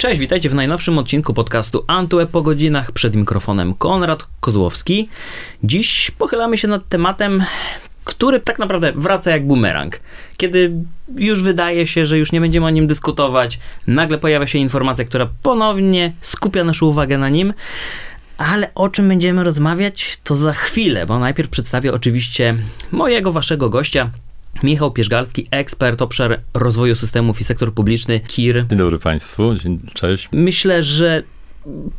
Cześć, 0.00 0.20
witajcie 0.20 0.48
w 0.48 0.54
najnowszym 0.54 0.98
odcinku 0.98 1.34
podcastu 1.34 1.84
Antweb 1.86 2.30
po 2.30 2.42
godzinach. 2.42 2.92
Przed 2.92 3.16
mikrofonem 3.16 3.74
Konrad 3.74 4.26
Kozłowski. 4.40 5.08
Dziś 5.64 6.10
pochylamy 6.18 6.58
się 6.58 6.68
nad 6.68 6.88
tematem, 6.88 7.44
który 8.04 8.40
tak 8.40 8.58
naprawdę 8.58 8.92
wraca 8.92 9.30
jak 9.30 9.46
bumerang. 9.46 10.00
Kiedy 10.36 10.72
już 11.16 11.42
wydaje 11.42 11.86
się, 11.86 12.06
że 12.06 12.18
już 12.18 12.32
nie 12.32 12.40
będziemy 12.40 12.66
o 12.66 12.70
nim 12.70 12.86
dyskutować, 12.86 13.58
nagle 13.86 14.18
pojawia 14.18 14.46
się 14.46 14.58
informacja, 14.58 15.04
która 15.04 15.28
ponownie 15.42 16.12
skupia 16.20 16.64
naszą 16.64 16.86
uwagę 16.86 17.18
na 17.18 17.28
nim. 17.28 17.54
Ale 18.38 18.74
o 18.74 18.88
czym 18.88 19.08
będziemy 19.08 19.44
rozmawiać, 19.44 20.18
to 20.24 20.36
za 20.36 20.52
chwilę, 20.52 21.06
bo 21.06 21.18
najpierw 21.18 21.50
przedstawię 21.50 21.94
oczywiście 21.94 22.56
mojego, 22.92 23.32
waszego 23.32 23.70
gościa, 23.70 24.10
Michał 24.62 24.90
Pierzgalski, 24.90 25.46
ekspert 25.50 26.02
obszar 26.02 26.40
rozwoju 26.54 26.94
systemów 26.94 27.40
i 27.40 27.44
sektor 27.44 27.74
publiczny 27.74 28.20
KIR. 28.20 28.66
Dzień 28.66 28.78
dobry 28.78 28.98
Państwu, 28.98 29.54
Dzień, 29.54 29.78
cześć. 29.94 30.28
Myślę, 30.32 30.82
że 30.82 31.22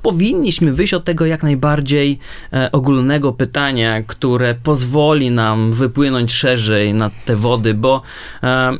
powinniśmy 0.01 0.73
wyjść 0.73 0.93
od 0.93 1.03
tego 1.03 1.25
jak 1.25 1.43
najbardziej 1.43 2.19
e, 2.53 2.71
ogólnego 2.71 3.33
pytania, 3.33 4.03
które 4.03 4.55
pozwoli 4.55 5.31
nam 5.31 5.71
wypłynąć 5.71 6.33
szerzej 6.33 6.93
na 6.93 7.11
te 7.25 7.35
wody, 7.35 7.73
bo 7.73 8.01
e, 8.43 8.71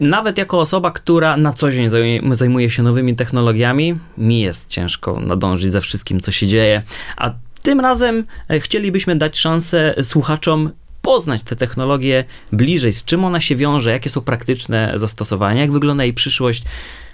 nawet 0.00 0.38
jako 0.38 0.60
osoba, 0.60 0.90
która 0.90 1.36
na 1.36 1.52
co 1.52 1.70
dzień 1.70 1.88
zajmuje 2.32 2.70
się 2.70 2.82
nowymi 2.82 3.16
technologiami, 3.16 3.98
mi 4.18 4.40
jest 4.40 4.66
ciężko 4.66 5.20
nadążyć 5.20 5.72
ze 5.72 5.80
wszystkim, 5.80 6.20
co 6.20 6.32
się 6.32 6.46
dzieje, 6.46 6.82
a 7.16 7.30
tym 7.62 7.80
razem 7.80 8.24
e, 8.48 8.60
chcielibyśmy 8.60 9.16
dać 9.16 9.38
szansę 9.38 9.94
słuchaczom 10.02 10.70
poznać 11.08 11.42
tę 11.42 11.56
technologię 11.56 12.24
bliżej, 12.52 12.92
z 12.92 13.04
czym 13.04 13.24
ona 13.24 13.40
się 13.40 13.56
wiąże, 13.56 13.90
jakie 13.90 14.10
są 14.10 14.20
praktyczne 14.20 14.92
zastosowania, 14.96 15.60
jak 15.60 15.72
wygląda 15.72 16.04
jej 16.04 16.14
przyszłość. 16.14 16.64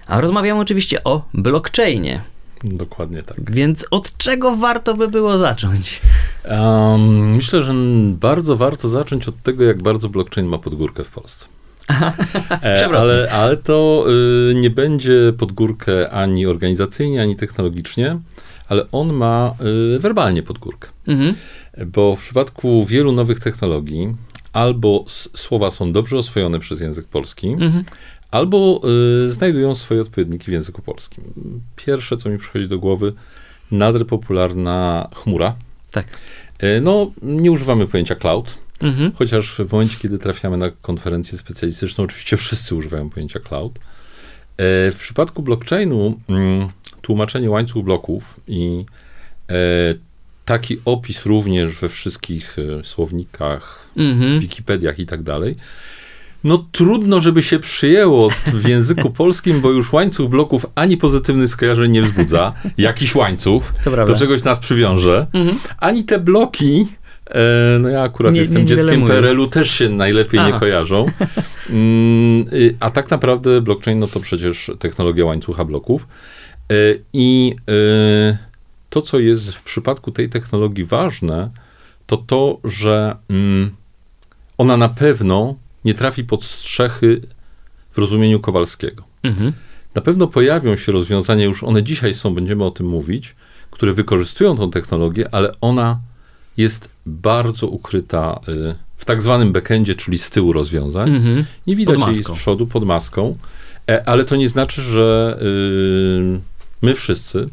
A 0.06 0.20
rozmawiamy 0.20 0.60
oczywiście 0.60 1.04
o 1.04 1.24
blockchainie. 1.34 2.20
Dokładnie 2.64 3.22
tak. 3.22 3.50
Więc 3.50 3.86
od 3.90 4.16
czego 4.16 4.56
warto 4.56 4.94
by 4.94 5.08
było 5.08 5.38
zacząć? 5.38 6.00
Um, 6.50 7.34
myślę, 7.34 7.62
że 7.62 7.72
bardzo 8.20 8.56
warto 8.56 8.88
zacząć 8.88 9.28
od 9.28 9.42
tego, 9.42 9.64
jak 9.64 9.82
bardzo 9.82 10.08
blockchain 10.08 10.46
ma 10.46 10.58
podgórkę 10.58 11.04
w 11.04 11.10
Polsce. 11.10 11.46
e, 12.62 12.86
ale, 12.98 13.32
ale 13.32 13.56
to 13.56 14.06
y, 14.50 14.54
nie 14.54 14.70
będzie 14.70 15.32
podgórkę 15.38 16.10
ani 16.10 16.46
organizacyjnie, 16.46 17.22
ani 17.22 17.36
technologicznie, 17.36 18.18
ale 18.68 18.90
on 18.92 19.12
ma 19.12 19.54
y, 19.96 19.98
werbalnie 19.98 20.42
podgórkę. 20.42 20.88
Mhm. 21.06 21.34
Bo 21.86 22.16
w 22.16 22.20
przypadku 22.20 22.84
wielu 22.84 23.12
nowych 23.12 23.40
technologii 23.40 24.14
albo 24.52 25.04
słowa 25.34 25.70
są 25.70 25.92
dobrze 25.92 26.18
oswojone 26.18 26.58
przez 26.58 26.80
język 26.80 27.06
polski, 27.06 27.48
mhm. 27.48 27.84
albo 28.30 28.80
y, 29.26 29.32
znajdują 29.32 29.74
swoje 29.74 30.00
odpowiedniki 30.00 30.44
w 30.44 30.52
języku 30.52 30.82
polskim. 30.82 31.24
Pierwsze, 31.76 32.16
co 32.16 32.30
mi 32.30 32.38
przychodzi 32.38 32.68
do 32.68 32.78
głowy, 32.78 33.12
nader 33.70 34.06
popularna 34.06 35.08
chmura. 35.14 35.54
Tak. 35.90 36.18
Y, 36.62 36.80
no, 36.80 37.12
nie 37.22 37.52
używamy 37.52 37.86
pojęcia 37.86 38.14
cloud, 38.14 38.58
mhm. 38.80 39.12
chociaż 39.14 39.54
w 39.68 39.72
momencie, 39.72 39.96
kiedy 39.98 40.18
trafiamy 40.18 40.56
na 40.56 40.70
konferencję 40.70 41.38
specjalistyczną, 41.38 42.04
oczywiście 42.04 42.36
wszyscy 42.36 42.74
używają 42.74 43.10
pojęcia 43.10 43.40
cloud. 43.40 43.78
W 44.58 44.94
przypadku 44.98 45.42
blockchainu 45.42 46.20
mm, 46.28 46.68
tłumaczenie 47.04 47.50
łańcuch 47.50 47.84
bloków 47.84 48.40
i 48.48 48.84
e, 49.50 49.54
taki 50.44 50.76
opis 50.84 51.26
również 51.26 51.80
we 51.80 51.88
wszystkich 51.88 52.56
e, 52.58 52.84
słownikach, 52.84 53.88
mm-hmm. 53.96 54.40
Wikipediach 54.40 54.98
i 54.98 55.06
tak 55.06 55.22
dalej. 55.22 55.56
No 56.44 56.66
trudno, 56.72 57.20
żeby 57.20 57.42
się 57.42 57.58
przyjęło 57.58 58.30
w 58.30 58.68
języku 58.68 59.10
polskim, 59.10 59.60
bo 59.60 59.70
już 59.70 59.92
łańcuch 59.92 60.30
bloków 60.30 60.66
ani 60.74 60.96
pozytywny 60.96 61.48
skojarzeń 61.48 61.90
nie 61.90 62.02
wzbudza, 62.02 62.52
jakiś 62.78 63.14
łańcuch, 63.14 63.72
do 64.06 64.14
czegoś 64.14 64.44
nas 64.44 64.58
przywiąże, 64.60 65.26
mm-hmm. 65.32 65.54
ani 65.78 66.04
te 66.04 66.18
bloki, 66.18 66.86
e, 67.26 67.78
no 67.80 67.88
ja 67.88 68.02
akurat 68.02 68.34
nie, 68.34 68.40
jestem 68.40 68.62
nie 68.62 68.68
dzieckiem 68.68 69.06
PRL-u, 69.06 69.46
też 69.46 69.70
się 69.70 69.88
najlepiej 69.88 70.40
Aha. 70.40 70.50
nie 70.50 70.60
kojarzą. 70.60 71.06
Mm, 71.70 72.46
y, 72.52 72.76
a 72.80 72.90
tak 72.90 73.10
naprawdę 73.10 73.60
blockchain, 73.60 73.98
no 73.98 74.06
to 74.06 74.20
przecież 74.20 74.70
technologia 74.78 75.24
łańcucha 75.24 75.64
bloków. 75.64 76.06
E, 76.70 76.74
I 77.12 77.56
e, 77.68 78.38
to, 78.90 79.02
co 79.02 79.18
jest 79.18 79.54
w 79.54 79.62
przypadku 79.62 80.10
tej 80.10 80.28
technologii 80.28 80.84
ważne, 80.84 81.50
to 82.06 82.16
to, 82.16 82.58
że 82.64 83.16
mm, 83.30 83.70
ona 84.58 84.76
na 84.76 84.88
pewno 84.88 85.54
nie 85.84 85.94
trafi 85.94 86.24
pod 86.24 86.44
strzechy 86.44 87.20
w 87.92 87.98
rozumieniu 87.98 88.40
Kowalskiego. 88.40 89.02
Mhm. 89.22 89.52
Na 89.94 90.02
pewno 90.02 90.26
pojawią 90.26 90.76
się 90.76 90.92
rozwiązania, 90.92 91.44
już 91.44 91.64
one 91.64 91.82
dzisiaj 91.82 92.14
są, 92.14 92.34
będziemy 92.34 92.64
o 92.64 92.70
tym 92.70 92.86
mówić, 92.86 93.34
które 93.70 93.92
wykorzystują 93.92 94.56
tą 94.56 94.70
technologię, 94.70 95.34
ale 95.34 95.52
ona 95.60 95.98
jest 96.56 96.88
bardzo 97.06 97.66
ukryta 97.66 98.40
y, 98.48 98.74
w 98.96 99.04
tak 99.04 99.22
zwanym 99.22 99.52
backendzie, 99.52 99.94
czyli 99.94 100.18
z 100.18 100.30
tyłu 100.30 100.52
rozwiązań. 100.52 101.16
Mhm. 101.16 101.44
Nie 101.66 101.76
widać 101.76 101.98
jej 102.06 102.14
z 102.14 102.30
przodu 102.30 102.66
pod 102.66 102.84
maską, 102.84 103.36
e, 103.90 104.08
ale 104.08 104.24
to 104.24 104.36
nie 104.36 104.48
znaczy, 104.48 104.82
że 104.82 105.38
y, 105.42 106.40
my 106.84 106.94
wszyscy, 106.94 107.48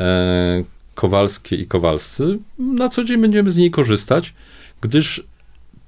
e, 0.00 0.64
Kowalskie 0.94 1.56
i 1.56 1.66
Kowalscy, 1.66 2.38
na 2.58 2.88
co 2.88 3.04
dzień 3.04 3.20
będziemy 3.20 3.50
z 3.50 3.56
niej 3.56 3.70
korzystać, 3.70 4.34
gdyż 4.80 5.24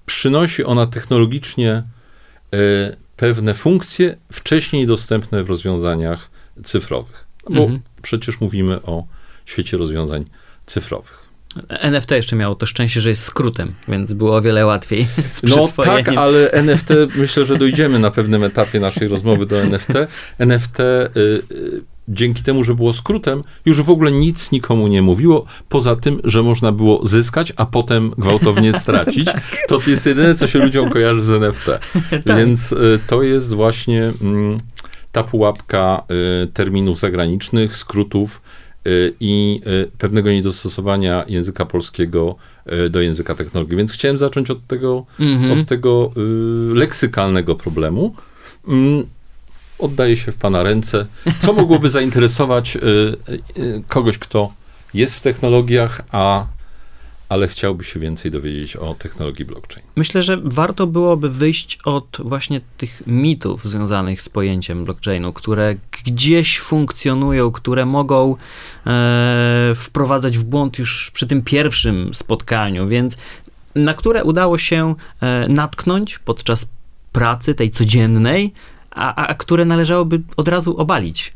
przynosi 0.07 0.65
ona 0.65 0.87
technologicznie 0.87 1.71
e, 1.73 1.83
pewne 3.17 3.55
funkcje 3.55 4.17
wcześniej 4.33 4.87
dostępne 4.87 5.45
w 5.45 5.51
rozwiązaniach 5.51 6.31
cyfrowych. 6.65 7.25
Bo 7.51 7.63
mhm. 7.63 7.81
przecież 8.03 8.41
mówimy 8.41 8.83
o 8.83 9.07
świecie 9.45 9.77
rozwiązań 9.77 10.25
cyfrowych. 10.67 11.25
NFT 11.69 12.11
jeszcze 12.11 12.37
miało 12.37 12.55
to 12.55 12.67
szczęście, 12.67 13.01
że 13.01 13.09
jest 13.09 13.23
skrótem, 13.23 13.75
więc 13.89 14.13
było 14.13 14.37
o 14.37 14.43
wiele 14.43 14.67
łatwiej. 14.67 15.07
no 15.43 15.69
tak, 15.69 16.09
ale 16.09 16.51
NFT, 16.51 16.89
myślę, 17.17 17.45
że 17.45 17.59
dojdziemy 17.59 17.99
na 17.99 18.11
pewnym 18.11 18.45
etapie 18.45 18.81
naszej 18.81 19.09
rozmowy 19.09 19.47
do 19.47 19.61
NFT. 19.61 19.93
NFT 20.39 20.81
y, 20.81 20.85
y, 21.17 21.94
dzięki 22.09 22.43
temu, 22.43 22.65
że 22.65 22.75
było 22.75 22.93
skrótem, 22.93 23.43
już 23.67 23.83
w 23.83 23.91
ogóle 23.91 24.13
nic 24.13 24.53
nikomu 24.53 24.89
nie 24.89 25.03
mówiło, 25.03 25.47
poza 25.69 25.97
tym, 25.97 26.21
że 26.25 26.43
można 26.43 26.73
było 26.73 27.07
zyskać, 27.07 27.53
a 27.57 27.67
potem 27.67 28.11
gwałtownie 28.19 28.73
stracić. 28.81 29.25
tak. 29.25 29.43
To 29.69 29.81
jest 29.87 30.07
jedyne, 30.07 30.35
co 30.35 30.47
się 30.47 30.59
ludziom 30.59 30.91
kojarzy 30.91 31.23
z 31.23 31.31
NFT. 31.31 31.67
tak. 32.11 32.39
Więc 32.39 32.73
y, 32.73 32.99
to 33.07 33.23
jest 33.23 33.55
właśnie 33.55 34.13
mm, 34.21 34.61
ta 35.13 35.23
pułapka 35.23 36.03
y, 36.43 36.47
terminów 36.47 37.01
zagranicznych, 37.01 37.77
skrótów 37.77 38.43
y, 38.87 39.15
i 39.21 39.61
pewnego 39.99 40.31
niedostosowania 40.31 41.25
języka 41.29 41.65
polskiego 41.65 42.37
do 42.91 43.01
języka 43.01 43.35
technologii. 43.35 43.77
Więc 43.77 43.93
chciałem 43.93 44.19
zacząć 44.19 44.51
od 44.51 44.67
tego, 44.67 45.07
mm 45.21 45.43
-hmm. 45.43 45.61
od 45.61 45.67
tego 45.67 46.13
leksykalnego 46.75 47.55
problemu. 47.55 48.15
Oddaję 49.79 50.17
się 50.17 50.33
w 50.33 50.37
Pana 50.37 50.63
ręce. 50.63 51.07
Co 51.41 51.53
mogłoby 51.53 51.91
zainteresować 51.91 52.77
y, 52.77 52.81
y, 53.59 53.83
kogoś, 53.89 54.19
kto 54.19 54.53
jest 54.95 55.15
w 55.15 55.21
technologiach, 55.21 56.01
a 56.13 56.47
ale 57.29 57.49
chciałby 57.49 57.85
się 57.85 58.01
więcej 58.01 58.31
dowiedzieć 58.31 58.77
o 58.77 58.95
technologii 58.95 59.45
blockchain. 59.45 59.87
Myślę, 59.97 60.23
że 60.23 60.39
warto 60.45 60.87
byłoby 60.87 61.29
wyjść 61.29 61.79
od 61.85 62.19
właśnie 62.19 62.61
tych 62.77 63.03
mitów 63.07 63.69
związanych 63.69 64.23
z 64.23 64.29
pojęciem 64.29 64.85
blockchainu, 64.85 65.33
które 65.33 65.77
gdzieś 66.05 66.61
funkcjonują, 66.61 67.51
które 67.51 67.87
mogą 67.87 68.37
e, 68.87 69.73
wprowadzać 69.77 70.39
w 70.39 70.45
błąd 70.45 70.79
już 70.79 71.11
przy 71.11 71.27
tym 71.27 71.43
pierwszym 71.43 72.15
spotkaniu, 72.15 72.89
więc 72.89 73.17
na 73.75 73.95
które 73.95 74.25
udało 74.25 74.59
się 74.59 74.95
e, 75.21 75.49
natknąć 75.49 76.19
podczas 76.19 76.67
pracy 77.13 77.55
tej 77.55 77.71
codziennej, 77.71 78.53
a, 78.95 79.27
a 79.27 79.35
które 79.35 79.65
należałoby 79.65 80.23
od 80.37 80.49
razu 80.49 80.77
obalić 80.77 81.33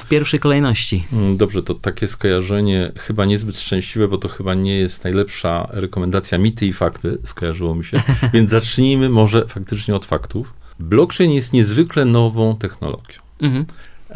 w 0.00 0.08
pierwszej 0.08 0.40
kolejności. 0.40 1.04
Mm, 1.12 1.36
dobrze, 1.36 1.62
to 1.62 1.74
takie 1.74 2.08
skojarzenie 2.08 2.92
chyba 2.96 3.24
niezbyt 3.24 3.60
szczęśliwe, 3.60 4.08
bo 4.08 4.18
to 4.18 4.28
chyba 4.28 4.54
nie 4.54 4.78
jest 4.78 5.04
najlepsza 5.04 5.68
rekomendacja 5.70 6.38
mity 6.38 6.66
i 6.66 6.72
fakty, 6.72 7.18
skojarzyło 7.24 7.74
mi 7.74 7.84
się. 7.84 8.02
Więc 8.34 8.50
zacznijmy 8.50 9.08
może 9.08 9.48
faktycznie 9.48 9.94
od 9.94 10.06
faktów. 10.06 10.52
Blockchain 10.78 11.32
jest 11.32 11.52
niezwykle 11.52 12.04
nową 12.04 12.56
technologią. 12.56 13.20
Mhm. 13.40 13.64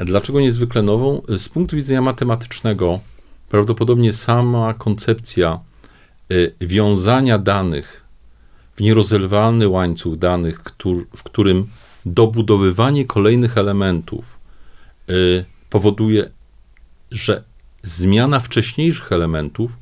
Dlaczego 0.04 0.40
niezwykle 0.40 0.82
nową? 0.82 1.22
Z 1.28 1.48
punktu 1.48 1.76
widzenia 1.76 2.02
matematycznego, 2.02 3.00
prawdopodobnie 3.48 4.12
sama 4.12 4.74
koncepcja 4.74 5.60
y, 6.32 6.54
wiązania 6.60 7.38
danych 7.38 8.04
w 8.74 8.80
nierozerwalny 8.80 9.68
łańcuch 9.68 10.16
danych, 10.16 10.60
w 11.16 11.22
którym 11.22 11.66
dobudowywanie 12.06 13.04
kolejnych 13.04 13.58
elementów 13.58 14.38
y, 15.10 15.44
powoduje, 15.70 16.30
że 17.10 17.42
zmiana 17.82 18.40
wcześniejszych 18.40 19.12
elementów 19.12 19.78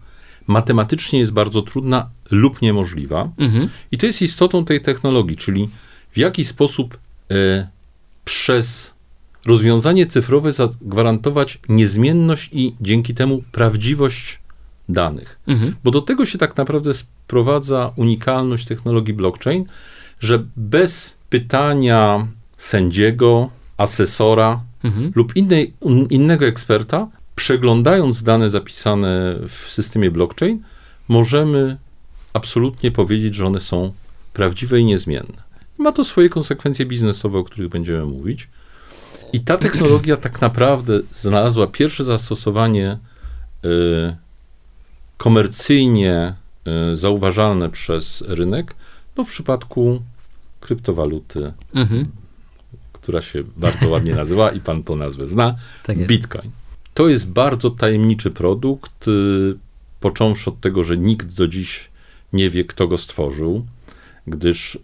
matematycznie 0.46 1.18
jest 1.18 1.32
bardzo 1.32 1.62
trudna 1.62 2.08
lub 2.30 2.62
niemożliwa. 2.62 3.28
Mhm. 3.38 3.68
I 3.92 3.98
to 3.98 4.06
jest 4.06 4.22
istotą 4.22 4.64
tej 4.64 4.80
technologii, 4.80 5.36
czyli 5.36 5.68
w 6.12 6.18
jaki 6.18 6.44
sposób 6.44 6.98
y, 7.32 7.66
przez 8.24 8.94
rozwiązanie 9.46 10.06
cyfrowe 10.06 10.52
zagwarantować 10.52 11.58
niezmienność 11.68 12.50
i 12.52 12.74
dzięki 12.80 13.14
temu 13.14 13.42
prawdziwość 13.52 14.38
danych. 14.88 15.38
Mhm. 15.46 15.76
Bo 15.84 15.90
do 15.90 16.00
tego 16.00 16.26
się 16.26 16.38
tak 16.38 16.56
naprawdę 16.56 16.94
sprowadza 16.94 17.92
unikalność 17.96 18.66
technologii 18.66 19.14
blockchain, 19.14 19.64
że 20.20 20.44
bez 20.56 21.16
pytania 21.34 22.26
sędziego, 22.56 23.50
asesora 23.76 24.60
mhm. 24.84 25.12
lub 25.14 25.36
innej, 25.36 25.74
innego 26.10 26.46
eksperta, 26.46 27.08
przeglądając 27.36 28.22
dane 28.22 28.50
zapisane 28.50 29.36
w 29.48 29.72
systemie 29.72 30.10
blockchain, 30.10 30.62
możemy 31.08 31.76
absolutnie 32.32 32.90
powiedzieć, 32.90 33.34
że 33.34 33.46
one 33.46 33.60
są 33.60 33.92
prawdziwe 34.32 34.80
i 34.80 34.84
niezmienne. 34.84 35.42
Ma 35.78 35.92
to 35.92 36.04
swoje 36.04 36.28
konsekwencje 36.28 36.86
biznesowe, 36.86 37.38
o 37.38 37.44
których 37.44 37.68
będziemy 37.68 38.04
mówić. 38.04 38.48
I 39.32 39.40
ta 39.40 39.56
technologia 39.56 40.16
tak 40.16 40.40
naprawdę 40.40 41.00
znalazła 41.12 41.66
pierwsze 41.66 42.04
zastosowanie 42.04 42.98
y, 43.64 44.16
komercyjnie 45.16 46.34
y, 46.92 46.96
zauważalne 46.96 47.70
przez 47.70 48.24
rynek, 48.28 48.74
no 49.16 49.24
w 49.24 49.28
przypadku 49.28 50.02
kryptowaluty, 50.64 51.52
mhm. 51.74 52.06
która 52.92 53.22
się 53.22 53.42
bardzo 53.56 53.88
ładnie 53.88 54.14
nazywa 54.22 54.50
i 54.50 54.60
pan 54.60 54.82
tą 54.82 54.96
nazwę 54.96 55.26
zna, 55.26 55.54
tak 55.82 56.06
Bitcoin. 56.06 56.50
To 56.94 57.08
jest 57.08 57.30
bardzo 57.30 57.70
tajemniczy 57.70 58.30
produkt, 58.30 59.08
y, 59.08 59.54
począwszy 60.00 60.50
od 60.50 60.60
tego, 60.60 60.84
że 60.84 60.96
nikt 60.96 61.34
do 61.34 61.48
dziś 61.48 61.90
nie 62.32 62.50
wie, 62.50 62.64
kto 62.64 62.88
go 62.88 62.98
stworzył, 62.98 63.66
gdyż 64.26 64.78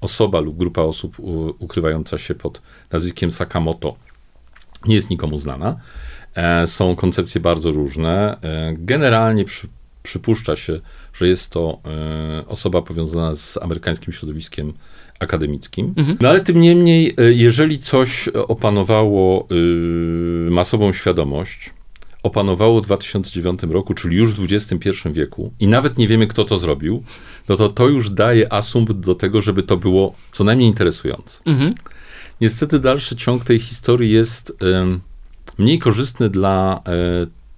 osoba 0.00 0.40
lub 0.40 0.56
grupa 0.56 0.82
osób 0.82 1.16
ukrywająca 1.58 2.18
się 2.18 2.34
pod 2.34 2.62
nazwiskiem 2.92 3.32
Sakamoto 3.32 3.96
nie 4.86 4.94
jest 4.94 5.10
nikomu 5.10 5.38
znana. 5.38 5.76
E, 6.34 6.66
są 6.66 6.96
koncepcje 6.96 7.40
bardzo 7.40 7.72
różne. 7.72 8.40
E, 8.42 8.74
generalnie 8.78 9.44
przy, 9.44 9.68
przypuszcza 10.02 10.56
się, 10.56 10.80
że 11.14 11.28
jest 11.28 11.50
to 11.50 11.78
e, 11.84 12.46
osoba 12.46 12.82
powiązana 12.82 13.34
z 13.34 13.58
amerykańskim 13.62 14.12
środowiskiem 14.12 14.72
akademickim. 15.22 15.94
Mhm. 15.96 16.16
No 16.20 16.28
ale 16.28 16.40
tym 16.40 16.60
niemniej, 16.60 17.14
jeżeli 17.30 17.78
coś 17.78 18.28
opanowało 18.28 19.48
y, 19.52 20.50
masową 20.50 20.92
świadomość, 20.92 21.70
opanowało 22.22 22.80
w 22.80 22.84
2009 22.84 23.62
roku, 23.62 23.94
czyli 23.94 24.16
już 24.16 24.34
w 24.34 24.52
XXI 24.52 24.88
wieku, 25.12 25.52
i 25.60 25.66
nawet 25.66 25.98
nie 25.98 26.08
wiemy, 26.08 26.26
kto 26.26 26.44
to 26.44 26.58
zrobił, 26.58 27.02
no 27.48 27.56
to 27.56 27.68
to 27.68 27.88
już 27.88 28.10
daje 28.10 28.52
asumpt 28.52 28.92
do 28.92 29.14
tego, 29.14 29.42
żeby 29.42 29.62
to 29.62 29.76
było 29.76 30.14
co 30.32 30.44
najmniej 30.44 30.68
interesujące. 30.68 31.40
Mhm. 31.44 31.74
Niestety 32.40 32.78
dalszy 32.78 33.16
ciąg 33.16 33.44
tej 33.44 33.58
historii 33.58 34.10
jest 34.10 34.52
mniej 35.58 35.78
korzystny 35.78 36.28
dla 36.28 36.82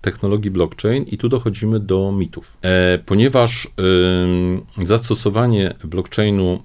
technologii 0.04 0.50
blockchain 0.50 1.04
i 1.04 1.18
tu 1.18 1.28
dochodzimy 1.28 1.80
do 1.80 2.12
mitów. 2.12 2.56
E, 2.62 2.98
ponieważ 2.98 3.68
zastosowanie 4.80 5.74
blockchainu 5.84 6.62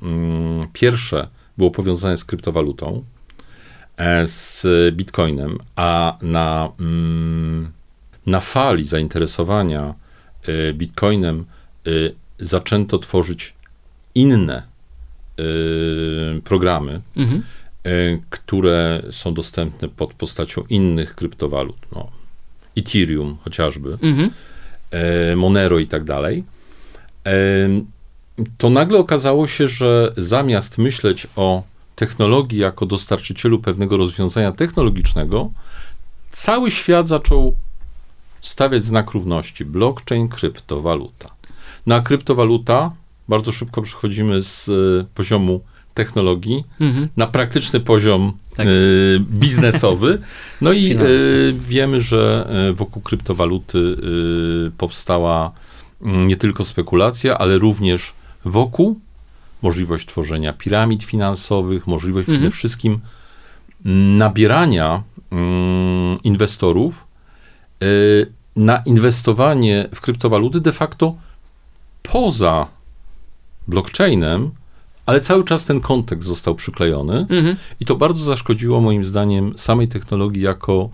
pierwsze 0.74 1.28
było 1.58 1.72
powiązane 1.72 2.18
z 2.18 2.26
kryptowalutą, 2.26 3.04
e, 3.98 4.28
z 4.28 4.66
bitcoinem, 4.96 5.58
a 5.76 6.18
na 6.22 6.72
na 8.30 8.40
fali 8.40 8.86
zainteresowania 8.86 9.94
y, 10.50 10.74
bitcoinem 10.74 11.46
y, 11.88 12.16
zaczęto 12.40 13.00
tworzyć 13.00 13.54
inne 14.16 14.64
y, 15.40 16.42
programy, 16.44 17.02
mhm. 17.16 17.44
które 18.30 19.04
są 19.12 19.34
dostępne 19.34 19.90
pod 19.90 20.14
postacią 20.14 20.64
innych 20.70 21.16
kryptowalut. 21.16 21.78
No, 21.96 22.12
Ethereum 22.80 23.38
chociażby, 23.44 23.98
mhm. 24.02 24.30
Monero 25.36 25.80
i 25.80 25.88
tak 25.88 26.04
dalej. 26.04 26.44
To 28.58 28.70
nagle 28.70 29.00
okazało 29.00 29.48
się, 29.48 29.68
że 29.68 30.14
zamiast 30.18 30.78
myśleć 30.78 31.28
o 31.36 31.64
technologii 31.96 32.60
jako 32.60 32.86
dostarczycielu 32.86 33.60
pewnego 33.60 33.98
rozwiązania 33.98 34.52
technologicznego, 34.52 35.52
cały 36.32 36.72
świat 36.72 37.08
zaczął 37.08 37.56
stawiać 38.42 38.86
znak 38.86 39.12
równości 39.12 39.66
blockchain, 39.66 40.28
kryptowaluta. 40.28 41.30
Na 41.86 42.02
kryptowaluta 42.02 42.92
bardzo 43.28 43.52
szybko 43.52 43.82
przechodzimy 43.82 44.42
z 44.42 44.68
y, 44.68 45.06
poziomu 45.16 45.62
technologii 46.00 46.64
mhm. 46.80 47.08
na 47.18 47.28
praktyczny 47.28 47.80
poziom 47.80 48.34
tak. 48.56 48.68
y, 48.68 49.20
biznesowy. 49.20 50.12
No 50.62 50.72
i 50.74 50.96
y, 50.98 51.54
wiemy, 51.58 52.02
że 52.02 52.50
y, 52.70 52.74
wokół 52.74 53.02
kryptowaluty 53.02 53.96
powstała 54.78 55.52
mm, 56.02 56.28
nie 56.28 56.36
tylko 56.36 56.66
spekulacja, 56.66 57.38
ale 57.38 57.58
również 57.58 58.14
wokół 58.46 59.00
możliwość 59.62 60.08
tworzenia 60.08 60.54
piramid 60.54 61.04
finansowych, 61.04 61.88
możliwość 61.88 62.28
mhm. 62.30 62.40
przede 62.40 62.56
wszystkim 62.56 63.00
nabierania 64.18 65.04
mm, 65.32 66.18
inwestorów 66.24 67.06
na 68.56 68.78
inwestowanie 68.86 69.90
w 69.96 70.02
kryptowaluty 70.02 70.62
de 70.62 70.72
facto 70.72 71.16
poza 72.04 72.68
blockchainem, 73.68 74.52
ale 75.10 75.22
cały 75.22 75.44
czas 75.44 75.66
ten 75.66 75.82
kontekst 75.82 76.28
został 76.28 76.56
przyklejony 76.56 77.18
mhm. 77.30 77.56
i 77.80 77.86
to 77.86 77.96
bardzo 77.96 78.26
zaszkodziło 78.26 78.82
moim 78.82 79.06
zdaniem 79.06 79.58
samej 79.58 79.88
technologii 79.88 80.42
jako 80.42 80.90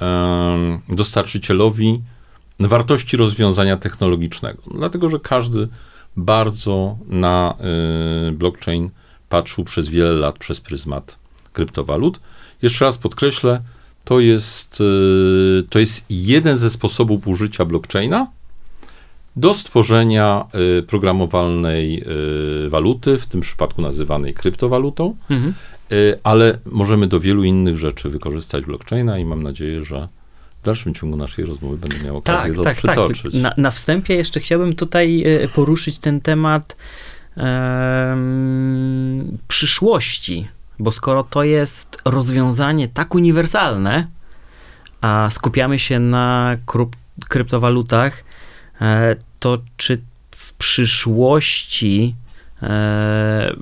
um, 0.00 0.80
dostarczycielowi 0.88 2.02
wartości 2.60 3.16
rozwiązania 3.16 3.76
technologicznego. 3.76 4.62
Dlatego, 4.74 5.10
że 5.10 5.20
każdy 5.20 5.68
bardzo 6.16 6.96
na 7.06 7.54
y, 8.28 8.32
blockchain 8.32 8.90
patrzył 9.28 9.64
przez 9.64 9.88
wiele 9.88 10.12
lat 10.12 10.38
przez 10.38 10.60
pryzmat 10.60 11.18
kryptowalut. 11.52 12.20
Jeszcze 12.62 12.84
raz 12.84 12.98
podkreślę, 12.98 13.62
to 14.04 14.20
jest, 14.20 14.80
y, 14.80 15.62
to 15.70 15.78
jest 15.78 16.04
jeden 16.10 16.58
ze 16.58 16.70
sposobów 16.70 17.28
użycia 17.28 17.64
blockchaina 17.64 18.26
do 19.36 19.54
stworzenia 19.54 20.44
y, 20.78 20.82
programowalnej 20.82 22.04
y, 22.66 22.68
waluty, 22.68 23.18
w 23.18 23.26
tym 23.26 23.40
przypadku 23.40 23.82
nazywanej 23.82 24.34
kryptowalutą, 24.34 25.16
mhm. 25.30 25.54
ale 26.22 26.58
możemy 26.72 27.06
do 27.06 27.20
wielu 27.20 27.44
innych 27.44 27.78
rzeczy 27.78 28.10
wykorzystać 28.10 28.64
blockchaina 28.64 29.18
i 29.18 29.24
mam 29.24 29.42
nadzieję, 29.42 29.84
że 29.84 30.08
w 30.62 30.64
dalszym 30.64 30.94
ciągu 30.94 31.16
naszej 31.16 31.44
rozmowy 31.44 31.76
będę 31.76 32.04
miał 32.04 32.16
okazję 32.16 32.48
tak, 32.48 32.56
to 32.56 32.62
tak, 32.62 32.80
tak. 32.80 32.94
przytoczyć. 32.94 33.22
Tak. 33.22 33.42
Na, 33.42 33.52
na, 33.56 33.70
wstępie 33.70 34.14
jeszcze 34.14 34.40
chciałbym 34.40 34.74
tutaj 34.74 35.24
poruszyć 35.54 35.98
ten 35.98 36.20
temat 36.20 36.76
um, 37.36 39.38
przyszłości 39.48 40.48
bo 40.82 40.92
skoro 40.92 41.24
to 41.24 41.42
jest 41.42 41.98
rozwiązanie 42.04 42.88
tak 42.88 43.14
uniwersalne, 43.14 44.06
a 45.00 45.28
skupiamy 45.30 45.78
się 45.78 45.98
na 45.98 46.56
kryptowalutach, 47.28 48.24
e, 48.80 49.16
to 49.42 49.58
czy 49.76 50.00
w 50.30 50.52
przyszłości 50.52 52.14
e, 52.62 53.56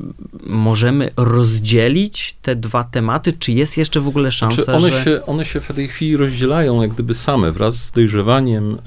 możemy 0.47 1.11
rozdzielić 1.17 2.37
te 2.43 2.57
dwa 2.57 2.85
tematy? 2.85 3.33
Czy 3.33 3.53
jest 3.53 3.77
jeszcze 3.77 4.01
w 4.01 4.09
ogóle 4.09 4.33
szansa, 4.33 4.63
znaczy 4.63 4.79
one 4.79 4.91
że... 4.91 5.05
Się, 5.05 5.27
one 5.27 5.45
się 5.45 5.61
w 5.61 5.73
tej 5.73 5.89
chwili 5.89 6.17
rozdzielają 6.17 6.83
jak 6.83 6.91
gdyby 6.91 7.15
same 7.15 7.53
wraz 7.53 7.75
z 7.77 7.93
dojrzewaniem 7.93 8.75
y, 8.75 8.81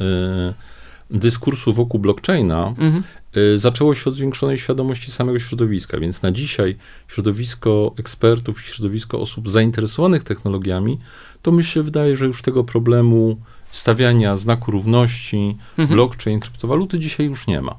dyskursu 1.09 1.73
wokół 1.73 1.99
blockchaina. 1.99 2.67
Mhm. 2.67 3.03
Y, 3.37 3.59
zaczęło 3.59 3.95
się 3.95 4.09
od 4.09 4.15
zwiększonej 4.15 4.57
świadomości 4.57 5.11
samego 5.11 5.39
środowiska, 5.39 5.99
więc 5.99 6.21
na 6.21 6.31
dzisiaj 6.31 6.77
środowisko 7.07 7.93
ekspertów 7.97 8.63
i 8.63 8.67
środowisko 8.67 9.19
osób 9.19 9.49
zainteresowanych 9.49 10.23
technologiami, 10.23 10.99
to 11.41 11.51
mi 11.51 11.63
się 11.63 11.83
wydaje, 11.83 12.17
że 12.17 12.25
już 12.25 12.41
tego 12.41 12.63
problemu 12.63 13.37
stawiania 13.73 14.37
znaku 14.37 14.71
równości, 14.71 15.57
mhm. 15.77 15.97
blockchain, 15.97 16.39
kryptowaluty 16.39 16.99
dzisiaj 16.99 17.25
już 17.25 17.47
nie 17.47 17.61
ma. 17.61 17.75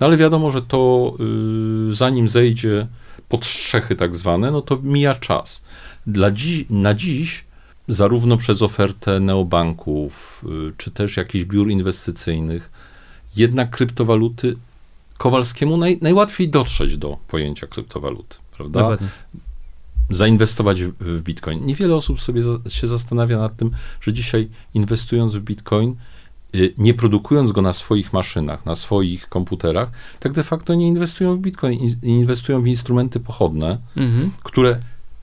No 0.00 0.06
ale 0.06 0.16
wiadomo, 0.16 0.50
że 0.50 0.62
to 0.62 1.12
y, 1.90 1.94
zanim 1.94 2.28
zejdzie 2.28 2.86
pod 3.28 3.46
strzechy 3.46 3.96
tak 3.96 4.16
zwane, 4.16 4.50
no 4.50 4.62
to 4.62 4.78
mija 4.82 5.14
czas. 5.14 5.62
Dla 6.06 6.30
dzi 6.30 6.66
na 6.70 6.94
dziś 6.94 7.44
zarówno 7.88 8.36
przez 8.36 8.62
ofertę 8.62 9.20
neobanków, 9.20 10.44
y, 10.68 10.72
czy 10.76 10.90
też 10.90 11.16
jakichś 11.16 11.44
biur 11.44 11.70
inwestycyjnych, 11.70 12.70
jednak 13.36 13.70
kryptowaluty 13.70 14.56
Kowalskiemu 15.18 15.76
naj, 15.76 15.98
najłatwiej 16.02 16.48
dotrzeć 16.48 16.96
do 16.96 17.16
pojęcia 17.28 17.66
kryptowaluty, 17.66 18.36
prawda? 18.56 18.80
Dokładnie. 18.80 19.08
Zainwestować 20.10 20.82
w, 20.82 20.92
w 21.00 21.22
bitcoin. 21.22 21.66
Niewiele 21.66 21.94
osób 21.94 22.20
sobie 22.20 22.42
za, 22.42 22.58
się 22.68 22.86
zastanawia 22.86 23.38
nad 23.38 23.56
tym, 23.56 23.70
że 24.00 24.12
dzisiaj 24.12 24.48
inwestując 24.74 25.34
w 25.34 25.40
bitcoin, 25.40 25.96
y, 26.54 26.74
nie 26.78 26.94
produkując 26.94 27.52
go 27.52 27.62
na 27.62 27.72
swoich 27.72 28.12
maszynach, 28.12 28.66
na 28.66 28.74
swoich 28.74 29.28
komputerach, 29.28 29.90
tak 30.20 30.32
de 30.32 30.42
facto 30.42 30.74
nie 30.74 30.88
inwestują 30.88 31.36
w 31.36 31.40
bitcoin, 31.40 31.96
inwestują 32.02 32.62
w 32.62 32.66
instrumenty 32.66 33.20
pochodne, 33.20 33.78
mhm. 33.96 34.30
które 34.42 34.78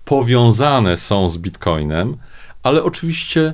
powiązane 0.06 0.98
są 0.98 1.30
z 1.30 1.38
Bitcoinem, 1.38 2.18
ale 2.64 2.84
oczywiście 2.84 3.54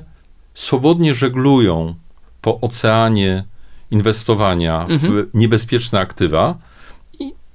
swobodnie 0.54 1.14
żeglują 1.14 1.94
po 2.42 2.60
oceanie 2.60 3.44
inwestowania 3.90 4.86
w 4.86 4.90
mhm. 4.90 5.30
niebezpieczne 5.34 6.00
aktywa. 6.00 6.58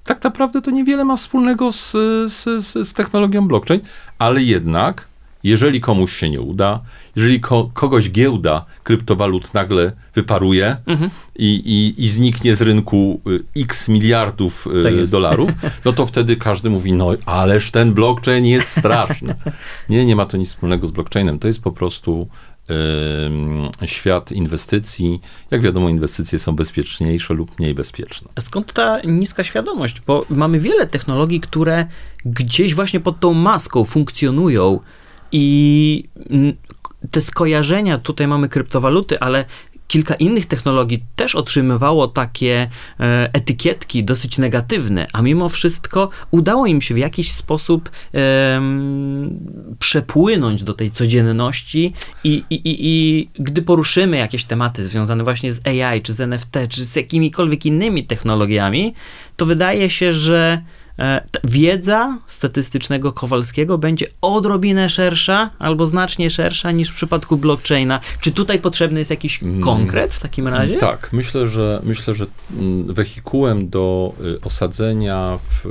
Tak 0.03 0.24
naprawdę 0.24 0.62
to 0.62 0.72
niewiele 0.72 1.05
ma 1.05 1.17
wspólnego 1.17 1.72
z, 1.72 1.91
z, 2.31 2.65
z, 2.65 2.88
z 2.88 2.93
technologią 2.93 3.48
blockchain, 3.48 3.81
ale 4.19 4.43
jednak 4.43 5.07
jeżeli 5.43 5.81
komuś 5.81 6.15
się 6.15 6.29
nie 6.29 6.41
uda, 6.41 6.79
jeżeli 7.15 7.39
ko 7.39 7.69
kogoś 7.74 8.12
giełda 8.12 8.65
kryptowalut 8.83 9.53
nagle 9.53 9.91
wyparuje 10.15 10.75
mhm. 10.86 11.10
i, 11.36 11.45
i, 11.45 12.03
i, 12.03 12.10
zniknie 12.10 12.55
z 12.55 12.62
rynku 12.62 13.22
y, 13.27 13.62
x 13.62 13.89
miliardów 13.89 14.67
y, 14.67 14.83
tak 14.83 15.07
dolarów, 15.07 15.51
no 15.86 15.93
to 15.93 16.05
wtedy 16.05 16.36
każdy 16.36 16.69
mówi, 16.69 16.93
no 16.93 17.12
ależ 17.25 17.72
ten 17.72 17.93
blockchain 17.93 18.45
jest 18.45 18.67
straszny. 18.67 19.36
Nie, 19.89 20.05
nie 20.05 20.15
ma 20.15 20.25
to 20.25 20.38
nic 20.38 20.50
wspólnego 20.50 20.88
z 20.88 20.91
blockchainem. 20.91 21.39
To 21.39 21.48
jest 21.48 21.62
po 21.62 21.72
prostu 21.72 22.27
świat 23.86 24.32
inwestycji. 24.32 25.22
Jak 25.51 25.62
wiadomo, 25.62 25.89
inwestycje 25.89 26.39
są 26.39 26.55
bezpieczniejsze 26.55 27.34
lub 27.34 27.60
mniej 27.60 27.75
bezpieczne. 27.75 28.29
Skąd 28.39 28.74
ta 28.74 29.01
niska 29.01 29.43
świadomość? 29.43 30.01
Bo 30.08 30.25
mamy 30.29 30.60
wiele 30.60 30.88
technologii, 30.88 31.39
które 31.39 31.86
gdzieś 32.25 32.75
właśnie 32.75 33.00
pod 33.00 33.20
tą 33.20 33.34
maską 33.34 33.86
funkcjonują 33.86 34.79
i 35.32 36.03
te 37.12 37.22
skojarzenia, 37.22 37.98
tutaj 37.98 38.27
mamy 38.27 38.50
kryptowaluty, 38.50 39.20
ale 39.20 39.46
kilka 39.93 40.15
innych 40.15 40.45
technologii 40.45 41.03
też 41.15 41.35
otrzymywało 41.35 42.07
takie 42.07 42.69
e, 43.00 43.29
etykietki 43.33 44.03
dosyć 44.03 44.38
negatywne, 44.38 45.07
a 45.13 45.21
mimo 45.21 45.50
wszystko 45.50 46.09
udało 46.31 46.65
im 46.65 46.81
się 46.81 46.93
w 46.93 46.97
jakiś 46.97 47.31
sposób 47.31 47.91
przepłynąć 49.79 50.63
do 50.63 50.73
tej 50.73 50.91
codzienności 50.91 51.93
i, 52.23 52.43
i, 52.50 52.55
i, 52.55 52.75
i 52.79 53.29
gdy 53.39 53.62
poruszymy 53.62 54.17
jakieś 54.17 54.43
tematy 54.43 54.85
związane 54.85 55.23
właśnie 55.23 55.51
z 55.51 55.67
AI, 55.67 56.01
czy 56.01 56.13
z 56.13 56.21
NFT, 56.21 56.57
czy 56.69 56.85
z 56.85 56.95
jakimikolwiek 56.95 57.65
innymi 57.65 58.03
technologiami, 58.03 58.93
to 59.38 59.45
wydaje 59.45 59.89
się, 59.89 60.13
że 60.13 60.62
wiedza 61.43 62.17
statystycznego 62.27 63.13
Kowalskiego 63.13 63.77
będzie 63.77 64.07
odrobinę 64.21 64.89
szersza 64.89 65.50
albo 65.59 65.88
znacznie 65.88 66.31
szersza 66.31 66.71
niż 66.71 66.89
w 66.89 66.93
przypadku 66.93 67.38
blockchaina. 67.38 68.00
Czy 68.19 68.31
tutaj 68.31 68.59
potrzebny 68.59 69.00
jest 69.00 69.12
jakiś 69.12 69.43
mm. 69.43 69.62
konkret 69.62 70.13
w 70.13 70.19
takim 70.19 70.47
razie? 70.47 70.77
Tak, 70.77 71.13
myślę, 71.13 71.47
że 71.47 71.81
myślę, 71.83 72.13
że 72.13 72.25
mm, 72.51 72.93
wehikułem 72.93 73.69
do 73.69 74.13
y, 74.21 74.41
osadzenia 74.41 75.39
w, 75.43 75.67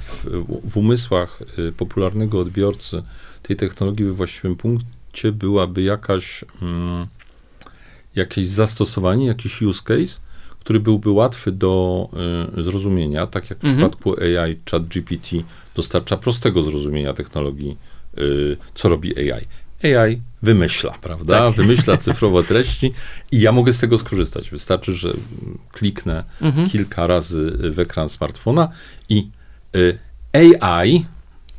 w, 0.00 0.26
w 0.70 0.76
umysłach 0.76 1.42
y, 1.58 1.72
popularnego 1.72 2.40
odbiorcy 2.40 3.02
tej 3.42 3.56
technologii 3.56 4.04
we 4.04 4.12
właściwym 4.12 4.56
punkcie 4.56 5.32
byłaby 5.32 5.82
jakaś 5.82 6.44
mm, 6.62 7.06
jakieś 8.14 8.48
zastosowanie, 8.48 9.26
jakiś 9.26 9.62
use 9.62 9.82
case, 9.84 10.20
który 10.66 10.80
byłby 10.80 11.10
łatwy 11.10 11.52
do 11.52 12.08
y, 12.58 12.62
zrozumienia, 12.62 13.26
tak 13.26 13.50
jak 13.50 13.58
w 13.58 13.64
mhm. 13.64 13.90
przypadku 13.90 14.14
AI 14.20 14.56
ChatGPT 14.70 15.36
dostarcza 15.74 16.16
prostego 16.16 16.62
zrozumienia 16.62 17.12
technologii, 17.12 17.76
y, 18.18 18.56
co 18.74 18.88
robi 18.88 19.18
AI. 19.18 19.46
AI 19.82 20.20
wymyśla, 20.42 20.98
prawda? 21.00 21.38
Tak. 21.38 21.54
Wymyśla 21.54 21.96
cyfrowe 22.06 22.42
treści 22.42 22.92
i 23.32 23.40
ja 23.40 23.52
mogę 23.52 23.72
z 23.72 23.78
tego 23.78 23.98
skorzystać. 23.98 24.50
Wystarczy, 24.50 24.94
że 24.94 25.12
kliknę 25.72 26.24
mhm. 26.42 26.70
kilka 26.70 27.06
razy 27.06 27.52
w 27.70 27.78
ekran 27.78 28.08
smartfona 28.08 28.68
i 29.08 29.30
y, 29.76 29.98
AI 30.62 31.04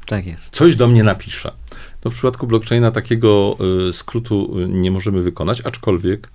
tak 0.06 0.24
coś 0.52 0.76
do 0.76 0.88
mnie 0.88 1.04
napisze. 1.04 1.52
No 2.06 2.12
w 2.12 2.14
przypadku 2.14 2.48
blockchaina 2.48 2.92
takiego 2.92 3.58
skrótu 3.92 4.56
nie 4.68 4.92
możemy 4.92 5.22
wykonać, 5.22 5.62
aczkolwiek 5.62 6.30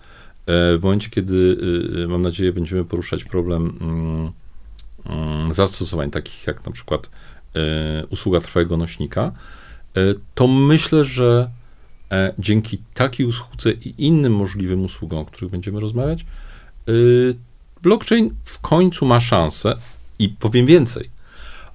w 0.47 0.79
momencie, 0.83 1.11
kiedy 1.11 1.37
y, 1.37 2.01
y, 2.01 2.09
mam 2.09 2.23
nadzieję 2.23 2.53
będziemy 2.53 2.85
poruszać 2.85 3.25
problem 3.25 3.79
mm, 3.81 4.33
mm, 5.07 5.55
zastosowań 5.55 6.11
takich 6.11 6.47
jak 6.47 6.67
na 6.67 6.73
przykład 6.73 7.11
e, 7.57 8.07
usługa 8.07 8.41
trwałego 8.41 8.77
nośnika, 8.77 9.23
e, 9.97 10.01
to 10.35 10.49
myślę, 10.49 11.05
że 11.05 11.51
dzięki 12.39 12.79
takiej 12.95 13.27
usłudze 13.27 13.73
i 13.73 13.95
innym 14.07 14.35
możliwym 14.35 14.85
usługom, 14.85 15.19
o 15.19 15.25
których 15.25 15.51
będziemy 15.51 15.81
rozmawiać, 15.81 16.27
blockchain 17.83 18.35
w 18.45 18.59
końcu 18.59 19.07
ma 19.07 19.21
szansę 19.21 19.77
i 20.19 20.29
powiem 20.29 20.67
więcej, 20.67 21.11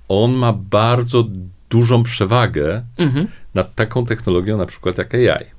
on 0.07 0.33
ma 0.33 0.53
bardzo 0.53 1.25
dużą 1.69 2.03
przewagę 2.03 2.83
mhm. 2.97 3.27
nad 3.53 3.75
taką 3.75 4.05
technologią 4.05 4.57
na 4.57 4.65
przykład 4.65 4.97
jak 4.97 5.15
AI. 5.15 5.56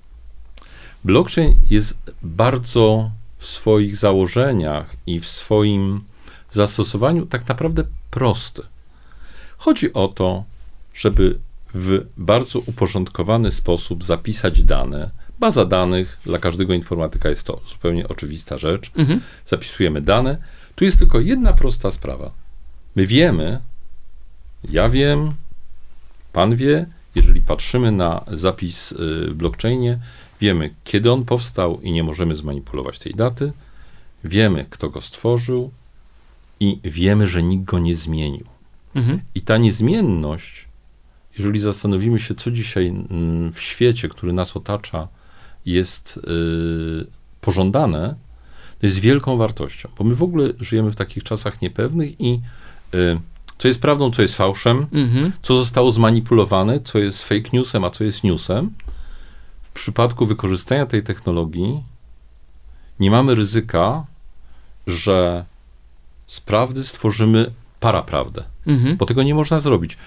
Blockchain 1.04 1.58
jest 1.70 1.98
bardzo 2.22 3.10
w 3.38 3.46
swoich 3.46 3.96
założeniach 3.96 4.96
i 5.06 5.20
w 5.20 5.26
swoim 5.26 6.00
zastosowaniu 6.50 7.26
tak 7.26 7.48
naprawdę 7.48 7.84
prosty. 8.10 8.62
Chodzi 9.58 9.92
o 9.92 10.08
to, 10.08 10.44
żeby 10.94 11.38
w 11.74 12.06
bardzo 12.16 12.58
uporządkowany 12.58 13.50
sposób 13.50 14.04
zapisać 14.04 14.64
dane. 14.64 15.10
Baza 15.38 15.64
danych 15.64 16.18
dla 16.24 16.38
każdego 16.38 16.74
informatyka 16.74 17.28
jest 17.28 17.44
to 17.44 17.60
zupełnie 17.68 18.08
oczywista 18.08 18.58
rzecz. 18.58 18.90
Mhm. 18.96 19.20
Zapisujemy 19.46 20.00
dane. 20.00 20.38
Tu 20.74 20.84
jest 20.84 20.98
tylko 20.98 21.20
jedna 21.20 21.52
prosta 21.52 21.90
sprawa. 21.90 22.30
My 22.96 23.06
wiemy, 23.06 23.60
ja 24.70 24.88
wiem, 24.88 25.32
pan 26.32 26.56
wie, 26.56 26.86
jeżeli 27.14 27.40
patrzymy 27.40 27.92
na 27.92 28.24
zapis 28.32 28.92
y, 28.92 28.96
w 29.30 29.34
blockchainie, 29.34 29.98
Wiemy, 30.40 30.74
kiedy 30.84 31.12
on 31.12 31.24
powstał 31.24 31.80
i 31.80 31.92
nie 31.92 32.04
możemy 32.04 32.34
zmanipulować 32.34 32.98
tej 32.98 33.14
daty. 33.14 33.52
Wiemy, 34.24 34.66
kto 34.70 34.90
go 34.90 35.00
stworzył 35.00 35.70
i 36.60 36.80
wiemy, 36.84 37.28
że 37.28 37.42
nikt 37.42 37.64
go 37.64 37.78
nie 37.78 37.96
zmienił. 37.96 38.44
Mhm. 38.94 39.20
I 39.34 39.40
ta 39.40 39.58
niezmienność, 39.58 40.68
jeżeli 41.38 41.60
zastanowimy 41.60 42.18
się, 42.18 42.34
co 42.34 42.50
dzisiaj 42.50 42.88
mm, 42.88 43.52
w 43.52 43.60
świecie, 43.60 44.08
który 44.08 44.32
nas 44.32 44.56
otacza, 44.56 45.08
jest 45.66 46.20
yy, 46.26 47.06
pożądane, 47.40 48.14
to 48.80 48.86
jest 48.86 48.98
wielką 48.98 49.36
wartością, 49.36 49.88
bo 49.98 50.04
my 50.04 50.14
w 50.14 50.22
ogóle 50.22 50.48
żyjemy 50.60 50.90
w 50.90 50.96
takich 50.96 51.24
czasach 51.24 51.62
niepewnych 51.62 52.20
i 52.20 52.40
yy, 52.92 53.20
co 53.58 53.68
jest 53.68 53.80
prawdą, 53.80 54.10
co 54.10 54.22
jest 54.22 54.34
fałszem, 54.34 54.86
mhm. 54.92 55.32
co 55.42 55.56
zostało 55.56 55.92
zmanipulowane, 55.92 56.80
co 56.80 56.98
jest 56.98 57.22
fake 57.22 57.50
newsem, 57.52 57.84
a 57.84 57.90
co 57.90 58.04
jest 58.04 58.24
newsem 58.24 58.70
przypadku 59.78 60.26
wykorzystania 60.26 60.86
tej 60.86 61.02
technologii 61.02 61.82
nie 63.00 63.10
mamy 63.10 63.34
ryzyka, 63.34 64.06
że 64.86 65.44
z 66.26 66.40
prawdy 66.40 66.84
stworzymy 66.84 67.50
paraprawdę, 67.80 68.44
mhm. 68.66 68.96
bo 68.96 69.06
tego 69.06 69.22
nie 69.22 69.34
można 69.34 69.60
zrobić. 69.60 69.98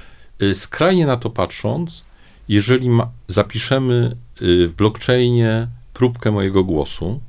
Y, 0.41 0.55
skrajnie 0.55 1.05
na 1.05 1.17
to 1.17 1.29
patrząc, 1.29 2.03
jeżeli 2.47 2.89
ma, 2.89 3.09
zapiszemy 3.27 4.15
y, 4.41 4.67
w 4.67 4.73
blockchainie 4.73 5.67
próbkę 5.93 6.31
mojego 6.31 6.63
głosu 6.63 7.19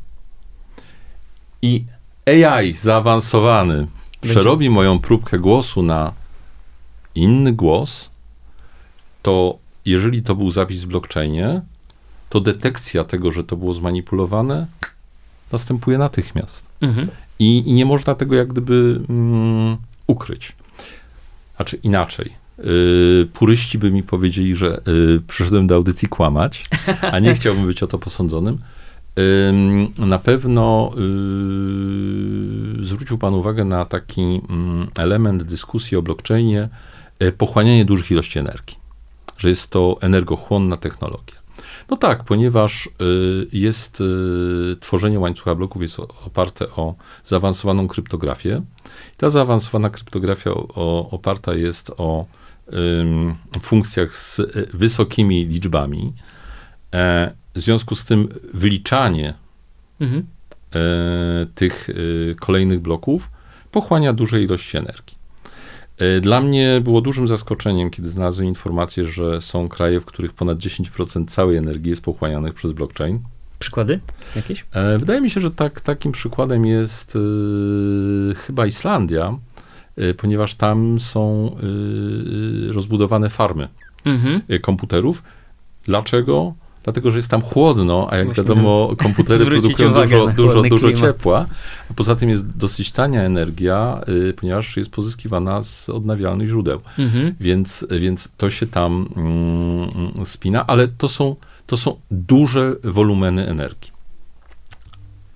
i 1.62 1.84
AI 2.26 2.72
zaawansowany 2.72 3.76
Będzie. 3.76 3.88
przerobi 4.22 4.70
moją 4.70 4.98
próbkę 4.98 5.38
głosu 5.38 5.82
na 5.82 6.12
inny 7.14 7.52
głos, 7.52 8.10
to 9.22 9.58
jeżeli 9.84 10.22
to 10.22 10.34
był 10.34 10.50
zapis 10.50 10.84
w 10.84 10.86
blockchainie, 10.86 11.62
to 12.32 12.40
detekcja 12.40 13.04
tego, 13.04 13.32
że 13.32 13.44
to 13.44 13.56
było 13.56 13.74
zmanipulowane, 13.74 14.66
następuje 15.52 15.98
natychmiast. 15.98 16.66
Mhm. 16.80 17.08
I, 17.38 17.58
I, 17.66 17.72
nie 17.72 17.84
można 17.84 18.14
tego 18.14 18.34
jak 18.34 18.48
gdyby 18.48 19.00
mm, 19.08 19.76
ukryć. 20.06 20.56
Znaczy 21.56 21.78
inaczej. 21.82 22.32
Yy, 22.58 23.28
puryści 23.32 23.78
by 23.78 23.90
mi 23.90 24.02
powiedzieli, 24.02 24.56
że 24.56 24.80
yy, 24.86 25.22
przyszedłem 25.28 25.66
do 25.66 25.74
audycji 25.74 26.08
kłamać, 26.08 26.68
a 27.12 27.18
nie 27.18 27.34
chciałbym 27.38 27.66
być 27.66 27.82
o 27.82 27.86
to 27.86 27.98
posądzonym. 27.98 28.58
Yy, 29.16 30.06
na 30.06 30.18
pewno 30.18 30.92
yy, 32.78 32.84
zwrócił 32.84 33.18
Pan 33.18 33.34
uwagę 33.34 33.64
na 33.64 33.84
taki 33.84 34.22
mm, 34.22 34.88
element 34.94 35.42
dyskusji 35.42 35.96
o 35.96 36.02
blockchainie, 36.02 36.68
yy, 37.20 37.32
pochłanianie 37.32 37.84
dużych 37.84 38.10
ilości 38.10 38.38
energii, 38.38 38.76
że 39.38 39.48
jest 39.48 39.70
to 39.70 39.96
energochłonna 40.00 40.76
technologia. 40.76 41.41
No 41.90 41.96
tak, 41.96 42.24
ponieważ 42.24 42.86
y, 42.86 42.90
jest 43.52 44.00
y, 44.00 44.76
tworzenie 44.80 45.20
łańcucha 45.20 45.54
bloków 45.54 45.82
jest 45.82 46.00
oparte 46.00 46.70
o 46.70 46.94
zaawansowaną 47.24 47.88
kryptografię. 47.88 48.62
Ta 49.16 49.30
zaawansowana 49.30 49.90
kryptografia 49.90 50.50
oparta 51.10 51.54
jest 51.54 51.90
o 51.96 52.26
funkcjach 53.62 54.16
z 54.16 54.38
y, 54.38 54.68
wysokimi 54.74 55.46
liczbami. 55.46 56.12
E, 56.94 57.32
w 57.54 57.60
związku 57.60 57.94
z 57.94 58.04
tym 58.04 58.28
wyliczanie 58.54 59.34
mhm. 60.00 60.26
E, 60.74 61.46
tych 61.54 61.88
kolejnych 62.40 62.80
bloków 62.80 63.30
pochłania 63.70 64.12
duże 64.12 64.42
ilości 64.42 64.76
energii. 64.76 65.21
E, 65.98 66.20
dla 66.20 66.40
mnie 66.40 66.80
było 66.84 67.00
dużym 67.00 67.28
zaskoczeniem, 67.28 67.90
kiedy 67.90 68.10
znalazłem 68.10 68.48
informację, 68.48 69.04
że 69.04 69.40
są 69.40 69.68
kraje, 69.68 70.00
w 70.00 70.04
których 70.04 70.32
ponad 70.32 70.58
10% 70.58 71.26
całej 71.26 71.56
energii 71.56 71.90
jest 71.90 72.02
pochłanianych 72.02 72.54
przez 72.54 72.72
blockchain. 72.72 73.18
Przykłady 73.58 74.00
jakieś? 74.36 74.66
E, 74.72 74.98
wydaje 74.98 75.20
mi 75.20 75.30
się, 75.30 75.40
że 75.40 75.50
tak, 75.50 75.80
takim 75.80 76.12
przykładem 76.12 76.66
jest 76.66 77.16
y, 77.16 78.34
chyba 78.34 78.66
Islandia, 78.66 79.38
y, 79.98 80.14
ponieważ 80.14 80.54
tam 80.54 81.00
są 81.00 81.56
y, 82.68 82.72
rozbudowane 82.72 83.30
farmy 83.30 83.68
mhm. 84.04 84.42
komputerów. 84.60 85.22
Dlaczego? 85.84 86.54
Dlatego, 86.84 87.10
że 87.10 87.18
jest 87.18 87.30
tam 87.30 87.42
chłodno, 87.42 88.08
a 88.10 88.16
jak 88.16 88.28
Musimy 88.28 88.48
wiadomo, 88.48 88.90
komputery 88.98 89.46
produkują 89.50 89.92
dużo, 89.92 90.26
dużo, 90.26 90.62
dużo 90.62 90.92
ciepła. 90.92 91.46
A 91.90 91.94
poza 91.94 92.16
tym 92.16 92.30
jest 92.30 92.56
dosyć 92.56 92.92
tania 92.92 93.22
energia, 93.22 94.00
y, 94.28 94.32
ponieważ 94.32 94.76
jest 94.76 94.90
pozyskiwana 94.90 95.62
z 95.62 95.88
odnawialnych 95.88 96.48
źródeł. 96.48 96.80
Mhm. 96.98 97.34
Więc, 97.40 97.86
więc 97.90 98.28
to 98.36 98.50
się 98.50 98.66
tam 98.66 99.08
mm, 99.16 100.26
spina, 100.26 100.66
ale 100.66 100.88
to 100.88 101.08
są, 101.08 101.36
to 101.66 101.76
są 101.76 101.96
duże 102.10 102.76
wolumeny 102.84 103.48
energii. 103.48 103.92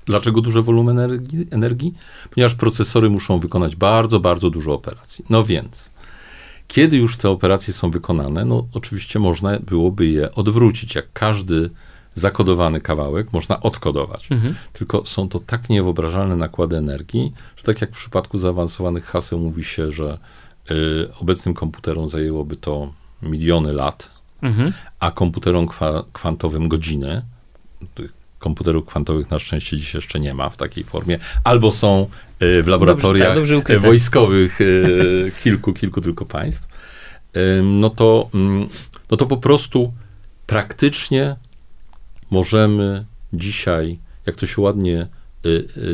Dlaczego 0.07 0.41
duże 0.41 0.62
wolumeny 0.62 1.05
energii? 1.05 1.47
energii? 1.50 1.95
Ponieważ 2.31 2.55
procesory 2.55 3.11
muszą 3.11 3.38
wykonać 3.38 3.76
bardzo, 3.76 4.21
bardzo 4.21 4.50
dużo 4.50 4.75
operacji. 4.75 5.25
No 5.31 5.45
więc 5.45 5.91
kiedy 6.69 6.97
już 6.97 7.17
te 7.17 7.31
operacje 7.31 7.75
są 7.75 7.91
wykonane, 7.91 8.45
no 8.45 8.67
oczywiście 8.73 9.19
można 9.19 9.59
byłoby 9.59 10.07
je 10.07 10.35
odwrócić, 10.35 10.95
jak 10.95 11.07
każdy 11.13 11.71
zakodowany 12.15 12.81
kawałek 12.81 13.33
można 13.33 13.61
odkodować. 13.61 14.33
Mhm. 14.33 14.55
Tylko 14.73 15.07
są 15.07 15.29
to 15.29 15.41
tak 15.41 15.69
niewyobrażalne 15.69 16.37
nakłady 16.37 16.77
energii, 16.77 17.33
że 17.57 17.63
tak 17.63 17.81
jak 17.81 17.91
w 17.91 17.97
przypadku 17.97 18.39
zaawansowanych 18.39 19.05
haseł 19.05 19.39
mówi 19.39 19.65
się, 19.65 19.93
że 19.93 20.19
y, 20.71 20.75
obecnym 21.21 21.55
komputerom 21.55 22.09
zajęłoby 22.09 22.57
to 22.57 22.93
miliony 23.23 23.73
lat, 23.73 24.11
mhm. 24.43 24.73
a 25.01 25.11
komputerom 25.11 25.67
kwa, 25.67 26.05
kwantowym 26.13 26.69
godziny. 26.69 27.23
Komputerów 28.38 28.87
kwantowych 28.87 29.31
na 29.31 29.38
szczęście 29.38 29.76
dziś 29.76 29.95
jeszcze 29.95 30.21
nie 30.21 30.35
ma 30.35 30.49
w 30.49 30.57
takiej 30.57 30.85
formie, 30.85 31.19
albo 31.45 31.73
są 31.73 32.09
y, 32.43 32.62
w 32.62 32.66
laboratoriach 32.66 33.35
dobrze, 33.35 33.57
tak, 33.57 33.66
dobrze 33.66 33.81
wojskowych 33.81 34.61
y, 34.61 35.33
kilku, 35.43 35.73
kilku 35.73 36.00
tylko 36.00 36.25
państw, 36.25 36.69
no 37.62 37.90
to, 37.90 38.31
mm, 38.35 38.69
no 39.11 39.16
to 39.16 39.26
po 39.26 39.37
prostu 39.37 39.93
praktycznie 40.47 41.37
możemy 42.31 43.05
dzisiaj, 43.33 43.99
jak 44.26 44.37
to 44.37 44.47
się 44.47 44.62
ładnie 44.62 45.07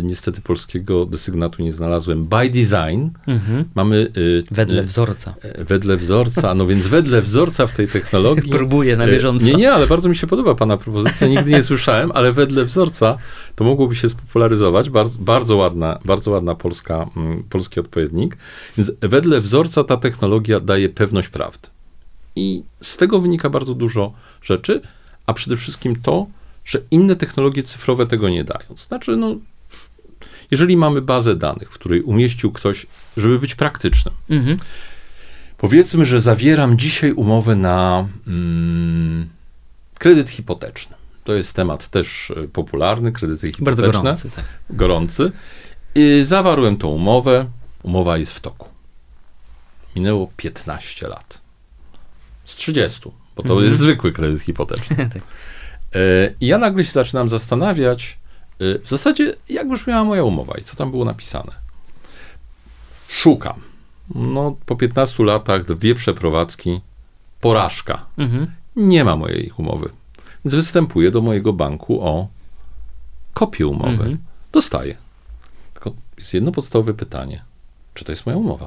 niestety 0.03 0.41
polskiego 0.41 1.07
desygnatu 1.07 1.63
nie 1.63 1.73
znalazłem. 1.73 2.25
By 2.25 2.51
design 2.51 3.09
mhm. 3.27 3.65
mamy. 3.75 3.97
Y, 4.17 4.45
wedle 4.51 4.83
wzorca. 4.83 5.35
Wedle 5.59 5.97
wzorca, 5.97 6.55
no 6.55 6.67
więc 6.67 6.87
wedle 6.87 7.23
wzorca 7.23 7.67
w 7.67 7.73
tej 7.73 7.89
technologii. 7.89 8.51
Próbuję 8.59 8.97
na 8.97 9.07
bieżąco. 9.07 9.47
Nie, 9.47 9.55
nie, 9.55 9.73
ale 9.73 9.87
bardzo 9.87 10.09
mi 10.09 10.17
się 10.17 10.27
podoba 10.27 10.55
Pana 10.55 10.77
propozycja. 10.77 11.27
Nigdy 11.29 11.51
nie 11.51 11.63
słyszałem, 11.63 12.13
ale 12.15 12.33
wedle 12.33 12.65
wzorca 12.65 13.19
to 13.57 13.65
mogłoby 13.65 13.95
się 13.95 14.09
spopularyzować. 14.09 14.91
Bardzo, 14.91 15.19
bardzo 15.19 15.57
ładna, 15.57 15.99
bardzo 16.05 16.31
ładna 16.31 16.55
polska, 16.55 17.11
mm, 17.17 17.43
polski 17.43 17.81
odpowiednik. 17.81 18.37
Więc 18.77 18.93
wedle 19.01 19.41
wzorca 19.41 19.85
ta 19.85 19.97
technologia 19.97 20.61
daje 20.61 20.89
pewność 20.89 21.29
prawdy. 21.29 21.69
I 22.37 22.63
z 22.81 22.97
tego 22.97 23.21
wynika 23.21 23.51
bardzo 23.51 23.75
dużo 23.75 24.13
rzeczy, 24.43 24.81
a 25.27 25.33
przede 25.33 25.57
wszystkim 25.57 25.97
to, 25.97 26.27
że 26.65 26.81
inne 26.91 27.17
technologie 27.17 27.63
cyfrowe 27.63 28.07
tego 28.07 28.29
nie 28.29 28.45
dają. 28.45 28.77
znaczy, 28.77 29.17
no, 29.17 29.37
jeżeli 30.51 30.77
mamy 30.77 31.03
bazę 31.03 31.37
danych, 31.37 31.71
w 31.71 31.75
której 31.75 32.03
umieścił 32.03 32.53
ktoś, 32.53 32.87
żeby 33.17 33.39
być 33.39 33.55
praktycznym, 33.55 34.15
mhm. 34.31 34.57
powiedzmy, 35.59 36.05
że 36.05 36.21
zawieram 36.21 36.79
dzisiaj 36.79 37.13
umowę 37.13 37.57
na 37.57 38.07
mm, 38.27 39.29
kredyt 39.99 40.31
hipoteczny. 40.31 40.97
To 41.25 41.35
jest 41.35 41.53
temat 41.57 41.89
też 41.89 42.33
e, 42.37 42.49
popularny, 42.49 43.13
kredyty 43.13 43.47
hipoteczne. 43.53 43.83
Bardzo 43.83 44.03
gorący. 44.03 44.31
Tak. 44.31 44.45
gorący. 44.71 45.33
I 45.95 46.21
zawarłem 46.25 46.77
tą 46.77 46.89
umowę. 46.89 47.47
Umowa 47.83 48.19
jest 48.19 48.33
w 48.33 48.41
toku. 48.41 48.69
Minęło 49.97 50.31
15 50.37 51.09
lat. 51.09 51.41
Z 52.45 52.57
30, 52.57 53.01
bo 53.37 53.43
to 53.43 53.49
mhm. 53.49 53.67
jest 53.67 53.79
zwykły 53.79 54.13
kredyt 54.13 54.41
hipoteczny. 54.41 54.97
tak. 55.15 55.23
I 56.41 56.47
ja 56.47 56.59
nagle 56.59 56.85
się 56.85 56.93
zaczynam 56.93 57.29
zastanawiać, 57.29 58.19
e, 58.61 58.79
w 58.79 58.89
zasadzie, 58.89 59.35
jak 59.49 59.69
brzmiała 59.69 60.05
moja 60.05 60.25
umowa 60.25 60.55
i 60.59 60.63
co 60.63 60.77
tam 60.77 60.91
było 60.91 61.05
napisane. 61.05 61.53
Szukam. 63.09 63.61
No, 64.15 64.57
po 64.67 64.77
15 64.77 65.25
latach 65.25 65.65
dwie 65.65 65.95
przeprowadzki, 65.95 66.81
porażka. 67.41 68.07
Mhm. 68.19 68.53
Nie 68.77 69.05
ma 69.05 69.17
mojej 69.17 69.53
umowy. 69.57 69.89
Więc 70.45 70.55
występuję 70.55 71.11
do 71.11 71.21
mojego 71.21 71.53
banku 71.53 72.01
o 72.01 72.29
kopię 73.35 73.67
umowy. 73.67 73.93
Mhm. 73.93 74.19
Dostaję. 74.53 74.97
Tylko 75.75 75.93
jest 76.19 76.35
jedno 76.35 76.53
podstawowe 76.53 76.95
pytanie. 76.95 77.45
Czy 77.95 78.05
to 78.05 78.13
jest 78.13 78.27
moja 78.27 78.39
umowa? 78.39 78.67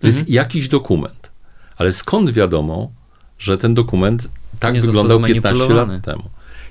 To 0.00 0.06
mhm. 0.06 0.14
jest 0.14 0.30
jakiś 0.30 0.68
dokument. 0.68 1.30
Ale 1.76 1.92
skąd 1.92 2.30
wiadomo, 2.30 2.90
że 3.38 3.58
ten 3.58 3.74
dokument 3.74 4.28
tak 4.60 4.80
wyglądał 4.80 5.22
15 5.22 5.74
lat 5.74 5.88
temu. 6.02 6.22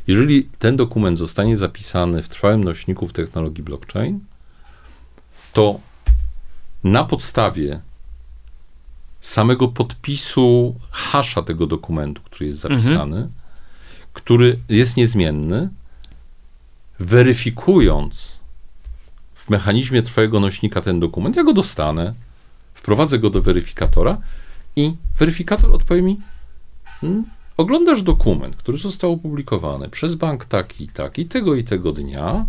Jeżeli 0.08 0.50
ten 0.60 0.78
dokument 0.78 1.18
zostanie 1.18 1.58
zapisany 1.58 2.22
w 2.22 2.30
trwałym 2.30 2.64
nośniku 2.64 3.08
w 3.08 3.14
technologii 3.14 3.64
blockchain, 3.64 4.20
to 5.54 5.80
na 6.84 7.04
podstawie 7.04 7.80
samego 9.22 9.68
podpisu 9.68 10.76
hasza 10.92 11.42
tego 11.42 11.68
dokumentu, 11.68 12.22
który 12.26 12.46
jest 12.46 12.60
zapisany, 12.60 13.16
mhm. 13.16 13.30
który 14.14 14.60
jest 14.70 14.98
niezmienny, 14.98 15.70
weryfikując 17.00 18.40
w 19.36 19.50
mechanizmie 19.50 20.02
trwałego 20.02 20.40
nośnika 20.40 20.82
ten 20.82 21.00
dokument, 21.00 21.36
ja 21.36 21.44
go 21.44 21.54
dostanę, 21.54 22.14
wprowadzę 22.74 23.20
go 23.20 23.30
do 23.30 23.42
weryfikatora 23.42 24.18
i 24.76 24.96
weryfikator 25.20 25.72
odpowie 25.72 26.02
mi, 26.02 26.22
hmm, 27.02 27.24
oglądasz 27.58 28.04
dokument, 28.04 28.56
który 28.56 28.78
został 28.78 29.14
opublikowany 29.14 29.90
przez 29.90 30.16
bank 30.16 30.46
taki 30.46 30.84
i 30.84 30.88
taki, 30.88 31.26
tego 31.26 31.56
i 31.56 31.64
tego 31.64 31.94
dnia, 31.94 32.46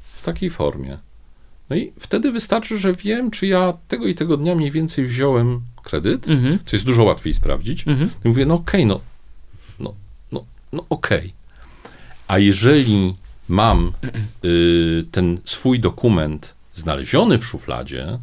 w 0.00 0.22
takiej 0.22 0.50
formie. 0.50 0.98
No 1.70 1.76
i 1.76 1.92
wtedy 1.98 2.32
wystarczy, 2.32 2.78
że 2.78 2.92
wiem, 2.92 3.30
czy 3.30 3.46
ja 3.46 3.74
tego 3.88 4.06
i 4.06 4.14
tego 4.14 4.36
dnia 4.36 4.54
mniej 4.54 4.70
więcej 4.70 5.06
wziąłem 5.06 5.60
kredyt, 5.82 6.28
mhm. 6.28 6.58
co 6.66 6.76
jest 6.76 6.86
dużo 6.86 7.04
łatwiej 7.04 7.34
sprawdzić. 7.34 7.88
Mhm. 7.88 8.10
I 8.24 8.28
mówię, 8.28 8.46
no 8.46 8.54
okej, 8.54 8.84
okay, 8.84 8.86
no, 8.86 9.00
no, 9.80 9.94
no, 10.32 10.44
no 10.72 10.84
okej. 10.88 11.18
Okay. 11.18 11.32
A 12.28 12.38
jeżeli 12.38 13.14
mam 13.48 13.92
y, 14.44 15.04
ten 15.12 15.38
swój 15.44 15.80
dokument 15.80 16.54
znaleziony 16.74 17.38
w 17.38 17.46
szufladzie, 17.46 18.18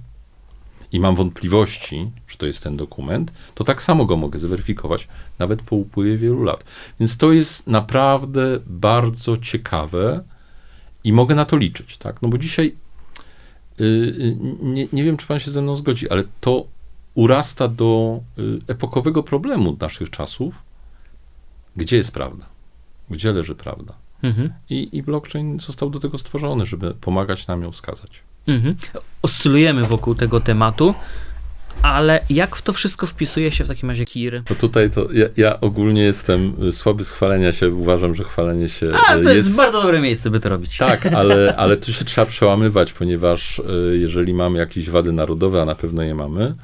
i 0.95 0.99
mam 0.99 1.15
wątpliwości, 1.15 2.11
że 2.27 2.37
to 2.37 2.45
jest 2.45 2.63
ten 2.63 2.77
dokument, 2.77 3.33
to 3.55 3.63
tak 3.63 3.81
samo 3.81 4.05
go 4.05 4.17
mogę 4.17 4.39
zweryfikować, 4.39 5.07
nawet 5.39 5.61
po 5.61 5.75
upływie 5.75 6.17
wielu 6.17 6.43
lat. 6.43 6.63
Więc 6.99 7.17
to 7.17 7.31
jest 7.31 7.67
naprawdę 7.67 8.59
bardzo 8.67 9.37
ciekawe 9.37 10.23
i 11.03 11.13
mogę 11.13 11.35
na 11.35 11.45
to 11.45 11.57
liczyć, 11.57 11.97
tak? 11.97 12.21
No 12.21 12.29
bo 12.29 12.37
dzisiaj 12.37 12.75
yy, 13.77 14.37
nie, 14.61 14.87
nie 14.93 15.03
wiem, 15.03 15.17
czy 15.17 15.27
pan 15.27 15.39
się 15.39 15.51
ze 15.51 15.61
mną 15.61 15.77
zgodzi, 15.77 16.09
ale 16.09 16.23
to 16.41 16.65
urasta 17.13 17.67
do 17.67 18.19
yy, 18.37 18.59
epokowego 18.67 19.23
problemu 19.23 19.77
naszych 19.79 20.09
czasów. 20.09 20.55
Gdzie 21.75 21.97
jest 21.97 22.11
prawda? 22.11 22.45
Gdzie 23.09 23.31
leży 23.31 23.55
prawda? 23.55 23.93
Mhm. 24.23 24.53
I, 24.69 24.89
I 24.97 25.03
blockchain 25.03 25.59
został 25.59 25.89
do 25.89 25.99
tego 25.99 26.17
stworzony, 26.17 26.65
żeby 26.65 26.93
pomagać 26.93 27.47
nam 27.47 27.61
ją 27.61 27.71
wskazać. 27.71 28.23
Mhm. 28.47 28.75
Oscylujemy 29.21 29.83
wokół 29.83 30.15
tego 30.15 30.39
tematu, 30.39 30.93
ale 31.81 32.19
jak 32.29 32.55
w 32.55 32.61
to 32.61 32.73
wszystko 32.73 33.07
wpisuje 33.07 33.51
się 33.51 33.63
w 33.63 33.67
takim 33.67 33.89
razie 33.89 34.05
KIR? 34.05 34.43
No 34.49 34.55
tutaj 34.55 34.89
to 34.89 35.07
ja, 35.11 35.25
ja, 35.37 35.59
ogólnie 35.61 36.01
jestem 36.01 36.55
słaby 36.71 37.05
z 37.05 37.11
chwalenia 37.11 37.53
się, 37.53 37.69
uważam, 37.69 38.15
że 38.15 38.23
chwalenie 38.23 38.69
się 38.69 38.91
A, 39.07 39.13
to 39.13 39.19
jest, 39.19 39.47
jest 39.47 39.57
bardzo 39.57 39.81
dobre 39.81 40.01
miejsce, 40.01 40.29
by 40.29 40.39
to 40.39 40.49
robić. 40.49 40.77
Tak, 40.77 41.05
ale, 41.19 41.55
ale 41.57 41.77
tu 41.77 41.93
się 41.93 42.05
trzeba 42.05 42.27
przełamywać, 42.27 42.93
ponieważ 42.93 43.59
e, 43.59 43.95
jeżeli 43.95 44.33
mamy 44.33 44.59
jakieś 44.59 44.89
wady 44.89 45.11
narodowe, 45.11 45.61
a 45.61 45.65
na 45.65 45.75
pewno 45.75 46.03
je 46.03 46.15
mamy, 46.15 46.55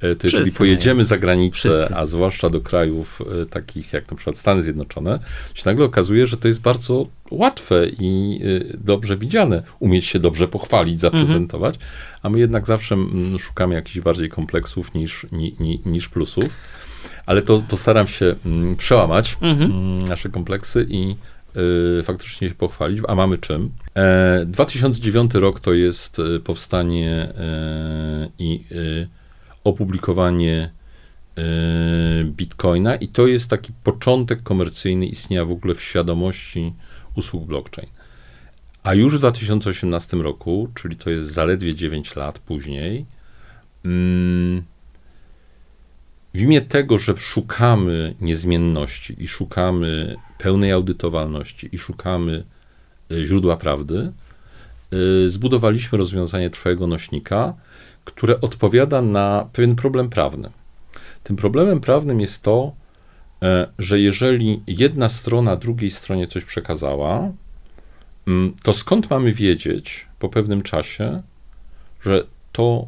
E, 0.00 0.16
to 0.16 0.26
jeżeli 0.26 0.44
Wszyscy 0.44 0.58
pojedziemy 0.58 1.04
za 1.04 1.18
granicę, 1.18 1.56
Wszyscy. 1.56 1.94
a 1.96 2.06
zwłaszcza 2.06 2.50
do 2.50 2.60
krajów 2.60 3.22
e, 3.42 3.46
takich 3.46 3.92
jak 3.92 4.10
na 4.10 4.16
przykład 4.16 4.38
Stany 4.38 4.62
Zjednoczone, 4.62 5.18
się 5.54 5.62
nagle 5.66 5.84
okazuje, 5.84 6.26
że 6.26 6.36
to 6.36 6.48
jest 6.48 6.60
bardzo 6.60 7.06
łatwe 7.30 7.86
i 8.00 8.40
e, 8.72 8.76
dobrze 8.84 9.16
widziane, 9.16 9.62
umieć 9.78 10.04
się 10.04 10.18
dobrze 10.18 10.48
pochwalić, 10.48 11.00
zaprezentować, 11.00 11.74
mhm. 11.74 11.92
a 12.22 12.30
my 12.30 12.38
jednak 12.38 12.66
zawsze 12.66 12.96
szukamy 13.38 13.74
jakichś 13.74 14.00
bardziej 14.00 14.28
kompleksów 14.28 14.94
niż, 14.94 15.26
ni, 15.32 15.80
niż 15.86 16.08
plusów. 16.08 16.48
Ale 17.26 17.42
to 17.42 17.62
postaram 17.68 18.06
się 18.06 18.34
przełamać 18.76 19.36
mhm. 19.40 20.04
nasze 20.04 20.28
kompleksy 20.28 20.86
i 20.90 21.16
faktycznie 22.02 22.48
się 22.48 22.54
pochwalić, 22.54 23.00
a 23.08 23.14
mamy 23.14 23.38
czym. 23.38 23.70
E, 23.94 24.44
2009 24.46 25.34
rok 25.34 25.60
to 25.60 25.72
jest 25.72 26.20
powstanie 26.44 27.32
i 28.38 28.64
opublikowanie 29.64 30.70
y, 31.38 32.24
Bitcoina 32.24 32.96
i 32.96 33.08
to 33.08 33.26
jest 33.26 33.50
taki 33.50 33.72
początek 33.84 34.42
komercyjny 34.42 35.06
istnienia 35.06 35.44
w 35.44 35.52
ogóle 35.52 35.74
w 35.74 35.82
świadomości 35.82 36.72
usług 37.14 37.44
blockchain. 37.44 37.88
A 38.82 38.94
już 38.94 39.16
w 39.16 39.18
2018 39.18 40.16
roku, 40.16 40.68
czyli 40.74 40.96
to 40.96 41.10
jest 41.10 41.32
zaledwie 41.32 41.74
9 41.74 42.16
lat 42.16 42.38
później, 42.38 43.06
mm, 43.84 44.62
w 46.34 46.40
imię 46.40 46.60
tego, 46.60 46.98
że 46.98 47.16
szukamy 47.16 48.14
niezmienności 48.20 49.22
i 49.22 49.28
szukamy 49.28 50.16
pełnej 50.38 50.72
audytowalności 50.72 51.68
i 51.72 51.78
szukamy 51.78 52.44
y, 53.12 53.26
źródła 53.26 53.56
prawdy, 53.56 54.12
y, 54.92 55.30
zbudowaliśmy 55.30 55.98
rozwiązanie 55.98 56.50
trwałego 56.50 56.86
nośnika, 56.86 57.54
które 58.08 58.40
odpowiada 58.40 59.02
na 59.02 59.48
pewien 59.52 59.76
problem 59.76 60.08
prawny. 60.08 60.50
Tym 61.24 61.36
problemem 61.36 61.80
prawnym 61.80 62.20
jest 62.20 62.42
to, 62.42 62.72
e, 63.42 63.68
że 63.78 64.00
jeżeli 64.00 64.62
jedna 64.66 65.08
strona 65.08 65.56
drugiej 65.56 65.90
stronie 65.90 66.26
coś 66.26 66.44
przekazała, 66.44 67.30
mm, 68.26 68.54
to 68.62 68.72
skąd 68.72 69.10
mamy 69.10 69.32
wiedzieć 69.32 70.06
po 70.18 70.28
pewnym 70.28 70.62
czasie, 70.62 71.22
że 72.02 72.24
to 72.52 72.86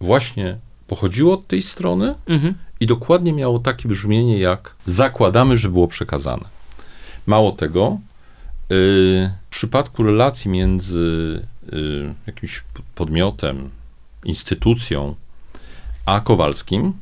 właśnie 0.00 0.58
pochodziło 0.86 1.34
od 1.34 1.46
tej 1.46 1.62
strony 1.62 2.14
mhm. 2.26 2.54
i 2.80 2.86
dokładnie 2.86 3.32
miało 3.32 3.58
takie 3.58 3.88
brzmienie, 3.88 4.38
jak 4.38 4.74
zakładamy, 4.84 5.58
że 5.58 5.68
było 5.68 5.88
przekazane. 5.88 6.44
Mało 7.26 7.52
tego, 7.52 7.98
yy, 8.70 9.30
w 9.46 9.50
przypadku 9.50 10.02
relacji 10.02 10.50
między 10.50 11.42
yy, 11.72 12.14
jakimś 12.26 12.64
podmiotem, 12.94 13.70
instytucją, 14.24 15.14
a 16.06 16.20
Kowalskim, 16.20 16.92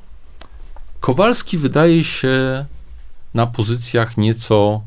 Kowalski 1.00 1.58
wydaje 1.58 2.04
się 2.04 2.64
na 3.34 3.46
pozycjach 3.46 4.16
nieco 4.16 4.82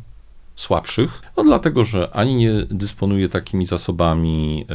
słabszych, 0.56 1.22
no 1.38 1.44
dlatego, 1.44 1.84
że 1.84 2.10
ani 2.13 2.36
nie 2.36 2.52
dysponuje 2.70 3.30
takimi 3.30 3.65
zasobami 3.65 4.65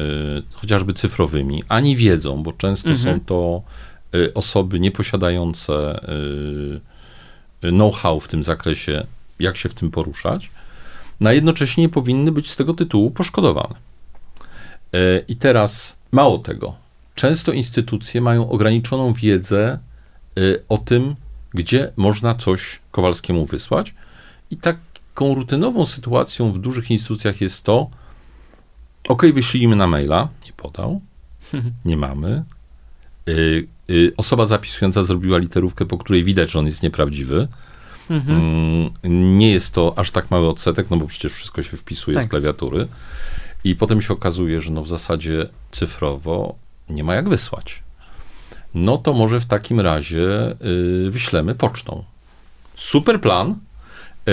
y, 0.51 0.57
chociażby 0.57 0.93
cyfrowymi, 0.93 1.65
ani 1.69 1.97
wiedzą, 1.97 2.43
bo 2.43 2.53
często 2.53 2.91
mhm. 2.91 3.19
są 3.19 3.25
to 3.25 3.63
y, 4.15 4.35
osoby 4.35 4.81
nieposiadające 4.81 6.01
y, 7.65 7.71
know-how 7.71 8.21
w 8.21 8.29
tym 8.29 8.45
zakresie, 8.45 9.07
jak 9.39 9.57
się 9.57 9.69
w 9.69 9.75
tym 9.75 9.91
poruszać, 9.91 10.51
na 11.21 11.33
jednocześnie 11.33 11.83
nie 11.83 11.89
powinny 11.89 12.33
być 12.33 12.51
z 12.51 12.57
tego 12.57 12.75
tytułu 12.75 13.11
poszkodowane. 13.11 13.75
I 15.29 15.37
teraz 15.37 15.99
mało 16.13 16.39
tego. 16.39 16.75
Często 17.17 17.53
instytucje 17.53 18.21
mają 18.21 18.51
ograniczoną 18.51 19.13
wiedzę 19.13 19.79
o 20.69 20.79
tym, 20.79 21.15
gdzie 21.55 21.93
można 21.97 22.35
coś 22.35 22.81
Kowalskiemu 22.91 23.47
wysłać. 23.47 23.95
I 24.51 24.57
taką 24.57 25.35
rutynową 25.35 25.87
sytuacją 25.87 26.53
w 26.53 26.59
dużych 26.59 26.91
instytucjach 26.91 27.41
jest 27.41 27.65
to, 27.65 27.91
ok, 29.09 29.23
wyślijmy 29.35 29.77
na 29.77 29.87
maila, 29.87 30.29
nie 30.47 30.53
podał, 30.53 31.01
nie 31.85 31.97
mamy. 31.97 32.45
Y, 33.29 33.67
y, 33.91 34.13
osoba 34.17 34.47
zapisująca 34.47 35.03
zrobiła 35.03 35.39
literówkę, 35.39 35.87
po 35.87 35.99
której 35.99 36.25
widać, 36.25 36.51
że 36.51 36.59
on 36.59 36.67
jest 36.67 36.83
nieprawdziwy. 36.83 37.49
Mhm. 38.11 38.41
Mm, 38.41 39.39
nie 39.39 39.51
jest 39.51 39.73
to 39.73 39.95
aż 39.97 40.11
tak 40.11 40.31
mały 40.31 40.49
odsetek, 40.49 40.91
no 40.91 40.97
bo 40.97 41.07
przecież 41.07 41.33
wszystko 41.33 41.63
się 41.63 41.77
wpisuje 41.77 42.15
tak. 42.15 42.25
z 42.25 42.29
klawiatury. 42.29 42.89
I 43.65 43.77
potem 43.77 44.03
się 44.03 44.15
okazuje, 44.15 44.61
że 44.61 44.73
no 44.73 44.83
w 44.83 44.89
zasadzie 44.89 45.49
cyfrowo 45.71 46.55
nie 46.89 47.05
ma 47.05 47.15
jak 47.15 47.29
wysłać 47.29 47.83
no 48.77 48.99
to 48.99 49.13
może 49.13 49.41
w 49.41 49.47
takim 49.47 49.81
razie 49.81 50.53
y, 51.07 51.11
wyślemy 51.11 51.55
pocztą. 51.55 52.05
Super 52.75 53.21
plan, 53.21 53.55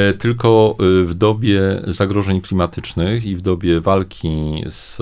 y, 0.10 0.14
tylko 0.14 0.76
y, 1.02 1.06
w 1.06 1.14
dobie 1.14 1.82
zagrożeń 1.88 2.42
klimatycznych 2.42 3.26
i 3.26 3.36
w 3.36 3.42
dobie 3.42 3.82
walki 3.82 4.64
z 4.66 5.02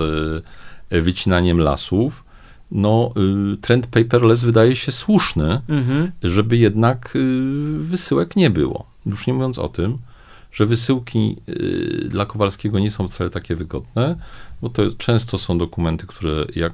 wycinaniem 0.90 1.58
lasów, 1.58 2.24
no, 2.70 3.12
trend 3.60 3.86
paperless 3.86 4.44
wydaje 4.44 4.76
się 4.76 4.92
słuszny, 4.92 5.60
mhm. 5.68 6.12
żeby 6.22 6.56
jednak 6.56 7.18
wysyłek 7.78 8.36
nie 8.36 8.50
było. 8.50 8.86
Już 9.06 9.26
nie 9.26 9.32
mówiąc 9.32 9.58
o 9.58 9.68
tym, 9.68 9.98
że 10.52 10.66
wysyłki 10.66 11.36
dla 12.08 12.26
Kowalskiego 12.26 12.78
nie 12.78 12.90
są 12.90 13.08
wcale 13.08 13.30
takie 13.30 13.56
wygodne, 13.56 14.16
bo 14.62 14.68
to 14.68 14.82
często 14.98 15.38
są 15.38 15.58
dokumenty, 15.58 16.06
które 16.06 16.44
jak 16.56 16.72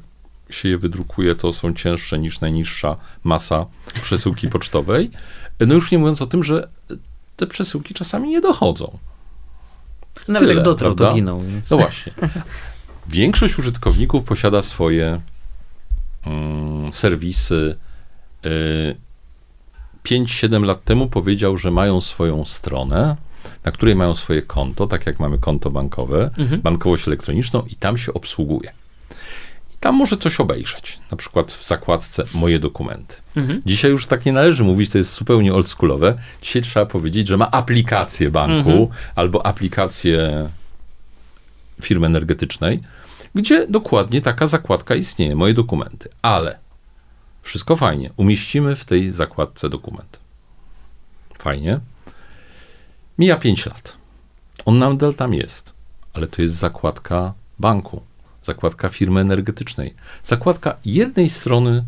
się 0.50 0.68
je 0.68 0.78
wydrukuje, 0.78 1.34
to 1.34 1.52
są 1.52 1.74
cięższe 1.74 2.18
niż 2.18 2.40
najniższa 2.40 2.96
masa 3.24 3.66
przesyłki 4.02 4.48
pocztowej. 4.54 5.10
No 5.60 5.74
już 5.74 5.90
nie 5.90 5.98
mówiąc 5.98 6.22
o 6.22 6.26
tym, 6.26 6.44
że 6.44 6.68
te 7.36 7.46
przesyłki 7.46 7.94
czasami 7.94 8.28
nie 8.28 8.40
dochodzą. 8.40 8.98
Nawet 10.28 10.48
jak 10.48 10.62
dotrą. 10.62 10.88
Więc. 11.40 11.70
No 11.70 11.78
właśnie. 11.78 12.12
Większość 13.08 13.58
użytkowników 13.58 14.24
posiada 14.24 14.62
swoje 14.62 15.20
mm, 16.26 16.92
serwisy. 16.92 17.76
Y, 18.46 18.96
5-7 20.04 20.64
lat 20.64 20.84
temu 20.84 21.06
powiedział, 21.06 21.56
że 21.56 21.70
mają 21.70 22.00
swoją 22.00 22.44
stronę, 22.44 23.16
na 23.64 23.72
której 23.72 23.96
mają 23.96 24.14
swoje 24.14 24.42
konto, 24.42 24.86
tak 24.86 25.06
jak 25.06 25.20
mamy 25.20 25.38
konto 25.38 25.70
bankowe, 25.70 26.30
mhm. 26.38 26.60
bankowość 26.60 27.08
elektroniczną 27.08 27.62
i 27.62 27.74
tam 27.74 27.98
się 27.98 28.14
obsługuje 28.14 28.72
tam 29.80 29.94
może 29.94 30.16
coś 30.16 30.40
obejrzeć, 30.40 31.00
na 31.10 31.16
przykład 31.16 31.52
w 31.52 31.66
zakładce 31.66 32.24
moje 32.34 32.58
dokumenty. 32.58 33.16
Mhm. 33.36 33.62
Dzisiaj 33.66 33.90
już 33.90 34.06
tak 34.06 34.26
nie 34.26 34.32
należy 34.32 34.64
mówić, 34.64 34.90
to 34.90 34.98
jest 34.98 35.14
zupełnie 35.14 35.54
oldschoolowe. 35.54 36.18
Dzisiaj 36.42 36.62
trzeba 36.62 36.86
powiedzieć, 36.86 37.28
że 37.28 37.36
ma 37.36 37.50
aplikację 37.50 38.30
banku 38.30 38.70
mhm. 38.70 38.88
albo 39.14 39.46
aplikację 39.46 40.48
firmy 41.82 42.06
energetycznej, 42.06 42.82
gdzie 43.34 43.66
dokładnie 43.66 44.22
taka 44.22 44.46
zakładka 44.46 44.94
istnieje, 44.94 45.36
moje 45.36 45.54
dokumenty. 45.54 46.08
Ale 46.22 46.58
wszystko 47.42 47.76
fajnie, 47.76 48.10
umieścimy 48.16 48.76
w 48.76 48.84
tej 48.84 49.12
zakładce 49.12 49.68
dokument. 49.68 50.20
Fajnie. 51.38 51.80
Mija 53.18 53.36
5 53.36 53.66
lat. 53.66 53.96
On 54.64 54.78
nadal 54.78 55.14
tam 55.14 55.34
jest, 55.34 55.72
ale 56.12 56.26
to 56.26 56.42
jest 56.42 56.54
zakładka 56.54 57.34
banku 57.58 58.07
zakładka 58.48 58.88
firmy 58.88 59.20
energetycznej, 59.20 59.94
zakładka 60.22 60.76
jednej 60.84 61.30
strony 61.30 61.84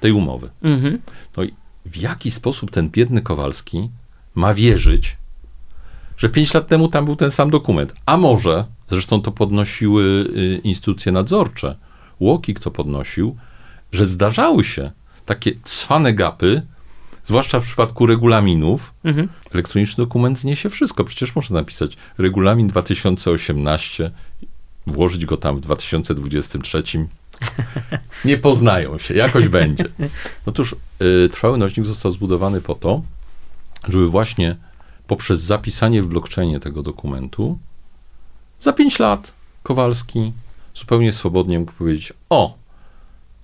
tej 0.00 0.12
umowy. 0.12 0.50
Mhm. 0.62 0.98
No 1.36 1.42
i 1.42 1.54
w 1.86 1.96
jaki 1.96 2.30
sposób 2.30 2.70
ten 2.70 2.90
biedny 2.90 3.22
Kowalski 3.22 3.90
ma 4.34 4.54
wierzyć, 4.54 5.16
że 6.16 6.28
pięć 6.28 6.54
lat 6.54 6.68
temu 6.68 6.88
tam 6.88 7.04
był 7.04 7.16
ten 7.16 7.30
sam 7.30 7.50
dokument? 7.50 7.94
A 8.06 8.16
może, 8.16 8.64
zresztą 8.88 9.22
to 9.22 9.32
podnosiły 9.32 10.02
y, 10.36 10.60
instytucje 10.64 11.12
nadzorcze, 11.12 11.76
Łokik 12.20 12.60
to 12.60 12.70
podnosił, 12.70 13.36
że 13.92 14.06
zdarzały 14.06 14.64
się 14.64 14.90
takie 15.26 15.52
cwane 15.64 16.14
gapy, 16.14 16.62
zwłaszcza 17.24 17.60
w 17.60 17.64
przypadku 17.64 18.06
regulaminów. 18.06 18.94
Mhm. 19.04 19.28
Elektroniczny 19.52 20.04
dokument 20.04 20.38
zniesie 20.38 20.70
wszystko. 20.70 21.04
Przecież 21.04 21.36
można 21.36 21.60
napisać 21.60 21.96
regulamin 22.18 22.68
2018 22.68 24.10
włożyć 24.92 25.26
go 25.26 25.36
tam 25.36 25.56
w 25.56 25.60
2023. 25.60 26.82
Nie 28.24 28.38
poznają 28.38 28.98
się, 28.98 29.14
jakoś 29.14 29.48
będzie. 29.48 29.84
Otóż 30.46 30.76
y, 31.02 31.28
trwały 31.28 31.58
nośnik 31.58 31.86
został 31.86 32.10
zbudowany 32.10 32.60
po 32.60 32.74
to, 32.74 33.02
żeby 33.88 34.06
właśnie 34.08 34.56
poprzez 35.06 35.40
zapisanie 35.40 36.02
w 36.02 36.06
blockchainie 36.06 36.60
tego 36.60 36.82
dokumentu 36.82 37.58
za 38.60 38.72
5 38.72 38.98
lat 38.98 39.34
Kowalski 39.62 40.32
zupełnie 40.74 41.12
swobodnie 41.12 41.58
mógł 41.58 41.72
powiedzieć: 41.72 42.12
O, 42.30 42.54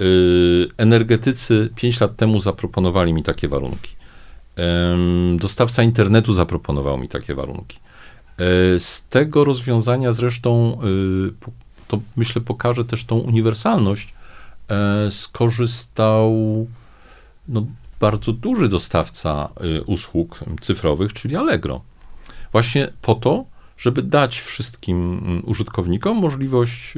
y, 0.01 0.69
energetycy 0.77 1.71
5 1.75 2.01
lat 2.01 2.17
temu 2.17 2.41
zaproponowali 2.41 3.13
mi 3.13 3.23
takie 3.23 3.49
warunki. 3.49 3.95
dostawca 5.37 5.83
internetu 5.83 6.35
zaproponował 6.35 6.99
mi 6.99 7.09
takie 7.09 7.35
warunki. 7.35 7.79
E, 8.39 8.81
z 8.81 9.07
tego 9.09 9.45
rozwiązania 9.45 10.13
zresztą, 10.13 10.79
e, 10.81 11.51
to 11.89 12.01
myślę, 12.17 12.43
pokaże 12.43 12.85
też 12.85 13.05
tą 13.05 13.19
uniwersalność, 13.19 14.15
e, 14.69 15.11
skorzystał 15.11 16.33
no, 17.49 17.67
bardzo 18.01 18.33
duży 18.33 18.69
dostawca 18.69 19.49
usług 19.87 20.41
cyfrowych, 20.61 21.13
czyli 21.13 21.37
Allegro. 21.37 21.81
Właśnie 22.53 22.93
po 23.03 23.15
to, 23.15 23.45
żeby 23.79 24.03
dać 24.03 24.41
wszystkim 24.41 25.19
mm, 25.25 25.43
użytkownikom 25.47 26.17
możliwość 26.17 26.95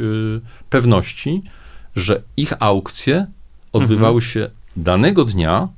pewności, 0.70 1.42
że 1.96 2.22
ich 2.36 2.52
aukcje 2.58 3.26
odbywały 3.72 4.14
mhm. 4.14 4.30
się 4.30 4.50
danego 4.76 5.24
dnia 5.24 5.68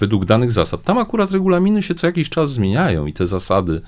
według 0.00 0.24
danych 0.24 0.52
zasad. 0.52 0.82
Tam 0.82 0.98
akurat 0.98 1.30
regulaminy 1.30 1.82
się 1.82 1.94
co 1.94 2.06
jakiś 2.06 2.28
czas 2.28 2.50
zmieniają 2.50 3.06
i 3.06 3.12
te 3.12 3.26
zasady 3.26 3.80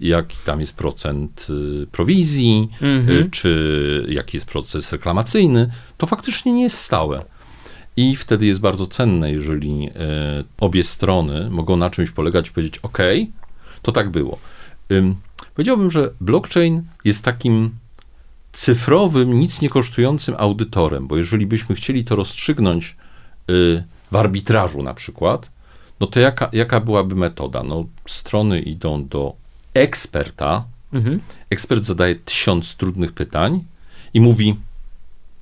jaki 0.00 0.36
tam 0.44 0.60
jest 0.60 0.76
procent 0.76 1.46
y, 1.82 1.86
prowizji, 1.86 2.68
mhm. 2.82 3.30
czy 3.30 4.06
jaki 4.08 4.36
jest 4.36 4.46
proces 4.46 4.92
reklamacyjny, 4.92 5.70
to 5.96 6.06
faktycznie 6.06 6.52
nie 6.52 6.62
jest 6.62 6.78
stałe. 6.78 7.24
I 7.96 8.16
wtedy 8.16 8.46
jest 8.46 8.60
bardzo 8.60 8.86
cenne, 8.86 9.32
jeżeli 9.32 9.90
obie 10.60 10.84
strony 10.84 11.50
mogą 11.50 11.76
na 11.76 11.90
czymś 11.90 12.10
polegać 12.10 12.48
i 12.48 12.52
powiedzieć: 12.52 12.78
OK, 12.78 12.98
to 13.82 13.92
tak 13.92 14.10
było. 14.10 14.38
Powiedziałbym, 15.54 15.90
że 15.90 16.10
blockchain 16.20 16.82
jest 17.04 17.24
takim 17.24 17.70
cyfrowym, 18.52 19.40
nic 19.40 19.60
nie 19.60 19.68
kosztującym 19.68 20.34
audytorem, 20.38 21.06
bo 21.06 21.16
jeżeli 21.16 21.46
byśmy 21.46 21.74
chcieli 21.74 22.04
to 22.04 22.16
rozstrzygnąć 22.16 22.96
y, 23.50 23.84
w 24.10 24.16
arbitrażu 24.16 24.82
na 24.82 24.94
przykład, 24.94 25.50
no 26.00 26.06
to 26.06 26.20
jaka, 26.20 26.48
jaka 26.52 26.80
byłaby 26.80 27.14
metoda? 27.14 27.62
No, 27.62 27.84
strony 28.06 28.60
idą 28.60 29.08
do 29.08 29.34
eksperta, 29.80 30.64
mhm. 30.92 31.20
ekspert 31.50 31.84
zadaje 31.84 32.14
tysiąc 32.14 32.76
trudnych 32.76 33.12
pytań 33.12 33.64
i 34.14 34.20
mówi, 34.20 34.56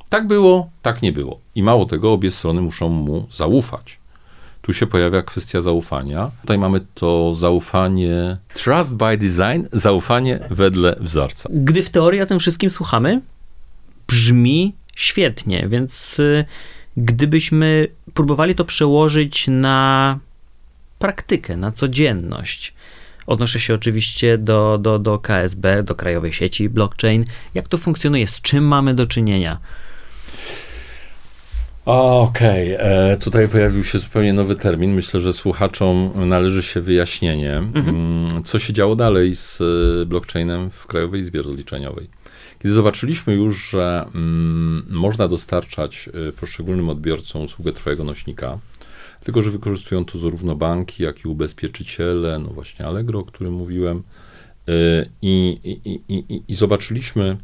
tak 0.09 0.27
było, 0.27 0.71
tak 0.83 1.03
nie 1.03 1.13
było. 1.13 1.41
I 1.55 1.63
mało 1.63 1.87
tego, 1.87 2.13
obie 2.13 2.31
strony 2.31 2.61
muszą 2.61 2.89
mu 2.89 3.27
zaufać. 3.31 3.99
Tu 4.63 4.73
się 4.73 4.87
pojawia 4.87 5.23
kwestia 5.23 5.63
zaufania. 5.63 6.31
Tutaj 6.41 6.59
mamy 6.59 6.81
to 6.95 7.35
zaufanie, 7.35 8.37
trust 8.55 8.95
by 8.95 9.17
design, 9.19 9.67
zaufanie 9.73 10.41
wedle 10.51 10.97
wzorca. 11.01 11.49
Gdy 11.53 11.83
w 11.83 11.91
teorii 11.91 12.21
o 12.21 12.27
tym 12.27 12.39
wszystkim 12.39 12.71
słuchamy, 12.71 13.21
brzmi 14.07 14.75
świetnie, 14.95 15.69
więc 15.69 16.19
y, 16.19 16.45
gdybyśmy 16.97 17.89
próbowali 18.15 18.55
to 18.55 18.65
przełożyć 18.65 19.49
na 19.49 20.19
praktykę, 20.99 21.57
na 21.57 21.73
codzienność. 21.73 22.74
Odnoszę 23.27 23.61
się 23.61 23.75
oczywiście 23.75 24.39
do, 24.39 24.79
do, 24.79 24.99
do 24.99 25.19
KSB, 25.19 25.83
do 25.83 25.95
Krajowej 25.95 26.33
Sieci 26.33 26.69
Blockchain. 26.69 27.25
Jak 27.55 27.69
to 27.69 27.79
funkcjonuje? 27.79 28.27
Z 28.27 28.41
czym 28.41 28.65
mamy 28.65 28.95
do 28.95 29.07
czynienia? 29.07 29.59
Okej, 31.85 32.75
okay. 32.77 32.87
E, 32.87 33.17
tutaj 33.17 33.49
pojawił 33.49 33.85
się 33.85 33.99
zupełnie 33.99 34.33
nowy 34.33 34.55
termin. 34.55 34.95
Myślę, 34.95 35.21
że 35.21 35.33
słuchaczom 35.33 36.11
należy 36.29 36.63
się 36.63 36.81
wyjaśnienie, 36.81 37.57
mhm. 37.57 37.89
Mm, 37.89 38.45
co 38.45 38.59
się 38.59 38.73
działo 38.73 38.97
dalej 38.97 39.37
z 39.37 39.61
e, 39.61 40.07
blockchainem 40.07 40.71
w 40.71 40.87
Krajowej 40.87 41.21
Izbie 41.21 41.43
Rozliczeniowej. 41.43 42.09
Kiedy 42.63 42.75
zobaczyliśmy 42.75 43.35
już, 43.35 43.71
że 43.71 44.05
mm, 44.15 44.87
można 44.91 45.29
dostarczać 45.29 46.11
e, 46.29 46.33
poszczególnym 46.33 46.89
odbiorcom 46.89 47.43
usługę 47.43 47.73
trwałego 47.73 48.05
nośnika, 48.05 48.59
tylko 49.25 49.43
że 49.43 49.51
wykorzystują 49.51 50.05
to 50.05 50.19
zarówno 50.19 50.57
banki, 50.57 51.03
jak 51.03 51.25
i 51.25 51.29
ubezpieczyciele, 51.29 52.39
no 52.39 52.49
właśnie 52.49 52.87
Allegro, 52.87 53.19
o 53.21 53.25
którym 53.25 53.53
mówiłem, 53.53 54.03
i, 55.23 55.59
i, 55.65 56.01
i, 56.09 56.43
i 56.49 56.55
zobaczyliśmy, 56.55 57.37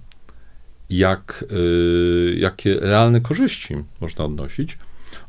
jak, 0.90 1.44
y, 1.52 2.36
jakie 2.38 2.80
realne 2.80 3.20
korzyści 3.20 3.76
można 4.00 4.24
odnosić, 4.24 4.78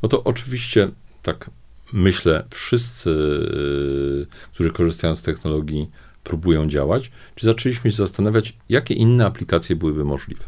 no 0.02 0.08
to 0.08 0.24
oczywiście, 0.24 0.88
tak 1.22 1.50
myślę, 1.92 2.44
wszyscy, 2.50 3.10
y, 3.10 4.26
którzy 4.52 4.70
korzystają 4.70 5.16
z 5.16 5.22
technologii, 5.22 5.90
próbują 6.24 6.68
działać, 6.68 7.10
czy 7.34 7.46
zaczęliśmy 7.46 7.90
się 7.90 7.96
zastanawiać, 7.96 8.56
jakie 8.68 8.94
inne 8.94 9.26
aplikacje 9.26 9.76
byłyby 9.76 10.04
możliwe. 10.04 10.44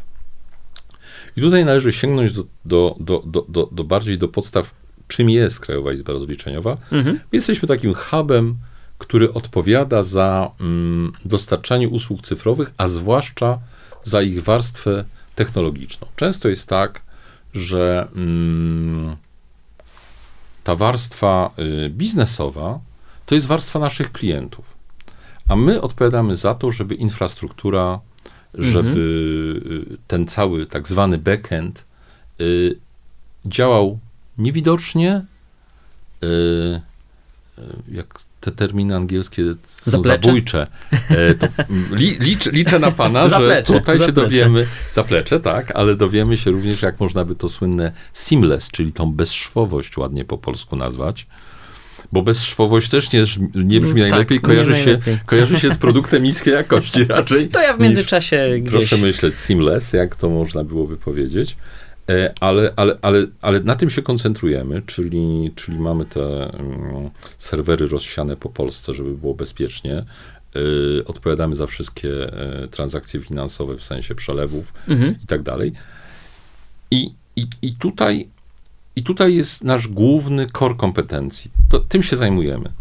I 1.37 1.41
tutaj 1.41 1.65
należy 1.65 1.91
sięgnąć 1.91 2.33
do, 2.33 2.43
do, 2.65 2.95
do, 2.99 3.45
do, 3.49 3.69
do 3.71 3.83
bardziej 3.83 4.17
do 4.17 4.27
podstaw, 4.27 4.75
czym 5.07 5.29
jest 5.29 5.59
Krajowa 5.59 5.93
Izba 5.93 6.13
Rozliczeniowa. 6.13 6.77
Mhm. 6.91 7.19
Jesteśmy 7.31 7.67
takim 7.67 7.93
hubem, 7.93 8.57
który 8.97 9.33
odpowiada 9.33 10.03
za 10.03 10.51
mm, 10.59 11.13
dostarczanie 11.25 11.89
usług 11.89 12.21
cyfrowych, 12.21 12.73
a 12.77 12.87
zwłaszcza 12.87 13.59
za 14.03 14.21
ich 14.21 14.43
warstwę 14.43 15.05
technologiczną. 15.35 16.07
Często 16.15 16.49
jest 16.49 16.67
tak, 16.67 17.01
że 17.53 18.07
mm, 18.15 19.15
ta 20.63 20.75
warstwa 20.75 21.51
y, 21.85 21.89
biznesowa 21.89 22.79
to 23.25 23.35
jest 23.35 23.47
warstwa 23.47 23.79
naszych 23.79 24.11
klientów, 24.11 24.77
a 25.47 25.55
my 25.55 25.81
odpowiadamy 25.81 26.37
za 26.37 26.55
to, 26.55 26.71
żeby 26.71 26.95
infrastruktura, 26.95 27.99
żeby 28.53 28.89
mhm. 28.89 29.97
ten 30.07 30.27
cały 30.27 30.65
tak 30.65 30.87
zwany 30.87 31.17
backend 31.17 31.85
y, 32.41 32.79
działał 33.45 33.99
niewidocznie, 34.37 35.25
y, 36.23 36.81
jak 37.91 38.19
te 38.45 38.51
terminy 38.51 38.95
angielskie 38.95 39.43
są 39.63 39.91
zaplecze? 39.91 40.27
zabójcze. 40.27 40.67
E, 41.09 41.33
to 41.33 41.47
li, 41.91 42.17
licz, 42.19 42.45
liczę 42.45 42.79
na 42.79 42.91
pana, 42.91 43.27
zaplecze, 43.27 43.73
że 43.73 43.79
tutaj 43.79 43.97
zaplecze. 43.97 44.05
się 44.05 44.11
dowiemy, 44.11 44.67
zaplecze, 44.91 45.39
tak, 45.39 45.71
ale 45.75 45.95
dowiemy 45.95 46.37
się 46.37 46.51
również, 46.51 46.81
jak 46.81 46.99
można 46.99 47.25
by 47.25 47.35
to 47.35 47.49
słynne 47.49 47.91
seamless, 48.13 48.71
czyli 48.71 48.93
tą 48.93 49.11
bezszwowość 49.11 49.97
ładnie 49.97 50.25
po 50.25 50.37
polsku 50.37 50.75
nazwać. 50.75 51.27
Bo 52.11 52.21
bezszwowość 52.21 52.89
też 52.89 53.11
nie, 53.11 53.25
nie 53.55 53.81
brzmi 53.81 54.01
tak, 54.01 54.09
najlepiej, 54.09 54.39
kojarzy, 54.39 54.75
się, 54.83 54.97
kojarzy 55.25 55.59
się 55.59 55.71
z 55.71 55.77
produktem 55.77 56.23
niskiej 56.23 56.53
jakości 56.53 57.05
raczej. 57.05 57.47
To 57.55 57.61
ja 57.61 57.73
w 57.73 57.79
międzyczasie 57.79 58.47
niż, 58.49 58.59
gdzieś... 58.59 58.71
Proszę 58.71 58.97
myśleć, 58.97 59.35
seamless, 59.35 59.93
jak 59.93 60.15
to 60.15 60.29
można 60.29 60.63
byłoby 60.63 60.97
powiedzieć. 60.97 61.57
E, 62.09 62.33
ale, 62.39 62.73
ale, 62.75 62.97
ale, 63.01 63.27
ale 63.41 63.59
na 63.59 63.75
tym 63.75 63.89
się 63.89 64.01
koncentrujemy, 64.01 64.81
czyli, 64.81 65.51
czyli 65.55 65.79
mamy 65.79 66.05
te 66.05 66.27
um, 66.27 67.09
serwery 67.37 67.87
rozsiane 67.87 68.37
po 68.37 68.49
Polsce, 68.49 68.93
żeby 68.93 69.17
było 69.17 69.33
bezpiecznie. 69.33 70.05
Y, 70.55 71.05
odpowiadamy 71.05 71.55
za 71.55 71.67
wszystkie 71.67 72.09
y, 72.63 72.67
transakcje 72.67 73.19
finansowe 73.19 73.77
w 73.77 73.83
sensie 73.83 74.15
przelewów 74.15 74.73
mhm. 74.87 75.15
i 75.23 75.27
tak 75.27 75.43
dalej. 75.43 75.73
I, 76.91 77.13
i, 77.35 77.47
i, 77.61 77.75
tutaj, 77.75 78.29
I 78.95 79.03
tutaj 79.03 79.35
jest 79.35 79.63
nasz 79.63 79.87
główny 79.87 80.47
core 80.59 80.75
kompetencji. 80.75 81.51
To, 81.69 81.79
tym 81.79 82.03
się 82.03 82.17
zajmujemy. 82.17 82.71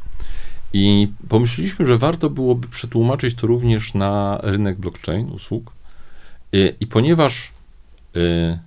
I 0.73 1.09
pomyśleliśmy, 1.29 1.87
że 1.87 1.99
warto 1.99 2.31
byłoby 2.31 2.69
przetłumaczyć 2.69 3.35
to 3.35 3.47
również 3.47 3.95
na 3.95 4.41
rynek 4.43 4.79
blockchain 4.79 5.31
usług. 5.31 5.73
I, 6.53 6.75
i 6.81 6.87
ponieważ 6.87 7.53
y, 8.17 8.59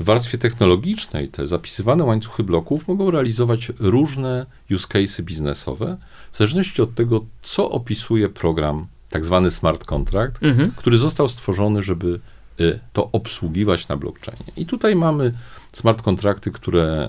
w 0.00 0.04
warstwie 0.04 0.38
technologicznej 0.38 1.28
te 1.28 1.46
zapisywane 1.46 2.04
łańcuchy 2.04 2.42
bloków 2.42 2.88
mogą 2.88 3.10
realizować 3.10 3.72
różne 3.78 4.46
use 4.70 4.86
cases 4.88 5.20
biznesowe, 5.20 5.96
w 6.32 6.36
zależności 6.38 6.82
od 6.82 6.94
tego, 6.94 7.24
co 7.42 7.70
opisuje 7.70 8.28
program, 8.28 8.86
tak 9.10 9.24
zwany 9.24 9.50
smart 9.50 9.84
contract, 9.84 10.42
mhm. 10.42 10.72
który 10.76 10.98
został 10.98 11.28
stworzony, 11.28 11.82
żeby 11.82 12.20
y, 12.60 12.78
to 12.92 13.08
obsługiwać 13.12 13.88
na 13.88 13.96
blockchainie. 13.96 14.52
I 14.56 14.66
tutaj 14.66 14.96
mamy 14.96 15.32
smart 15.72 16.02
kontrakty, 16.02 16.50
które 16.50 17.08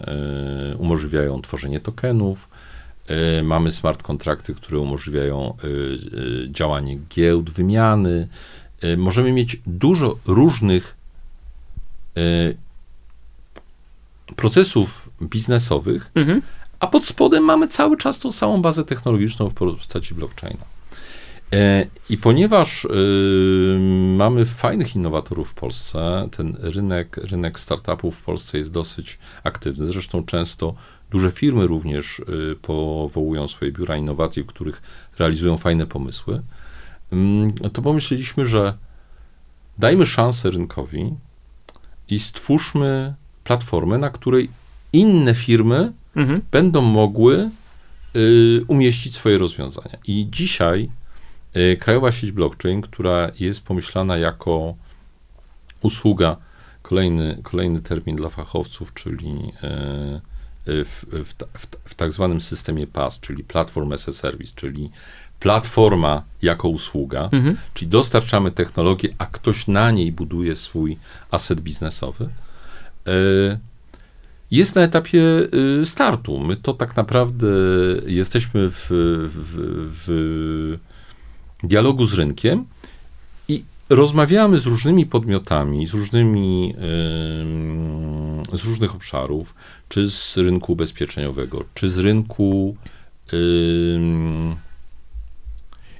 y, 0.73 0.77
umożliwiają 0.77 1.41
tworzenie 1.41 1.79
tokenów, 1.79 2.49
y, 3.39 3.43
mamy 3.43 3.71
smart 3.71 4.03
kontrakty, 4.03 4.55
które 4.55 4.79
umożliwiają 4.79 5.57
działanie 6.49 6.99
giełd, 7.09 7.49
wymiany. 7.49 8.27
Możemy 8.97 9.31
mieć 9.31 9.61
dużo 9.65 10.17
różnych 10.25 10.97
procesów 14.35 15.09
biznesowych, 15.21 16.11
mhm. 16.15 16.41
a 16.79 16.87
pod 16.87 17.05
spodem 17.05 17.43
mamy 17.43 17.67
cały 17.67 17.97
czas 17.97 18.19
tą 18.19 18.31
samą 18.31 18.61
bazę 18.61 18.85
technologiczną 18.85 19.49
w 19.49 19.53
postaci 19.53 20.13
blockchaina. 20.13 20.77
E, 21.53 21.85
I 22.09 22.17
ponieważ 22.17 22.85
y, 22.85 23.77
mamy 24.17 24.45
fajnych 24.45 24.95
innowatorów 24.95 25.49
w 25.49 25.53
Polsce, 25.53 26.29
ten 26.31 26.57
rynek, 26.59 27.17
rynek 27.17 27.59
startupów 27.59 28.15
w 28.15 28.21
Polsce 28.21 28.57
jest 28.57 28.71
dosyć 28.71 29.19
aktywny. 29.43 29.87
Zresztą 29.87 30.25
często 30.25 30.75
duże 31.11 31.31
firmy 31.31 31.67
również 31.67 32.19
y, 32.19 32.55
powołują 32.61 33.47
swoje 33.47 33.71
biura 33.71 33.97
innowacji, 33.97 34.43
w 34.43 34.47
których 34.47 34.81
realizują 35.19 35.57
fajne 35.57 35.85
pomysły. 35.85 36.41
Y, 37.65 37.69
to 37.69 37.81
pomyśleliśmy, 37.81 38.45
że 38.45 38.73
dajmy 39.77 40.05
szansę 40.05 40.51
rynkowi 40.51 41.15
i 42.09 42.19
stwórzmy 42.19 43.13
platformę, 43.47 43.97
na 43.97 44.09
której 44.09 44.49
inne 44.93 45.35
firmy 45.35 45.93
mhm. 46.15 46.41
będą 46.51 46.81
mogły 46.81 47.49
y, 48.15 48.65
umieścić 48.67 49.15
swoje 49.15 49.37
rozwiązania. 49.37 49.97
I 50.07 50.27
dzisiaj 50.31 50.89
y, 51.57 51.77
Krajowa 51.77 52.11
Sieć 52.11 52.31
Blockchain, 52.31 52.81
która 52.81 53.31
jest 53.39 53.65
pomyślana 53.65 54.17
jako 54.17 54.75
usługa, 55.81 56.37
kolejny, 56.81 57.39
kolejny 57.43 57.81
termin 57.81 58.15
dla 58.15 58.29
fachowców, 58.29 58.93
czyli 58.93 59.29
y, 60.67 60.85
w, 60.85 61.05
w, 61.11 61.33
w, 61.59 61.67
w 61.85 61.95
tak 61.95 62.11
zwanym 62.11 62.41
systemie 62.41 62.87
PaaS, 62.87 63.19
czyli 63.19 63.43
Platform 63.43 63.93
as 63.93 64.09
a 64.09 64.13
Service, 64.13 64.53
czyli 64.55 64.91
platforma 65.39 66.23
jako 66.41 66.67
usługa, 66.67 67.29
mhm. 67.31 67.57
czyli 67.73 67.91
dostarczamy 67.91 68.51
technologię, 68.51 69.09
a 69.17 69.25
ktoś 69.25 69.67
na 69.67 69.91
niej 69.91 70.11
buduje 70.11 70.55
swój 70.55 70.97
aset 71.31 71.61
biznesowy 71.61 72.29
jest 74.51 74.75
na 74.75 74.81
etapie 74.81 75.23
e, 75.81 75.85
startu. 75.85 76.39
My 76.39 76.55
to 76.55 76.73
tak 76.73 76.95
naprawdę 76.95 77.47
jesteśmy 78.05 78.69
w, 78.69 78.87
w, 78.89 79.55
w 80.05 80.77
dialogu 81.63 82.05
z 82.05 82.13
rynkiem 82.13 82.65
i 83.47 83.63
rozmawiamy 83.89 84.59
z 84.59 84.65
różnymi 84.65 85.05
podmiotami, 85.05 85.87
z 85.87 85.93
różnymi, 85.93 86.75
z 88.53 88.63
różnych 88.63 88.95
obszarów, 88.95 89.55
czy 89.89 90.07
z 90.07 90.37
rynku 90.37 90.73
ubezpieczeniowego, 90.73 91.63
czy 91.73 91.89
z 91.89 91.97
rynku 91.97 92.75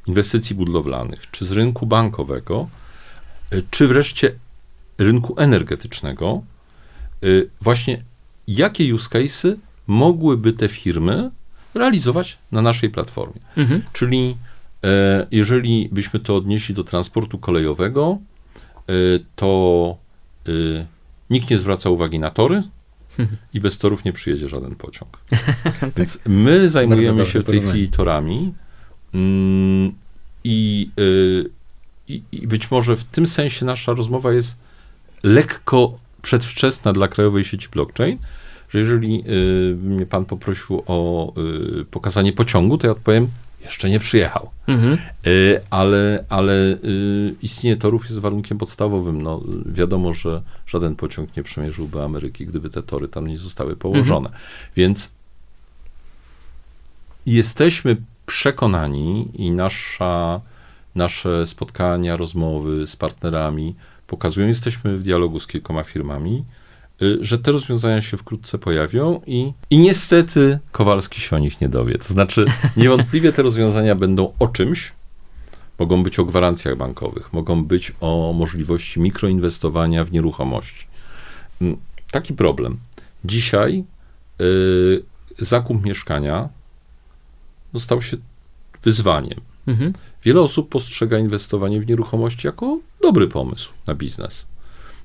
inwestycji 0.08 0.56
budowlanych, 0.56 1.32
czy 1.32 1.46
z 1.46 1.52
rynku 1.52 1.86
bankowego, 1.86 2.68
y, 3.54 3.64
czy 3.72 3.88
wreszcie 3.88 4.32
rynku 4.98 5.36
energetycznego, 5.38 6.42
właśnie 7.62 8.04
jakie 8.48 8.96
use 8.96 9.10
cases 9.10 9.56
mogłyby 9.88 10.54
te 10.54 10.68
firmy 10.68 11.32
realizować 11.74 12.38
na 12.52 12.62
naszej 12.62 12.90
platformie. 12.90 13.42
Mhm. 13.58 13.82
Czyli 13.94 14.38
e, 14.84 15.28
jeżeli 15.32 15.90
byśmy 15.92 16.20
to 16.20 16.36
odnieśli 16.36 16.76
do 16.76 16.84
transportu 16.84 17.38
kolejowego, 17.38 18.18
e, 18.76 18.94
to 19.36 19.98
e, 20.48 20.52
nikt 21.30 21.50
nie 21.50 21.58
zwraca 21.58 21.90
uwagi 21.90 22.20
na 22.20 22.30
tory 22.30 22.64
mhm. 23.20 23.38
i 23.54 23.60
bez 23.60 23.78
torów 23.78 24.06
nie 24.06 24.14
przyjedzie 24.14 24.50
żaden 24.50 24.76
pociąg. 24.76 25.18
tak. 25.80 25.92
Więc 25.98 26.20
my 26.26 26.70
zajmujemy 26.70 27.26
się 27.26 27.40
w 27.40 27.46
tej 27.46 27.62
chwili 27.62 27.88
torami 27.88 28.54
mm, 29.14 29.94
i, 30.44 30.90
i, 32.08 32.22
i 32.32 32.48
być 32.48 32.72
może 32.72 32.98
w 32.98 33.04
tym 33.04 33.28
sensie 33.28 33.66
nasza 33.66 33.94
rozmowa 33.94 34.34
jest 34.34 34.58
lekko 35.24 36.00
przedwczesna 36.28 36.94
dla 36.94 37.08
krajowej 37.08 37.46
sieci 37.46 37.68
blockchain, 37.72 38.18
że 38.70 38.80
jeżeli 38.80 39.24
y, 39.28 39.76
mnie 39.76 40.06
pan 40.06 40.26
poprosił 40.26 40.84
o 40.86 41.34
y, 41.82 41.86
pokazanie 41.86 42.34
pociągu, 42.34 42.78
to 42.78 42.88
ja 42.88 42.92
odpowiem, 42.92 43.28
jeszcze 43.62 43.90
nie 43.90 44.00
przyjechał. 44.00 44.50
Mhm. 44.68 44.98
Y, 45.28 45.62
ale, 45.70 46.26
ale 46.30 46.78
istnienie 47.42 47.78
torów 47.78 48.04
jest 48.04 48.20
warunkiem 48.20 48.58
podstawowym. 48.58 49.22
No, 49.22 49.42
wiadomo, 49.66 50.14
że 50.14 50.42
żaden 50.66 50.96
pociąg 50.96 51.38
nie 51.38 51.44
przemierzyłby 51.44 52.02
Ameryki, 52.02 52.46
gdyby 52.46 52.70
te 52.70 52.84
tory 52.84 53.08
tam 53.08 53.28
nie 53.28 53.38
zostały 53.38 53.76
położone. 53.76 54.30
Mhm. 54.30 54.44
Więc 54.76 55.12
jesteśmy 57.26 57.98
przekonani 58.26 59.30
i 59.34 59.52
nasza, 59.52 60.42
nasze 60.96 61.48
spotkania, 61.48 62.18
rozmowy 62.18 62.88
z 62.88 62.96
partnerami 62.96 63.76
pokazują, 64.08 64.48
jesteśmy 64.48 64.98
w 64.98 65.04
dialogu 65.04 65.40
z 65.40 65.48
kilkoma 65.48 65.84
firmami, 65.84 66.44
Y, 67.02 67.18
że 67.22 67.38
te 67.38 67.52
rozwiązania 67.52 68.02
się 68.02 68.18
wkrótce 68.18 68.58
pojawią 68.58 69.22
i, 69.28 69.54
i 69.70 69.78
niestety 69.80 70.60
Kowalski 70.72 71.22
się 71.22 71.36
o 71.36 71.40
nich 71.40 71.62
nie 71.62 71.70
dowie. 71.70 71.98
To 71.98 72.08
znaczy, 72.08 72.46
niewątpliwie 72.78 73.34
te 73.34 73.42
rozwiązania 73.42 73.96
będą 73.96 74.34
o 74.40 74.48
czymś, 74.48 74.94
mogą 75.80 76.04
być 76.04 76.20
o 76.20 76.26
gwarancjach 76.26 76.78
bankowych, 76.78 77.34
mogą 77.34 77.66
być 77.66 77.94
o 78.00 78.34
możliwości 78.38 79.00
mikroinwestowania 79.00 80.04
w 80.06 80.12
nieruchomości. 80.12 80.88
Mm, 81.62 81.78
taki 82.12 82.34
problem. 82.34 82.78
Dzisiaj 83.26 83.84
y, 84.42 85.04
zakup 85.40 85.86
mieszkania 85.86 86.50
no, 87.74 87.80
stał 87.80 88.02
się 88.02 88.18
wyzwaniem. 88.84 89.42
Mhm. 89.68 89.94
Wiele 90.24 90.42
osób 90.42 90.70
postrzega 90.70 91.20
inwestowanie 91.20 91.82
w 91.82 91.88
nieruchomości 91.88 92.48
jako 92.48 92.80
dobry 93.02 93.28
pomysł 93.28 93.74
na 93.88 93.96
biznes. 93.96 94.48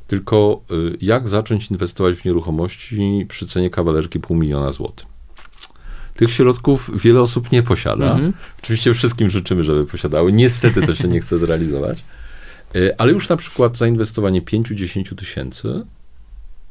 Tylko 0.06 0.62
y, 0.70 0.96
jak 1.00 1.28
zacząć 1.28 1.70
inwestować 1.70 2.16
w 2.16 2.24
nieruchomości 2.24 3.26
przy 3.28 3.46
cenie 3.46 3.70
kawalerki 3.70 4.20
pół 4.20 4.36
miliona 4.36 4.72
złotych? 4.72 5.06
Tych 6.16 6.30
środków 6.30 6.90
wiele 7.02 7.20
osób 7.20 7.52
nie 7.52 7.62
posiada. 7.62 8.12
Mhm. 8.12 8.32
Oczywiście 8.62 8.94
wszystkim 8.94 9.30
życzymy, 9.30 9.64
żeby 9.64 9.84
posiadały. 9.84 10.32
Niestety 10.32 10.86
to 10.86 10.94
się 10.94 11.08
nie 11.08 11.20
chce 11.20 11.38
zrealizować. 11.38 12.04
Y, 12.76 12.96
ale 12.98 13.12
już 13.12 13.28
na 13.28 13.36
przykład 13.36 13.76
zainwestowanie 13.76 14.42
5-10 14.42 15.14
tysięcy, 15.14 15.86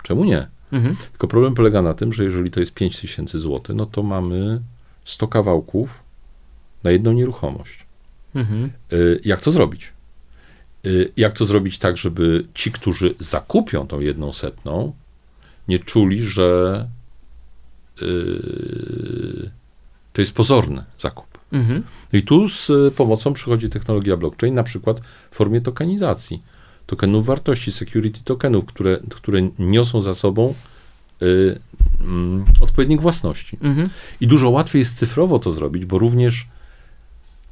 czemu 0.04 0.26
nie? 0.26 0.48
Mhm. 0.72 0.96
Tylko 1.12 1.28
problem 1.28 1.54
polega 1.54 1.82
na 1.82 1.94
tym, 1.94 2.14
że 2.14 2.24
jeżeli 2.24 2.52
to 2.52 2.60
jest 2.60 2.74
5 2.74 3.00
tysięcy 3.02 3.40
złotych, 3.40 3.76
no 3.76 3.86
to 3.86 4.04
mamy 4.04 4.62
100 5.06 5.28
kawałków 5.28 6.04
na 6.84 6.91
jedną 6.91 7.12
nieruchomość. 7.12 7.86
Mhm. 8.36 8.72
Y, 8.94 9.20
jak 9.26 9.41
to 9.41 9.52
zrobić? 9.52 9.94
Y, 10.86 11.12
jak 11.17 11.34
to 11.34 11.46
zrobić 11.46 11.78
tak, 11.78 11.98
żeby 11.98 12.46
ci, 12.54 12.72
którzy 12.72 13.15
zakupią 13.20 13.88
tą 13.88 14.00
jedną 14.00 14.34
setną, 14.34 14.94
nie 15.67 15.80
czuli, 15.80 16.20
że 16.20 16.88
yy, 18.02 19.52
to 20.13 20.22
jest 20.22 20.36
pozorny 20.36 20.84
zakup. 21.00 21.39
Mhm. 21.52 21.84
I 22.13 22.24
tu 22.24 22.50
z 22.50 22.94
pomocą 22.94 23.34
przychodzi 23.34 23.70
technologia 23.70 24.17
blockchain, 24.17 24.56
na 24.56 24.63
przykład 24.63 25.02
w 25.32 25.36
formie 25.36 25.62
tokenizacji. 25.62 26.44
Tokenów 26.86 27.26
wartości, 27.26 27.72
security 27.72 28.20
tokenów, 28.24 28.65
które, 28.65 29.00
które 29.10 29.50
niosą 29.60 30.02
za 30.02 30.13
sobą 30.13 30.54
yy, 31.22 31.28
yy, 31.28 32.63
odpowiednik 32.63 33.02
własności. 33.02 33.58
Mhm. 33.62 33.89
I 34.22 34.28
dużo 34.28 34.50
łatwiej 34.50 34.80
jest 34.80 34.96
cyfrowo 34.96 35.39
to 35.39 35.52
zrobić, 35.52 35.86
bo 35.86 36.00
również 36.00 36.48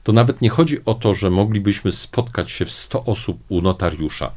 to 0.03 0.13
nawet 0.13 0.41
nie 0.41 0.49
chodzi 0.49 0.85
o 0.85 0.93
to, 0.93 1.13
że 1.13 1.29
moglibyśmy 1.29 1.91
spotkać 1.91 2.51
się 2.51 2.65
w 2.65 2.71
100 2.71 3.05
osób 3.05 3.39
u 3.49 3.61
notariusza. 3.61 4.31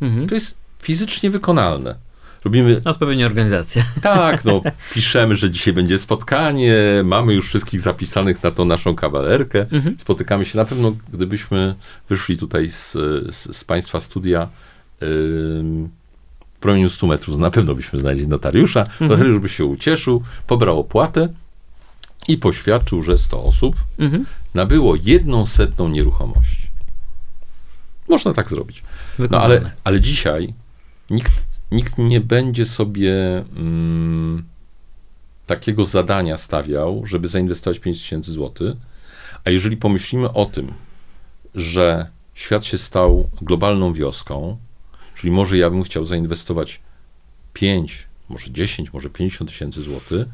Mhm. 0.00 0.28
To 0.28 0.34
jest 0.34 0.58
fizycznie 0.82 1.30
wykonalne. 1.30 2.08
Robimy. 2.44 2.80
Odpowiednia 2.84 3.26
organizacja. 3.26 3.84
Tak, 4.02 4.44
no, 4.44 4.62
piszemy, 4.94 5.36
że 5.36 5.50
dzisiaj 5.50 5.74
będzie 5.74 5.98
spotkanie, 5.98 6.74
mamy 7.04 7.34
już 7.34 7.46
wszystkich 7.48 7.80
zapisanych 7.80 8.42
na 8.42 8.50
tą 8.50 8.64
naszą 8.64 8.94
kawalerkę. 8.94 9.66
Mhm. 9.72 9.96
Spotykamy 9.98 10.44
się 10.44 10.58
na 10.58 10.64
pewno, 10.64 10.96
gdybyśmy 11.12 11.74
wyszli 12.08 12.36
tutaj 12.36 12.70
z, 12.70 12.92
z, 13.34 13.56
z 13.56 13.64
Państwa 13.64 14.00
studia. 14.00 14.48
Yy, 15.00 15.08
w 16.58 16.60
promieniu 16.60 16.90
100 16.90 17.06
metrów 17.06 17.38
na 17.38 17.50
pewno 17.50 17.74
byśmy 17.74 17.98
znaleźli 17.98 18.28
notariusza. 18.28 18.80
Mhm. 18.80 19.10
Notariusz 19.10 19.38
by 19.38 19.48
się 19.48 19.64
ucieszył, 19.64 20.22
pobrał 20.46 20.80
opłatę 20.80 21.28
i 22.28 22.38
poświadczył, 22.38 23.02
że 23.02 23.18
100 23.18 23.44
osób 23.44 23.76
mhm. 23.98 24.26
nabyło 24.54 24.96
jedną 25.02 25.46
setną 25.46 25.88
nieruchomości. 25.88 26.68
Można 28.08 28.34
tak 28.34 28.48
zrobić. 28.48 28.82
No 29.30 29.40
ale, 29.40 29.72
ale 29.84 30.00
dzisiaj 30.00 30.54
nikt, 31.10 31.32
nikt 31.72 31.98
nie 31.98 32.20
będzie 32.20 32.64
sobie 32.64 33.14
mm, 33.56 34.44
takiego 35.46 35.84
zadania 35.84 36.36
stawiał, 36.36 37.06
żeby 37.06 37.28
zainwestować 37.28 37.78
5000 37.78 38.32
zł. 38.32 38.76
A 39.44 39.50
jeżeli 39.50 39.76
pomyślimy 39.76 40.32
o 40.32 40.44
tym, 40.44 40.72
że 41.54 42.10
świat 42.34 42.64
się 42.64 42.78
stał 42.78 43.30
globalną 43.42 43.92
wioską, 43.92 44.56
czyli 45.14 45.30
może 45.30 45.58
ja 45.58 45.70
bym 45.70 45.82
chciał 45.82 46.04
zainwestować 46.04 46.80
5, 47.52 48.06
może 48.28 48.50
10, 48.50 48.92
może 48.92 49.10
50 49.10 49.50
tysięcy 49.50 49.82
złotych, 49.82 50.26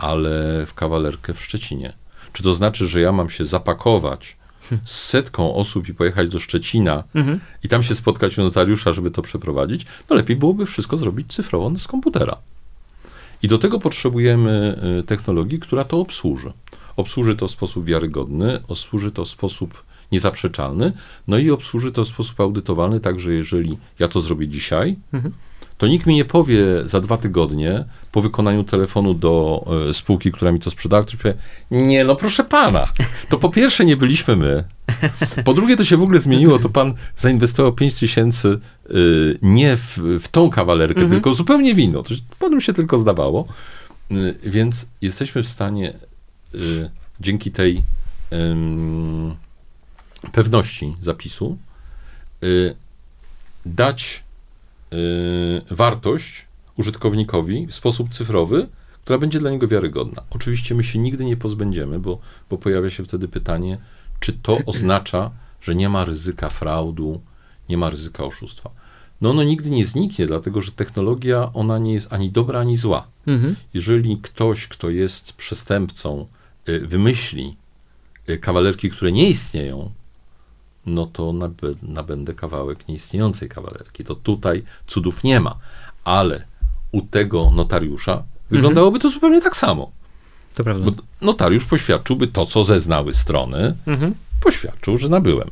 ale 0.00 0.66
w 0.66 0.74
kawalerkę 0.74 1.34
w 1.34 1.40
Szczecinie. 1.40 1.92
Czy 2.32 2.42
to 2.42 2.54
znaczy, 2.54 2.86
że 2.86 3.00
ja 3.00 3.12
mam 3.12 3.30
się 3.30 3.44
zapakować 3.44 4.36
z 4.84 5.08
setką 5.08 5.54
osób 5.54 5.88
i 5.88 5.94
pojechać 5.94 6.28
do 6.28 6.38
Szczecina 6.38 7.04
mhm. 7.14 7.40
i 7.64 7.68
tam 7.68 7.82
się 7.82 7.94
spotkać 7.94 8.38
u 8.38 8.42
notariusza, 8.42 8.92
żeby 8.92 9.10
to 9.10 9.22
przeprowadzić? 9.22 9.86
No 10.10 10.16
lepiej 10.16 10.36
byłoby 10.36 10.66
wszystko 10.66 10.96
zrobić 10.96 11.34
cyfrowo 11.34 11.78
z 11.78 11.88
komputera. 11.88 12.36
I 13.42 13.48
do 13.48 13.58
tego 13.58 13.78
potrzebujemy 13.78 14.80
y, 15.00 15.02
technologii, 15.02 15.58
która 15.58 15.84
to 15.84 16.00
obsłuży. 16.00 16.52
Obsłuży 16.96 17.36
to 17.36 17.48
w 17.48 17.50
sposób 17.50 17.84
wiarygodny, 17.84 18.60
obsłuży 18.68 19.10
to 19.10 19.24
w 19.24 19.28
sposób 19.28 19.82
niezaprzeczalny, 20.12 20.92
no 21.28 21.38
i 21.38 21.50
obsłuży 21.50 21.92
to 21.92 22.04
w 22.04 22.08
sposób 22.08 22.40
audytowalny, 22.40 23.00
także 23.00 23.32
jeżeli 23.32 23.78
ja 23.98 24.08
to 24.08 24.20
zrobię 24.20 24.48
dzisiaj, 24.48 24.96
mhm 25.12 25.34
to 25.80 25.86
nikt 25.86 26.06
mi 26.06 26.14
nie 26.14 26.24
powie 26.24 26.64
za 26.84 27.00
dwa 27.00 27.16
tygodnie 27.16 27.84
po 28.12 28.22
wykonaniu 28.22 28.64
telefonu 28.64 29.14
do 29.14 29.64
y, 29.90 29.94
spółki, 29.94 30.32
która 30.32 30.52
mi 30.52 30.60
to 30.60 30.70
sprzedała, 30.70 31.04
który 31.04 31.18
powie, 31.18 31.34
nie 31.70 32.04
no 32.04 32.16
proszę 32.16 32.44
pana, 32.44 32.88
to 33.30 33.38
po 33.38 33.50
pierwsze 33.50 33.84
nie 33.84 33.96
byliśmy 33.96 34.36
my, 34.36 34.64
po 35.44 35.54
drugie 35.54 35.76
to 35.76 35.84
się 35.84 35.96
w 35.96 36.02
ogóle 36.02 36.18
zmieniło, 36.18 36.58
to 36.58 36.68
pan 36.68 36.94
zainwestował 37.16 37.72
5 37.72 37.94
tysięcy 37.94 38.58
y, 38.90 39.38
nie 39.42 39.76
w, 39.76 39.98
w, 40.20 40.28
tą 40.28 40.50
kawalerkę, 40.50 41.00
mhm. 41.00 41.10
tylko 41.10 41.34
zupełnie 41.34 41.74
w 41.74 41.78
inną, 41.78 42.02
to 42.02 42.14
panu 42.38 42.60
się 42.60 42.72
tylko 42.72 42.98
zdawało, 42.98 43.46
y, 44.10 44.38
więc 44.42 44.86
jesteśmy 45.02 45.42
w 45.42 45.48
stanie 45.48 45.92
dzięki 47.20 47.50
tej 47.50 47.82
pewności 50.32 50.96
zapisu 51.00 51.58
dać 53.66 54.22
Y, 54.22 54.29
wartość 55.70 56.46
użytkownikowi 56.76 57.66
w 57.66 57.74
sposób 57.74 58.10
cyfrowy, 58.10 58.68
która 59.04 59.18
będzie 59.18 59.40
dla 59.40 59.50
niego 59.50 59.68
wiarygodna. 59.68 60.22
Oczywiście 60.30 60.74
my 60.74 60.84
się 60.84 60.98
nigdy 60.98 61.24
nie 61.24 61.36
pozbędziemy, 61.36 61.98
bo, 61.98 62.18
bo 62.50 62.58
pojawia 62.58 62.90
się 62.90 63.04
wtedy 63.04 63.28
pytanie, 63.28 63.78
czy 64.20 64.32
to 64.32 64.58
oznacza, 64.66 65.30
że 65.62 65.74
nie 65.74 65.88
ma 65.88 66.04
ryzyka 66.04 66.50
fraudu, 66.50 67.20
nie 67.68 67.78
ma 67.78 67.90
ryzyka 67.90 68.24
oszustwa. 68.24 68.70
No 69.20 69.30
ono 69.30 69.44
nigdy 69.44 69.70
nie 69.70 69.86
zniknie, 69.86 70.26
dlatego 70.26 70.60
że 70.60 70.72
technologia, 70.72 71.50
ona 71.54 71.78
nie 71.78 71.92
jest 71.92 72.12
ani 72.12 72.30
dobra, 72.30 72.60
ani 72.60 72.76
zła. 72.76 73.06
Mhm. 73.26 73.56
Jeżeli 73.74 74.18
ktoś, 74.22 74.66
kto 74.66 74.90
jest 74.90 75.32
przestępcą, 75.32 76.26
y, 76.68 76.86
wymyśli 76.86 77.56
y, 78.28 78.38
kawalerki, 78.38 78.90
które 78.90 79.12
nie 79.12 79.28
istnieją, 79.28 79.90
no 80.90 81.06
to 81.06 81.34
nabędę 81.82 82.34
kawałek 82.34 82.88
nieistniejącej 82.88 83.48
kawalerki. 83.48 84.04
To 84.04 84.14
tutaj 84.14 84.62
cudów 84.86 85.24
nie 85.24 85.40
ma, 85.40 85.54
ale 86.04 86.44
u 86.92 87.02
tego 87.02 87.50
notariusza 87.54 88.22
wyglądałoby 88.50 88.98
to 88.98 89.08
zupełnie 89.08 89.40
tak 89.40 89.56
samo. 89.56 89.90
To 90.54 90.64
prawda. 90.64 90.90
Bo 90.90 91.02
notariusz 91.20 91.64
poświadczyłby 91.64 92.26
to, 92.26 92.46
co 92.46 92.64
zeznały 92.64 93.14
strony, 93.14 93.76
mhm. 93.86 94.14
poświadczył, 94.40 94.98
że 94.98 95.08
nabyłem. 95.08 95.50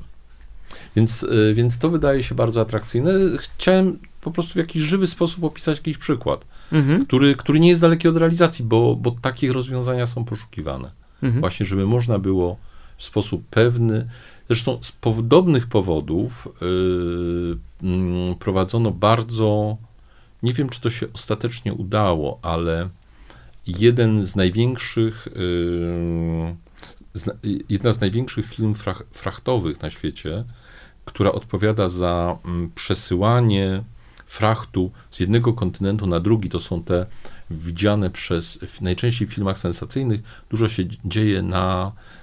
Więc, 0.97 1.22
y, 1.22 1.55
więc 1.55 1.78
to 1.78 1.91
wydaje 1.91 2.22
się 2.22 2.34
bardzo 2.34 2.61
atrakcyjne. 2.61 3.12
Chciałem 3.39 3.99
po 4.20 4.30
prostu 4.30 4.53
w 4.53 4.57
jakiś 4.57 4.82
żywy 4.82 5.07
sposób 5.07 5.45
opisać 5.45 5.78
jakiś 5.78 5.99
przykład, 5.99 6.45
mhm. 6.72 7.07
który, 7.07 7.36
który 7.36 7.61
nie 7.61 7.68
jest 7.68 7.80
daleki 7.80 8.09
od 8.09 8.16
realizacji, 8.16 8.64
bo, 8.64 8.97
bo 8.97 9.11
takie 9.11 9.53
rozwiązania 9.53 10.07
są 10.07 10.24
poszukiwane. 10.24 10.91
Mhm. 11.22 11.41
Właśnie, 11.41 11.66
żeby 11.66 11.86
można 11.86 12.18
było 12.18 12.57
w 12.99 13.05
sposób 13.05 13.42
pewny, 13.51 14.09
zresztą 14.49 14.78
z 14.82 14.92
podobnych 14.92 15.66
powodów 15.66 16.49
yy, 16.61 17.88
yy, 18.28 18.34
prowadzono 18.38 18.90
bardzo, 18.90 19.76
nie 20.42 20.53
wiem, 20.53 20.68
czy 20.68 20.80
to 20.80 20.90
się 20.90 21.07
ostatecznie 21.12 21.72
udało, 21.72 22.38
ale 22.42 22.88
jeden 23.66 24.24
z 24.26 24.36
największych, 24.36 25.28
yy, 27.14 27.62
jedna 27.68 27.92
z 27.92 28.01
największych 28.01 28.46
firm 28.46 28.74
frach, 28.74 29.03
frachtowych 29.12 29.82
na 29.82 29.90
świecie, 29.90 30.44
która 31.05 31.32
odpowiada 31.32 31.88
za 31.88 32.38
mm, 32.44 32.70
przesyłanie 32.74 33.82
frachtu 34.26 34.90
z 35.11 35.20
jednego 35.20 35.53
kontynentu 35.53 36.07
na 36.07 36.20
drugi, 36.20 36.49
to 36.49 36.61
są 36.61 36.82
te 36.82 37.07
widziane 37.51 38.11
przez, 38.11 38.59
najczęściej 38.80 39.28
w 39.28 39.32
filmach 39.32 39.59
sensacyjnych, 39.59 40.20
dużo 40.51 40.68
się 40.68 40.84
dzieje 41.05 41.42
na, 41.42 41.92
y, 41.92 42.17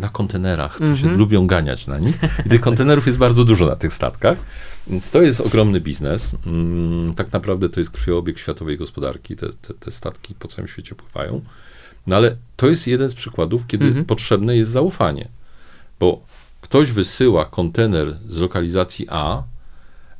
na 0.00 0.08
kontenerach, 0.08 0.78
to 0.78 0.84
mm 0.84 0.96
-hmm. 0.96 1.00
się 1.00 1.08
lubią 1.08 1.46
ganiać 1.46 1.86
na 1.86 1.98
nich. 1.98 2.18
I 2.46 2.48
tych 2.48 2.60
kontenerów 2.60 3.06
jest 3.06 3.18
bardzo 3.18 3.44
dużo 3.44 3.66
na 3.66 3.76
tych 3.76 3.92
statkach, 3.92 4.38
więc 4.86 5.10
to 5.10 5.22
jest 5.22 5.40
ogromny 5.40 5.80
biznes. 5.80 6.36
Mm, 6.46 7.14
tak 7.14 7.32
naprawdę 7.32 7.68
to 7.68 7.80
jest 7.80 7.90
krwiobieg 7.90 8.38
światowej 8.38 8.78
gospodarki, 8.78 9.36
te, 9.36 9.48
te, 9.48 9.74
te 9.74 9.90
statki 9.90 10.34
po 10.34 10.48
całym 10.48 10.68
świecie 10.68 10.94
pływają. 10.94 11.40
No 12.06 12.16
ale 12.16 12.36
to 12.56 12.68
jest 12.68 12.86
jeden 12.86 13.10
z 13.10 13.14
przykładów, 13.14 13.66
kiedy 13.66 13.86
mm 13.86 14.02
-hmm. 14.02 14.06
potrzebne 14.06 14.56
jest 14.56 14.70
zaufanie, 14.70 15.28
bo 16.00 16.22
ktoś 16.60 16.92
wysyła 16.92 17.44
kontener 17.44 18.16
z 18.28 18.38
lokalizacji 18.38 19.06
A, 19.10 19.42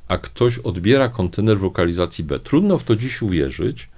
a 0.09 0.19
ktoś 0.19 0.59
odbiera 0.59 1.09
kontener 1.09 1.59
w 1.59 1.63
lokalizacji 1.63 2.25
B. 2.25 2.41
Trudno 2.41 2.79
w 2.79 2.85
to 2.85 2.97
dziś 2.97 3.23
uwierzyć, 3.23 3.89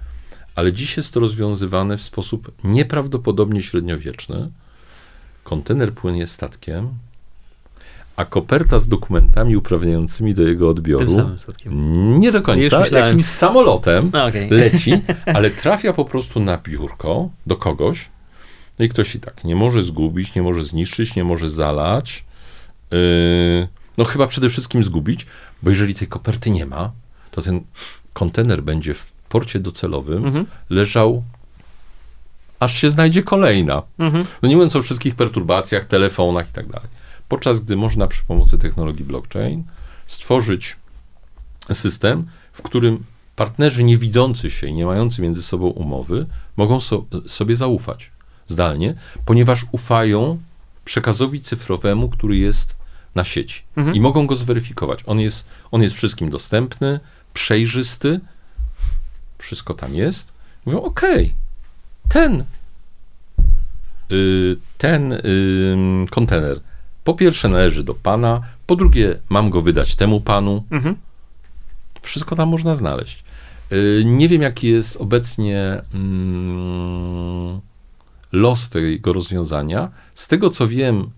ale 0.55 0.73
dziś 0.73 0.97
jest 0.97 1.13
to 1.13 1.19
rozwiązywane 1.19 1.97
w 1.97 2.03
sposób 2.03 2.51
nieprawdopodobnie 2.63 3.61
średniowieczny. 3.61 4.51
Kontener 5.43 5.93
płynie 5.93 6.27
statkiem, 6.27 6.89
a 8.15 8.25
koperta 8.25 8.79
z 8.79 8.87
dokumentami 8.87 9.55
uprawniającymi 9.55 10.33
do 10.33 10.43
jego 10.43 10.69
odbioru 10.69 11.35
nie 12.19 12.31
do 12.31 12.41
końca, 12.41 12.87
jakimś 12.87 13.25
samolotem 13.25 14.09
no, 14.13 14.25
okay. 14.25 14.47
leci, 14.49 15.01
ale 15.35 15.49
trafia 15.49 15.93
po 15.93 16.05
prostu 16.05 16.39
na 16.39 16.57
biurko 16.57 17.29
do 17.45 17.55
kogoś. 17.55 18.09
No 18.79 18.85
i 18.85 18.89
ktoś 18.89 19.15
i 19.15 19.19
tak 19.19 19.43
nie 19.43 19.55
może 19.55 19.83
zgubić, 19.83 20.35
nie 20.35 20.41
może 20.41 20.63
zniszczyć, 20.63 21.15
nie 21.15 21.23
może 21.23 21.49
zalać. 21.49 22.23
Yy, 22.91 23.67
no 23.97 24.05
chyba 24.05 24.27
przede 24.27 24.49
wszystkim 24.49 24.83
zgubić, 24.83 25.25
bo 25.63 25.69
jeżeli 25.69 25.95
tej 25.95 26.07
koperty 26.07 26.49
nie 26.49 26.65
ma, 26.65 26.91
to 27.31 27.41
ten 27.41 27.61
kontener 28.13 28.63
będzie 28.63 28.93
w 28.93 29.11
porcie 29.29 29.59
docelowym 29.59 30.25
mhm. 30.25 30.45
leżał 30.69 31.23
aż 32.61 32.73
się 32.75 32.89
znajdzie 32.89 33.23
kolejna. 33.23 33.81
Mhm. 33.99 34.25
No 34.41 34.49
nie 34.49 34.55
mówiąc 34.55 34.75
o 34.75 34.83
wszystkich 34.83 35.15
perturbacjach, 35.15 35.85
telefonach 35.85 36.49
i 36.49 36.53
tak 36.53 36.67
dalej. 36.67 36.89
Podczas 37.27 37.59
gdy 37.59 37.75
można 37.75 38.07
przy 38.07 38.23
pomocy 38.23 38.57
technologii 38.57 39.05
blockchain 39.05 39.63
stworzyć 40.07 40.75
system, 41.73 42.27
w 42.53 42.61
którym 42.61 43.03
partnerzy 43.35 43.83
niewidzący 43.83 44.51
się 44.51 44.67
i 44.67 44.73
nie 44.73 44.85
mający 44.85 45.21
między 45.21 45.43
sobą 45.43 45.67
umowy 45.67 46.25
mogą 46.57 46.79
so, 46.79 47.05
sobie 47.27 47.55
zaufać 47.55 48.11
zdalnie, 48.47 48.93
ponieważ 49.25 49.65
ufają 49.71 50.37
przekazowi 50.85 51.41
cyfrowemu, 51.41 52.09
który 52.09 52.37
jest 52.37 52.75
na 53.15 53.23
sieci 53.23 53.63
mhm. 53.77 53.95
i 53.95 54.01
mogą 54.01 54.27
go 54.27 54.35
zweryfikować. 54.35 55.03
On 55.05 55.19
jest, 55.19 55.47
on 55.71 55.81
jest 55.81 55.95
wszystkim 55.95 56.29
dostępny, 56.29 56.99
przejrzysty, 57.33 58.19
wszystko 59.37 59.73
tam 59.73 59.95
jest. 59.95 60.33
Mówią, 60.65 60.81
ok, 60.81 61.01
ten, 62.11 62.43
y, 64.11 64.57
ten 64.77 65.13
y, 65.13 66.05
kontener 66.09 66.59
po 67.03 67.13
pierwsze 67.13 67.49
należy 67.49 67.83
do 67.83 67.93
pana, 67.93 68.41
po 68.67 68.75
drugie 68.75 69.19
mam 69.29 69.49
go 69.49 69.61
wydać 69.61 69.95
temu 69.95 70.21
panu. 70.21 70.63
Mhm. 70.71 70.95
Wszystko 72.01 72.35
tam 72.35 72.49
można 72.49 72.75
znaleźć. 72.75 73.23
Y, 73.71 74.03
nie 74.05 74.29
wiem, 74.29 74.41
jaki 74.41 74.67
jest 74.67 74.97
obecnie 74.97 75.81
los 78.31 78.69
tego 78.69 79.13
rozwiązania. 79.13 79.89
Z 80.13 80.27
tego 80.27 80.49
co 80.49 80.67
wiem, 80.67 81.09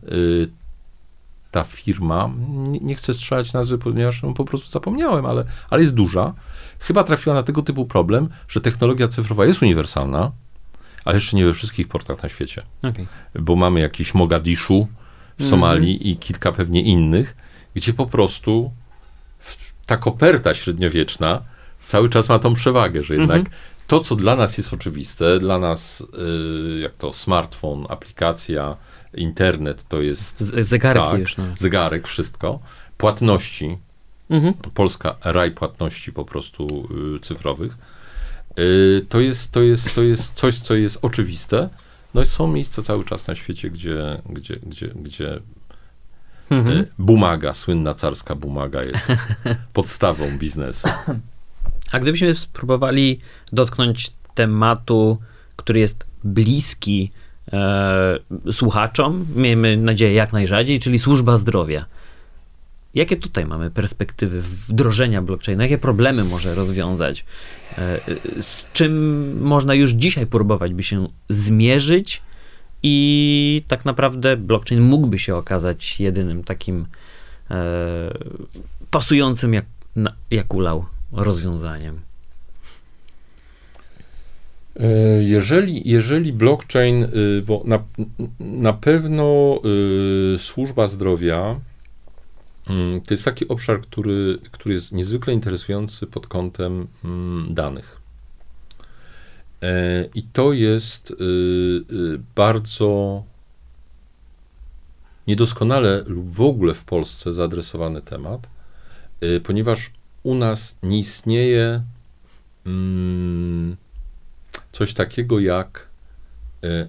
ta 1.51 1.63
firma, 1.63 2.29
nie, 2.81 2.95
chcę 2.95 3.13
strzelać 3.13 3.53
nazwy, 3.53 3.77
ponieważ 3.77 4.21
po 4.35 4.45
prostu 4.45 4.69
zapomniałem, 4.69 5.25
ale, 5.25 5.45
ale 5.69 5.81
jest 5.81 5.93
duża, 5.93 6.33
chyba 6.79 7.03
trafiła 7.03 7.35
na 7.35 7.43
tego 7.43 7.61
typu 7.61 7.85
problem, 7.85 8.29
że 8.47 8.61
technologia 8.61 9.07
cyfrowa 9.07 9.45
jest 9.45 9.61
uniwersalna, 9.61 10.31
ale 11.05 11.15
jeszcze 11.15 11.37
nie 11.37 11.45
we 11.45 11.53
wszystkich 11.53 11.87
portach 11.87 12.23
na 12.23 12.29
świecie. 12.29 12.63
Okay. 12.83 13.07
Bo 13.35 13.55
mamy 13.55 13.79
jakiś 13.79 14.13
Mogadiszu 14.13 14.87
w 15.39 15.45
Somalii 15.47 15.91
mm 15.91 16.03
-hmm. 16.03 16.07
i 16.07 16.17
kilka 16.17 16.51
pewnie 16.51 16.81
innych, 16.81 17.35
gdzie 17.75 17.93
po 17.93 18.05
prostu 18.05 18.71
ta 19.85 19.97
koperta 19.97 20.53
średniowieczna 20.53 21.41
cały 21.85 22.09
czas 22.09 22.29
ma 22.29 22.39
tą 22.39 22.53
przewagę, 22.53 23.03
że 23.03 23.15
jednak 23.15 23.37
mm 23.37 23.47
-hmm. 23.47 23.87
to, 23.87 23.99
co 23.99 24.15
dla 24.15 24.35
nas 24.35 24.57
jest 24.57 24.73
oczywiste, 24.73 25.39
dla 25.39 25.59
nas, 25.59 26.03
yy, 26.73 26.79
jak 26.79 26.93
to 26.93 27.13
smartfon, 27.13 27.85
aplikacja, 27.89 28.77
internet 29.13 29.87
to 29.87 30.01
jest. 30.01 30.39
Z 30.39 30.67
zegarki 30.67 31.11
tak, 31.11 31.19
już. 31.19 31.37
No. 31.37 31.43
Zegarek, 31.57 32.07
wszystko. 32.07 32.59
Płatności. 32.97 33.77
Mhm. 34.29 34.53
Polska 34.53 35.15
raj 35.23 35.51
płatności 35.51 36.13
po 36.13 36.25
prostu 36.25 36.87
y, 37.15 37.19
cyfrowych. 37.19 37.77
Y, 38.59 39.05
to, 39.09 39.19
jest, 39.19 39.51
to, 39.51 39.61
jest, 39.61 39.95
to 39.95 40.01
jest 40.01 40.33
coś, 40.33 40.59
co 40.59 40.75
jest 40.75 40.99
oczywiste. 41.01 41.69
No 42.13 42.25
są 42.25 42.47
miejsca 42.47 42.81
cały 42.81 43.05
czas 43.05 43.27
na 43.27 43.35
świecie, 43.35 43.69
gdzie, 43.69 44.21
gdzie, 44.29 44.55
gdzie, 44.55 44.87
gdzie 44.87 45.39
mhm. 46.49 46.77
y, 46.77 46.87
bumaga, 46.99 47.53
słynna 47.53 47.93
carska 47.93 48.35
bumaga 48.35 48.81
jest 48.81 49.13
podstawą 49.73 50.37
biznesu. 50.37 50.87
A 51.91 51.99
gdybyśmy 51.99 52.35
spróbowali 52.35 53.19
dotknąć 53.51 54.11
tematu, 54.35 55.17
który 55.55 55.79
jest 55.79 56.05
bliski 56.23 57.11
e, 57.53 58.19
słuchaczom, 58.51 59.25
miejmy 59.35 59.77
nadzieję 59.77 60.13
jak 60.13 60.33
najrzadziej, 60.33 60.79
czyli 60.79 60.99
służba 60.99 61.37
zdrowia. 61.37 61.85
Jakie 62.93 63.17
tutaj 63.17 63.45
mamy 63.45 63.71
perspektywy 63.71 64.41
wdrożenia 64.41 65.21
blockchaina? 65.21 65.63
Jakie 65.63 65.77
problemy 65.77 66.23
może 66.23 66.55
rozwiązać? 66.55 67.25
E, 67.77 67.99
z 68.41 68.71
czym 68.73 69.41
można 69.41 69.73
już 69.73 69.91
dzisiaj 69.91 70.27
próbować 70.27 70.73
by 70.73 70.83
się 70.83 71.07
zmierzyć? 71.29 72.21
I 72.83 73.63
tak 73.67 73.85
naprawdę 73.85 74.37
blockchain 74.37 74.81
mógłby 74.81 75.19
się 75.19 75.35
okazać 75.35 75.99
jedynym 75.99 76.43
takim 76.43 76.85
e, 77.51 78.13
pasującym 78.91 79.53
jak, 79.53 79.65
jak 80.31 80.53
ulał 80.53 80.85
rozwiązaniem. 81.11 81.99
E, 84.79 84.87
jeżeli, 85.23 85.89
jeżeli 85.89 86.33
blockchain, 86.33 87.03
y, 87.03 87.43
bo 87.45 87.63
na, 87.65 87.83
na 88.39 88.73
pewno 88.73 89.59
y, 90.35 90.39
służba 90.39 90.87
zdrowia 90.87 91.59
to 93.05 93.13
jest 93.13 93.25
taki 93.25 93.47
obszar, 93.47 93.81
który, 93.81 94.37
który 94.51 94.75
jest 94.75 94.91
niezwykle 94.91 95.33
interesujący 95.33 96.07
pod 96.07 96.27
kątem 96.27 96.87
mm, 97.03 97.53
danych. 97.53 98.01
E, 99.61 100.05
I 100.15 100.23
to 100.23 100.53
jest 100.53 101.11
y, 101.11 101.15
bardzo 102.35 103.23
niedoskonale 105.27 106.03
lub 106.07 106.31
w 106.31 106.41
ogóle 106.41 106.73
w 106.73 106.83
Polsce 106.83 107.33
zaadresowany 107.33 108.01
temat, 108.01 108.49
ponieważ 109.43 109.91
u 110.23 110.35
nas 110.35 110.77
nie 110.83 110.99
istnieje 110.99 111.83
mm, 112.65 113.77
coś 114.71 114.93
takiego 114.93 115.39
jak 115.39 115.87
e, 116.63 116.87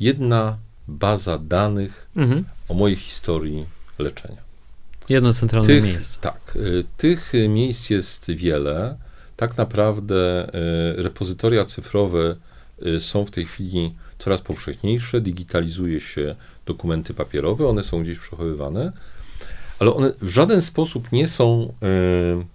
jedna 0.00 0.58
baza 0.88 1.38
danych 1.38 2.08
mhm. 2.16 2.44
o 2.68 2.74
mojej 2.74 2.96
historii 2.96 3.66
leczenia. 3.98 4.47
Jedno 5.08 5.32
centralne 5.32 5.68
tych, 5.68 5.84
miejsce. 5.84 6.20
Tak. 6.20 6.56
E, 6.56 6.84
tych 6.96 7.32
miejsc 7.48 7.90
jest 7.90 8.30
wiele. 8.30 8.96
Tak 9.36 9.56
naprawdę 9.56 10.48
e, 10.48 11.02
repozytoria 11.02 11.64
cyfrowe 11.64 12.36
są 12.98 13.24
w 13.24 13.30
tej 13.30 13.46
chwili 13.46 13.94
coraz 14.18 14.40
powszechniejsze, 14.40 15.20
digitalizuje 15.20 16.00
się 16.00 16.34
dokumenty 16.66 17.14
papierowe, 17.14 17.68
one 17.68 17.84
są 17.84 18.02
gdzieś 18.02 18.18
przechowywane, 18.18 18.92
ale 19.78 19.94
one 19.94 20.12
w 20.22 20.28
żaden 20.28 20.62
sposób 20.62 21.12
nie 21.12 21.28
są 21.28 21.72
y, 22.42 22.46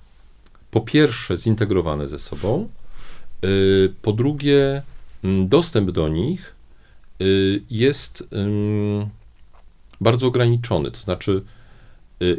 po 0.71 0.81
pierwsze 0.81 1.37
zintegrowane 1.37 2.09
ze 2.09 2.19
sobą, 2.19 2.69
y, 3.45 3.93
po 4.01 4.13
drugie 4.13 4.81
dostęp 5.47 5.91
do 5.91 6.09
nich 6.09 6.55
y, 7.21 7.61
jest 7.69 8.27
bardzo 10.01 10.27
ograniczony. 10.27 10.91
To 10.91 10.97
znaczy, 10.97 11.41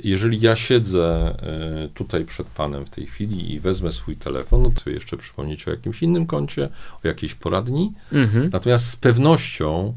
jeżeli 0.04 0.40
ja 0.40 0.56
siedzę 0.56 1.36
tutaj 1.94 2.24
przed 2.24 2.46
panem 2.46 2.86
w 2.86 2.90
tej 2.90 3.06
chwili 3.06 3.52
i 3.52 3.60
wezmę 3.60 3.92
swój 3.92 4.16
telefon, 4.16 4.62
no 4.62 4.70
to 4.84 4.90
jeszcze 4.90 5.16
przypomnieć 5.16 5.68
o 5.68 5.70
jakimś 5.70 6.02
innym 6.02 6.26
koncie, 6.26 6.68
o 7.04 7.08
jakiejś 7.08 7.34
poradni. 7.34 7.92
Mhm. 8.12 8.50
Natomiast 8.52 8.90
z 8.90 8.96
pewnością 8.96 9.94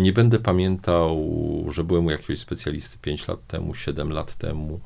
nie 0.00 0.12
będę 0.12 0.38
pamiętał, 0.38 1.26
że 1.70 1.84
byłem 1.84 2.06
u 2.06 2.10
jakiegoś 2.10 2.38
specjalisty 2.38 2.98
5 3.02 3.28
lat 3.28 3.46
temu, 3.46 3.74
7 3.74 4.12
lat 4.12 4.34
temu, 4.34 4.80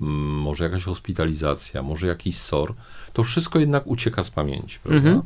może 0.00 0.64
jakaś 0.64 0.84
hospitalizacja, 0.84 1.82
może 1.82 2.06
jakiś 2.06 2.36
SOR. 2.36 2.74
To 3.12 3.22
wszystko 3.22 3.58
jednak 3.58 3.86
ucieka 3.86 4.22
z 4.22 4.30
pamięci, 4.30 4.78
prawda? 4.82 5.08
Mhm. 5.08 5.22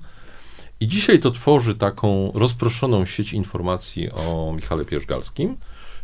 I 0.80 0.88
dzisiaj 0.88 1.18
to 1.18 1.30
tworzy 1.30 1.74
taką 1.74 2.32
rozproszoną 2.34 3.06
sieć 3.06 3.32
informacji 3.32 4.10
o 4.10 4.52
Michale 4.56 4.84
Pierzgalskim, 4.84 5.56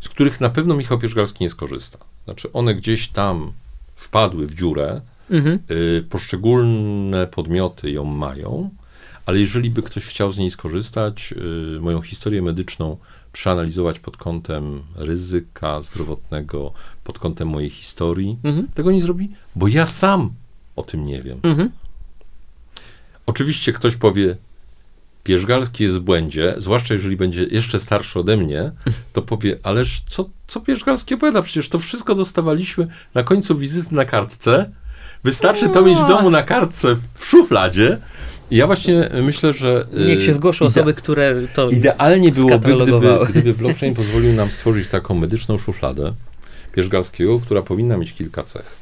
z 0.03 0.09
których 0.09 0.41
na 0.41 0.51
pewno 0.51 0.77
Michał 0.77 0.99
Pierzgalski 0.99 1.45
nie 1.45 1.51
skorzysta. 1.51 1.99
Znaczy 2.25 2.53
one 2.53 2.75
gdzieś 2.75 3.09
tam 3.09 3.53
wpadły 3.95 4.47
w 4.47 4.55
dziurę, 4.55 5.01
mhm. 5.31 5.59
yy, 5.69 6.05
poszczególne 6.11 7.27
podmioty 7.27 7.91
ją 7.91 8.05
mają, 8.05 8.71
ale 9.27 9.39
jeżeli 9.39 9.71
by 9.71 9.83
ktoś 9.83 10.07
chciał 10.07 10.33
z 10.33 10.39
niej 10.39 10.51
skorzystać, 10.51 11.35
y, 11.77 11.81
moją 11.81 12.03
historię 12.03 12.43
medyczną 12.43 12.97
przeanalizować 13.33 14.01
pod 14.01 14.17
kątem 14.17 14.83
ryzyka 14.95 15.81
zdrowotnego, 15.81 16.73
pod 17.05 17.19
kątem 17.19 17.49
mojej 17.49 17.71
historii, 17.71 18.39
mhm. 18.45 18.69
tego 18.75 18.93
nie 18.93 19.03
zrobi, 19.03 19.31
bo 19.57 19.69
ja 19.69 19.87
sam 19.87 20.31
o 20.77 20.83
tym 20.83 21.07
nie 21.07 21.23
wiem. 21.23 21.41
Mhm. 21.43 21.71
Oczywiście 23.27 23.73
ktoś 23.73 23.97
powie, 23.97 24.37
Pierzgalski 25.25 25.85
jest 25.85 25.97
w 25.97 26.01
błędzie, 26.01 26.55
zwłaszcza 26.57 26.95
jeżeli 26.95 27.17
będzie 27.17 27.45
jeszcze 27.45 27.81
starszy 27.81 28.19
ode 28.19 28.37
mnie, 28.37 28.71
to 29.13 29.23
powie, 29.23 29.59
ależ 29.63 30.03
co, 30.09 30.31
co 30.47 30.61
Pierzgalski 30.61 31.15
opowiada? 31.15 31.43
Przecież 31.43 31.69
to 31.69 31.79
wszystko 31.79 32.15
dostawaliśmy 32.15 32.87
na 33.15 33.23
końcu 33.23 33.59
wizyty 33.59 33.95
na 33.95 34.05
kartce. 34.05 34.71
Wystarczy 35.25 35.69
to 35.69 35.83
mieć 35.83 35.99
w 35.99 36.09
domu 36.09 36.31
na 36.31 36.43
kartce 36.43 36.97
w 37.15 37.25
szufladzie 37.27 37.99
ja 38.53 38.67
właśnie 38.67 39.09
myślę, 39.23 39.53
że. 39.53 39.87
Niech 40.07 40.25
się 40.25 40.33
zgłoszą 40.33 40.65
osoby, 40.65 40.95
które 40.95 41.35
to. 41.55 41.71
Idealnie 41.71 42.33
byłoby, 42.33 42.77
gdyby, 42.77 43.19
gdyby 43.31 43.55
blockchain 43.55 43.95
pozwolił 43.95 44.33
nam 44.33 44.51
stworzyć 44.51 44.89
taką 44.89 45.15
medyczną 45.15 45.59
szufladę 45.59 46.13
Pierzgalskiego, 46.73 47.41
która 47.41 47.63
powinna 47.63 47.97
mieć 47.97 48.13
kilka 48.13 48.45
cech. 48.45 48.77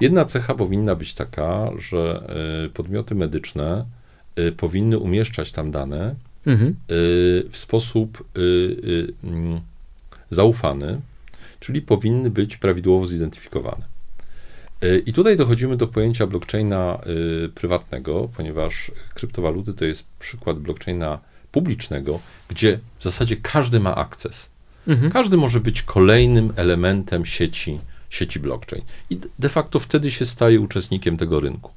Jedna 0.00 0.24
cecha 0.24 0.54
powinna 0.54 0.94
być 0.94 1.14
taka, 1.14 1.70
że 1.78 2.22
y, 2.66 2.68
podmioty 2.68 3.14
medyczne 3.14 3.84
powinny 4.56 4.98
umieszczać 4.98 5.52
tam 5.52 5.70
dane 5.70 6.14
mhm. 6.46 6.70
Y, 6.70 6.74
w 7.50 7.58
sposób 7.58 8.24
mm, 9.24 9.60
zaufany, 10.30 11.00
czyli 11.60 11.82
powinny 11.82 12.30
być 12.30 12.56
prawidłowo 12.56 13.06
zidentyfikowane. 13.06 13.94
I 15.06 15.12
tutaj 15.12 15.36
dochodzimy 15.36 15.76
do 15.76 15.86
pojęcia 15.86 16.26
blockchaina 16.26 16.98
y, 17.44 17.48
prywatnego, 17.48 18.28
ponieważ 18.36 18.90
kryptowaluty 19.14 19.74
to 19.74 19.84
jest 19.84 20.04
przykład 20.18 20.58
blockchaina 20.58 21.18
publicznego, 21.52 22.20
gdzie 22.48 22.78
w 22.98 23.04
zasadzie 23.04 23.36
każdy 23.36 23.80
ma 23.80 23.94
akces. 23.94 24.50
Mhm. 24.86 25.10
Każdy 25.12 25.36
może 25.36 25.60
być 25.60 25.82
kolejnym 25.82 26.52
elementem 26.56 27.26
sieci, 27.26 27.78
sieci 28.10 28.40
blockchain. 28.40 28.82
I 29.10 29.18
de 29.38 29.48
facto 29.48 29.80
wtedy 29.80 30.10
się 30.10 30.24
staje 30.26 30.60
uczestnikiem 30.60 31.16
tego 31.16 31.40
rynku. 31.40 31.70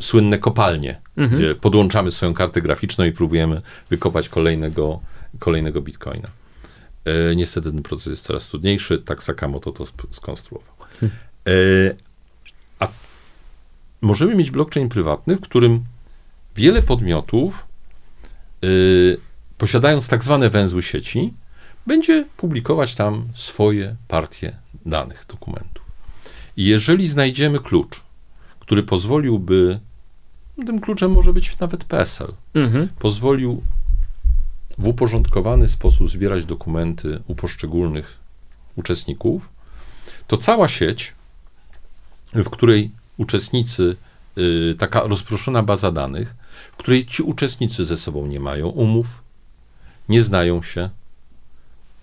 Słynne 0.00 0.38
kopalnie, 0.38 1.00
mhm. 1.16 1.40
gdzie 1.40 1.54
podłączamy 1.54 2.10
swoją 2.10 2.34
kartę 2.34 2.62
graficzną 2.62 3.04
i 3.04 3.12
próbujemy 3.12 3.62
wykopać 3.90 4.28
kolejnego, 4.28 5.00
kolejnego 5.38 5.80
bitcoina. 5.80 6.28
E, 7.04 7.36
niestety 7.36 7.72
ten 7.72 7.82
proces 7.82 8.06
jest 8.06 8.24
coraz 8.24 8.48
trudniejszy. 8.48 8.98
Tak 8.98 9.22
Sakamoto 9.22 9.72
to 9.72 9.84
skonstruował. 10.10 10.74
E, 11.02 11.52
a 12.78 12.88
możemy 14.00 14.34
mieć 14.34 14.50
blockchain 14.50 14.88
prywatny, 14.88 15.36
w 15.36 15.40
którym 15.40 15.84
wiele 16.56 16.82
podmiotów, 16.82 17.66
e, 18.64 18.66
posiadając 19.58 20.08
tak 20.08 20.24
zwane 20.24 20.50
węzły 20.50 20.82
sieci, 20.82 21.34
będzie 21.86 22.24
publikować 22.36 22.94
tam 22.94 23.28
swoje 23.34 23.96
partie 24.08 24.56
danych, 24.86 25.24
dokumentów. 25.28 25.84
I 26.56 26.64
jeżeli 26.64 27.08
znajdziemy 27.08 27.58
klucz, 27.58 28.00
który 28.62 28.82
pozwoliłby, 28.82 29.80
tym 30.66 30.80
kluczem 30.80 31.12
może 31.12 31.32
być 31.32 31.58
nawet 31.58 31.84
PESEL, 31.84 32.32
mhm. 32.54 32.88
pozwolił 32.98 33.62
w 34.78 34.88
uporządkowany 34.88 35.68
sposób 35.68 36.10
zbierać 36.10 36.44
dokumenty 36.44 37.22
u 37.26 37.34
poszczególnych 37.34 38.18
uczestników, 38.76 39.48
to 40.26 40.36
cała 40.36 40.68
sieć 40.68 41.14
w 42.34 42.50
której 42.50 42.90
uczestnicy, 43.16 43.96
y, 44.38 44.74
taka 44.78 45.00
rozproszona 45.00 45.62
baza 45.62 45.92
danych, 45.92 46.34
w 46.72 46.76
której 46.76 47.06
ci 47.06 47.22
uczestnicy 47.22 47.84
ze 47.84 47.96
sobą 47.96 48.26
nie 48.26 48.40
mają 48.40 48.68
umów, 48.68 49.22
nie 50.08 50.22
znają 50.22 50.62
się, 50.62 50.90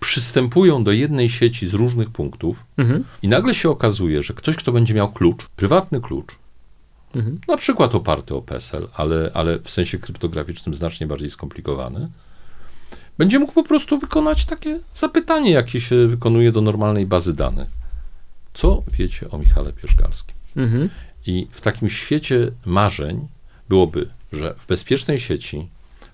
przystępują 0.00 0.84
do 0.84 0.92
jednej 0.92 1.28
sieci 1.28 1.66
z 1.66 1.74
różnych 1.74 2.10
punktów 2.10 2.64
mhm. 2.76 3.04
i 3.22 3.28
nagle 3.28 3.54
się 3.54 3.70
okazuje, 3.70 4.22
że 4.22 4.34
ktoś, 4.34 4.56
kto 4.56 4.72
będzie 4.72 4.94
miał 4.94 5.12
klucz, 5.12 5.48
prywatny 5.56 6.00
klucz, 6.00 6.40
mhm. 7.14 7.38
na 7.48 7.56
przykład 7.56 7.94
oparty 7.94 8.34
o 8.34 8.42
PESEL, 8.42 8.88
ale, 8.94 9.30
ale 9.34 9.58
w 9.58 9.70
sensie 9.70 9.98
kryptograficznym 9.98 10.74
znacznie 10.74 11.06
bardziej 11.06 11.30
skomplikowany, 11.30 12.08
będzie 13.18 13.38
mógł 13.38 13.52
po 13.52 13.64
prostu 13.64 13.98
wykonać 13.98 14.46
takie 14.46 14.80
zapytanie, 14.94 15.50
jakie 15.50 15.80
się 15.80 16.06
wykonuje 16.06 16.52
do 16.52 16.60
normalnej 16.60 17.06
bazy 17.06 17.34
danych. 17.34 17.68
Co 18.54 18.82
wiecie 18.98 19.30
o 19.30 19.38
Michale 19.38 19.72
Pierzgalskim? 19.72 20.34
Mhm. 20.56 20.88
I 21.26 21.46
w 21.50 21.60
takim 21.60 21.88
świecie 21.88 22.50
marzeń 22.66 23.28
byłoby, 23.68 24.08
że 24.32 24.54
w 24.58 24.66
bezpiecznej 24.66 25.20
sieci, 25.20 25.68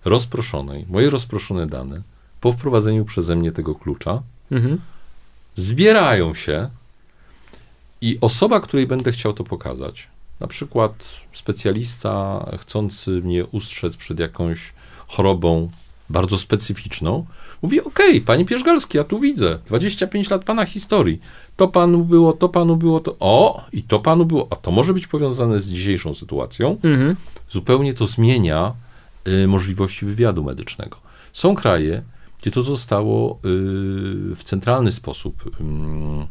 rozproszonej, 0.05 0.85
moje 0.89 1.11
rozproszone 1.11 1.67
dane, 1.67 2.03
po 2.41 2.53
wprowadzeniu 2.53 3.05
przeze 3.05 3.37
mnie 3.37 3.53
tego 3.53 3.75
klucza, 3.75 4.23
mhm. 4.51 4.81
zbierają 5.55 6.35
się 6.35 6.71
i 8.01 8.19
osoba, 8.21 8.61
której 8.61 8.87
będę 8.87 9.13
chciał 9.13 9.33
to 9.33 9.45
pokazać, 9.45 10.09
na 10.41 10.47
przykład 10.47 11.09
specjalista 11.33 12.47
chcący 12.59 13.11
mnie 13.11 13.47
ustrzec 13.47 13.97
przed 13.97 14.21
jakąś 14.21 14.73
chorobą 15.07 15.69
bardzo 16.11 16.39
specyficzną, 16.39 17.27
mówi: 17.63 17.81
OK, 17.81 17.99
panie 18.27 18.45
Pierzgalski, 18.45 18.99
ja 18.99 19.05
tu 19.05 19.19
widzę 19.19 19.59
25 19.67 20.31
lat 20.31 20.45
pana 20.45 20.65
historii. 20.65 21.21
To 21.57 21.69
panu 21.69 22.05
było, 22.05 22.33
to 22.33 22.49
panu 22.49 22.77
było, 22.77 23.01
to. 23.01 23.17
O, 23.21 23.65
i 23.73 23.83
to 23.83 23.99
panu 23.99 24.25
było, 24.25 24.49
a 24.51 24.57
to 24.57 24.71
może 24.71 24.95
być 24.95 25.07
powiązane 25.07 25.61
z 25.61 25.69
dzisiejszą 25.69 26.15
sytuacją. 26.15 26.79
Mhm. 26.83 27.17
Zupełnie 27.51 27.95
to 27.95 28.07
zmienia 28.07 28.73
y, 29.29 29.47
możliwości 29.47 30.07
wywiadu 30.07 30.45
medycznego. 30.45 30.97
Są 31.33 31.55
kraje, 31.55 32.03
gdzie 32.43 32.51
to 32.51 32.63
zostało 32.63 33.33
y, 33.33 33.39
w 34.37 34.41
centralny 34.45 34.93
sposób. 34.93 35.47
Y, 35.47 36.27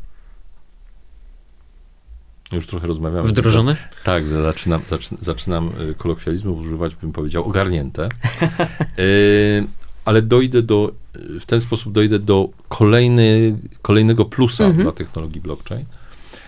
już 2.52 2.68
trochę 2.68 2.88
rozmawiamy. 2.88 3.28
Wdrożone? 3.28 3.76
Tak, 4.04 4.24
zaczynam, 4.28 4.82
zaczynam, 4.88 5.24
zaczynam 5.24 5.72
kolokwializmu 5.98 6.54
używać, 6.54 6.96
bym 6.96 7.12
powiedział, 7.12 7.44
ogarnięte. 7.44 8.10
y, 9.00 9.68
ale 10.06 10.22
dojdę 10.22 10.62
do, 10.62 10.92
w 11.40 11.46
ten 11.46 11.62
sposób 11.62 11.94
dojdę 11.94 12.20
do 12.20 12.50
kolejny, 12.70 13.58
kolejnego 13.82 14.26
plusa 14.26 14.64
mhm. 14.64 14.84
dla 14.84 14.92
technologii 14.92 15.42
blockchain. 15.42 15.86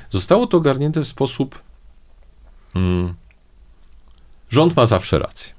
Zostało 0.09 0.47
to 0.47 0.57
ogarnięte 0.57 1.01
w 1.01 1.07
sposób, 1.07 1.59
mm, 2.75 3.13
rząd 4.49 4.75
ma 4.75 4.85
zawsze 4.85 5.19
rację. 5.19 5.53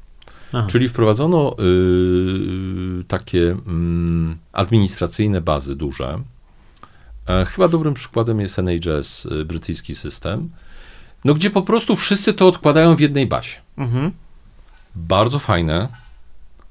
Aha. 0.52 0.66
Czyli 0.70 0.88
wprowadzono 0.88 1.56
y, 3.00 3.04
takie 3.04 3.38
y, 3.38 3.56
administracyjne 4.52 5.40
bazy 5.40 5.76
duże. 5.76 6.20
E, 7.28 7.44
chyba 7.44 7.68
dobrym 7.68 7.94
przykładem 7.94 8.40
jest 8.40 8.58
NHS, 8.58 9.26
y, 9.26 9.44
brytyjski 9.44 9.94
system, 9.94 10.50
no 11.24 11.34
gdzie 11.34 11.50
po 11.50 11.62
prostu 11.62 11.96
wszyscy 11.96 12.34
to 12.34 12.48
odkładają 12.48 12.96
w 12.96 13.00
jednej 13.00 13.26
bazie. 13.26 13.54
Mhm. 13.78 14.12
Bardzo 14.94 15.38
fajne, 15.38 15.88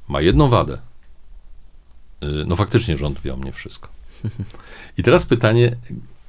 ma 0.08 0.22
jedną 0.22 0.50
wadę. 0.50 0.78
Y, 2.24 2.28
no 2.48 2.56
faktycznie 2.56 2.98
rząd 2.98 3.22
wie 3.22 3.34
o 3.34 3.38
mnie 3.38 3.52
wszystko. 3.52 3.90
I 4.98 5.04
teraz 5.04 5.26
pytanie, 5.26 5.76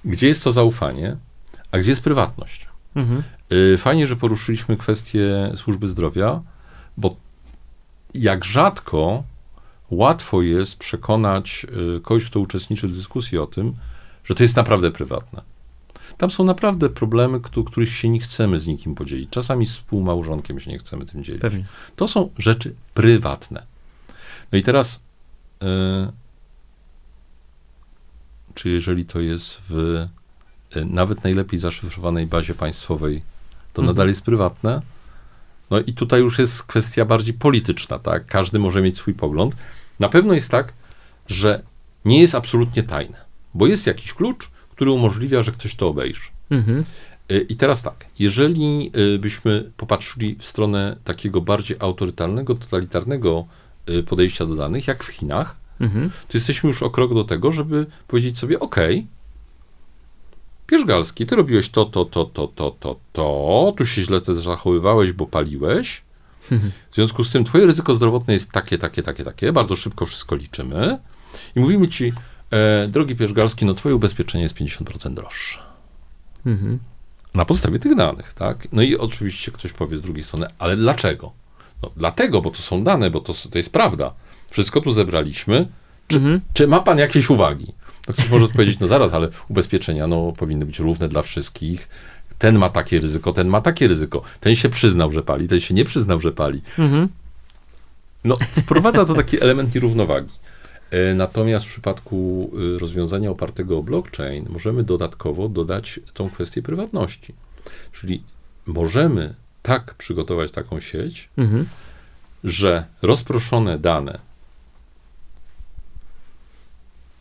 gdzie 0.04 0.28
jest 0.28 0.44
to 0.44 0.52
zaufanie, 0.52 1.16
a 1.70 1.78
gdzie 1.78 1.90
jest 1.90 2.02
prywatność? 2.02 2.68
Mhm. 2.94 3.22
Fajnie, 3.78 4.06
że 4.06 4.16
poruszyliśmy 4.16 4.76
kwestię 4.76 5.52
służby 5.56 5.88
zdrowia, 5.88 6.42
bo 6.96 7.16
jak 8.14 8.44
rzadko 8.44 9.24
łatwo 9.90 10.42
jest 10.42 10.78
przekonać 10.78 11.66
kogoś, 12.02 12.24
kto 12.24 12.40
uczestniczy 12.40 12.88
w 12.88 12.92
dyskusji 12.92 13.38
o 13.38 13.46
tym, 13.46 13.74
że 14.28 14.34
to 14.34 14.42
jest 14.42 14.56
naprawdę 14.56 14.90
prywatne. 14.90 15.42
Tam 16.16 16.30
są 16.30 16.44
naprawdę 16.44 16.88
problemy, 16.88 17.40
których 17.66 17.88
się 17.88 18.08
nie 18.08 18.20
chcemy 18.20 18.60
z 18.60 18.66
nikim 18.66 18.94
podzielić. 18.94 19.30
Czasami 19.30 19.66
z 19.66 19.72
współmałżonkiem 19.72 20.60
się 20.60 20.70
nie 20.70 20.78
chcemy 20.78 21.06
tym 21.06 21.24
dzielić. 21.24 21.42
Pewnie. 21.42 21.64
To 21.96 22.08
są 22.08 22.30
rzeczy 22.38 22.74
prywatne. 22.94 23.66
No 24.52 24.58
i 24.58 24.62
teraz, 24.62 25.02
yy, 25.62 25.68
czy 28.54 28.68
jeżeli 28.68 29.06
to 29.06 29.20
jest 29.20 29.56
w 29.68 30.06
yy, 30.74 30.84
nawet 30.84 31.24
najlepiej 31.24 31.58
zaszyfrowanej 31.58 32.26
bazie 32.26 32.54
państwowej, 32.54 33.22
to 33.72 33.82
mhm. 33.82 33.86
nadal 33.86 34.08
jest 34.08 34.22
prywatne? 34.22 34.82
No 35.70 35.80
i 35.80 35.92
tutaj 35.92 36.20
już 36.20 36.38
jest 36.38 36.62
kwestia 36.62 37.04
bardziej 37.04 37.34
polityczna, 37.34 37.98
tak? 37.98 38.26
Każdy 38.26 38.58
może 38.58 38.82
mieć 38.82 38.96
swój 38.96 39.14
pogląd. 39.14 39.56
Na 40.00 40.08
pewno 40.08 40.34
jest 40.34 40.50
tak, 40.50 40.72
że 41.26 41.62
nie 42.04 42.20
jest 42.20 42.34
absolutnie 42.34 42.82
tajne, 42.82 43.27
bo 43.54 43.66
jest 43.66 43.86
jakiś 43.86 44.14
klucz, 44.14 44.50
który 44.70 44.90
umożliwia, 44.90 45.42
że 45.42 45.52
ktoś 45.52 45.74
to 45.74 45.88
obejrzy. 45.88 46.28
Mhm. 46.50 46.84
Y, 47.32 47.46
I 47.48 47.56
teraz 47.56 47.82
tak, 47.82 48.04
jeżeli 48.18 48.90
y, 49.14 49.18
byśmy 49.18 49.70
popatrzyli 49.76 50.36
w 50.38 50.44
stronę 50.44 50.96
takiego 51.04 51.40
bardziej 51.40 51.76
autorytarnego, 51.80 52.54
totalitarnego 52.54 53.46
y, 53.90 54.02
podejścia 54.02 54.46
do 54.46 54.54
danych, 54.54 54.86
jak 54.86 55.04
w 55.04 55.08
Chinach, 55.08 55.56
mhm. 55.80 56.10
to 56.10 56.38
jesteśmy 56.38 56.68
już 56.68 56.82
o 56.82 56.90
krok 56.90 57.14
do 57.14 57.24
tego, 57.24 57.52
żeby 57.52 57.86
powiedzieć 58.08 58.38
sobie, 58.38 58.60
ok, 58.60 58.76
Pierzgalski, 60.66 61.26
ty 61.26 61.36
robiłeś 61.36 61.70
to, 61.70 61.84
to, 61.84 62.04
to, 62.04 62.24
to, 62.24 62.48
to, 62.48 62.70
to, 62.80 62.96
to, 63.12 63.74
tu 63.76 63.86
się 63.86 64.02
źle 64.02 64.20
też 64.20 64.36
zachowywałeś, 64.36 65.12
bo 65.12 65.26
paliłeś. 65.26 66.02
W 66.90 66.94
związku 66.94 67.24
z 67.24 67.30
tym 67.30 67.44
twoje 67.44 67.66
ryzyko 67.66 67.94
zdrowotne 67.94 68.34
jest 68.34 68.50
takie, 68.50 68.78
takie, 68.78 69.02
takie, 69.02 69.24
takie, 69.24 69.52
bardzo 69.52 69.76
szybko 69.76 70.06
wszystko 70.06 70.36
liczymy 70.36 70.98
i 71.56 71.60
mówimy 71.60 71.88
ci, 71.88 72.12
e, 72.50 72.88
drogi 72.88 73.16
Pierzgalski, 73.16 73.64
no 73.64 73.74
twoje 73.74 73.94
ubezpieczenie 73.94 74.42
jest 74.42 74.54
50% 74.54 75.14
droższe. 75.14 75.58
Mhm. 76.46 76.78
Na 77.34 77.44
podstawie 77.44 77.78
tych 77.78 77.94
danych, 77.94 78.32
tak? 78.32 78.68
No 78.72 78.82
i 78.82 78.96
oczywiście 78.96 79.52
ktoś 79.52 79.72
powie 79.72 79.96
z 79.96 80.02
drugiej 80.02 80.24
strony, 80.24 80.46
ale 80.58 80.76
dlaczego? 80.76 81.32
No 81.82 81.90
dlatego, 81.96 82.42
bo 82.42 82.50
to 82.50 82.58
są 82.58 82.84
dane, 82.84 83.10
bo 83.10 83.20
to, 83.20 83.32
to 83.50 83.58
jest 83.58 83.72
prawda. 83.72 84.14
Wszystko 84.50 84.80
tu 84.80 84.92
zebraliśmy. 84.92 85.68
Czy, 86.08 86.16
mhm. 86.16 86.40
czy 86.52 86.68
ma 86.68 86.80
pan 86.80 86.98
jakieś 86.98 87.30
uwagi? 87.30 87.72
No 88.08 88.12
ktoś 88.12 88.30
może 88.30 88.44
odpowiedzieć, 88.50 88.78
no 88.78 88.88
zaraz, 88.88 89.12
ale 89.12 89.28
ubezpieczenia 89.48 90.06
no, 90.06 90.32
powinny 90.32 90.66
być 90.66 90.78
równe 90.78 91.08
dla 91.08 91.22
wszystkich. 91.22 91.88
Ten 92.38 92.58
ma 92.58 92.68
takie 92.68 93.00
ryzyko, 93.00 93.32
ten 93.32 93.48
ma 93.48 93.60
takie 93.60 93.88
ryzyko. 93.88 94.22
Ten 94.40 94.56
się 94.56 94.68
przyznał, 94.68 95.10
że 95.10 95.22
pali, 95.22 95.48
ten 95.48 95.60
się 95.60 95.74
nie 95.74 95.84
przyznał, 95.84 96.20
że 96.20 96.32
pali. 96.32 96.62
Mhm. 96.78 97.08
No, 98.24 98.36
wprowadza 98.50 99.06
to 99.06 99.14
taki 99.14 99.42
element 99.42 99.74
nierównowagi. 99.74 100.32
E, 100.90 101.14
natomiast 101.14 101.64
w 101.64 101.68
przypadku 101.68 102.50
y, 102.76 102.78
rozwiązania 102.78 103.30
opartego 103.30 103.78
o 103.78 103.82
blockchain 103.82 104.46
możemy 104.48 104.84
dodatkowo 104.84 105.48
dodać 105.48 106.00
tą 106.14 106.30
kwestię 106.30 106.62
prywatności. 106.62 107.34
Czyli 107.92 108.22
możemy 108.66 109.34
tak 109.62 109.94
przygotować 109.94 110.50
taką 110.50 110.80
sieć, 110.80 111.28
mhm. 111.36 111.66
że 112.44 112.84
rozproszone 113.02 113.78
dane 113.78 114.18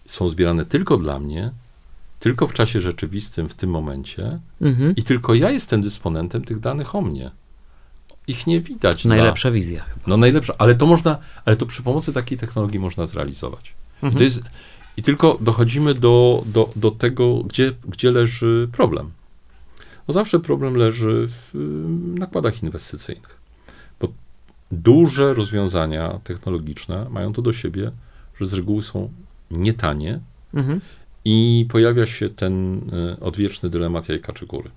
są 0.05 0.29
zbierane 0.29 0.65
tylko 0.65 0.97
dla 0.97 1.19
mnie, 1.19 1.51
tylko 2.19 2.47
w 2.47 2.53
czasie 2.53 2.81
rzeczywistym 2.81 3.49
w 3.49 3.53
tym 3.53 3.69
momencie 3.69 4.39
mhm. 4.61 4.95
i 4.95 5.03
tylko 5.03 5.35
ja 5.35 5.51
jestem 5.51 5.81
dysponentem 5.81 6.45
tych 6.45 6.59
danych 6.59 6.95
o 6.95 7.01
mnie. 7.01 7.31
Ich 8.27 8.47
nie 8.47 8.61
widać. 8.61 9.05
Najlepsza 9.05 9.49
dla... 9.49 9.55
wizja. 9.55 9.83
Chyba. 9.83 10.01
No 10.07 10.17
najlepsza, 10.17 10.55
ale 10.57 10.75
to 10.75 10.85
można, 10.85 11.17
ale 11.45 11.55
to 11.55 11.65
przy 11.65 11.83
pomocy 11.83 12.13
takiej 12.13 12.37
technologii 12.37 12.79
można 12.79 13.07
zrealizować. 13.07 13.73
Mhm. 13.95 14.13
I, 14.13 14.17
to 14.17 14.23
jest, 14.23 14.41
I 14.97 15.03
tylko 15.03 15.37
dochodzimy 15.41 15.93
do, 15.93 16.43
do, 16.45 16.69
do 16.75 16.91
tego, 16.91 17.43
gdzie, 17.43 17.71
gdzie 17.87 18.11
leży 18.11 18.69
problem. 18.71 19.11
No 20.07 20.13
zawsze 20.13 20.39
problem 20.39 20.75
leży 20.75 21.27
w 21.27 21.51
nakładach 22.19 22.63
inwestycyjnych. 22.63 23.37
Bo 23.99 24.07
duże 24.71 25.33
rozwiązania 25.33 26.19
technologiczne 26.23 27.07
mają 27.09 27.33
to 27.33 27.41
do 27.41 27.53
siebie, 27.53 27.91
że 28.39 28.45
z 28.45 28.53
reguły 28.53 28.81
są 28.81 29.09
nietanie 29.51 30.19
mhm. 30.53 30.81
i 31.25 31.65
pojawia 31.69 32.05
się 32.05 32.29
ten 32.29 32.81
e, 32.93 33.19
odwieczny 33.19 33.69
dylemat 33.69 34.09
jajka 34.09 34.33
czy 34.33 34.45
góry. 34.45 34.69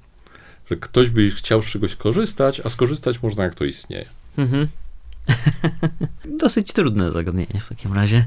Że 0.70 0.76
ktoś 0.76 1.10
by 1.10 1.30
chciał 1.30 1.62
z 1.62 1.66
czegoś 1.66 1.96
korzystać, 1.96 2.60
a 2.64 2.68
skorzystać 2.68 3.22
można 3.22 3.44
jak 3.44 3.54
to 3.54 3.64
istnieje. 3.64 4.06
Mhm. 4.38 4.68
Dosyć 6.40 6.72
trudne 6.72 7.12
zagadnienie 7.12 7.60
w 7.60 7.68
takim 7.68 7.92
razie. 7.92 8.24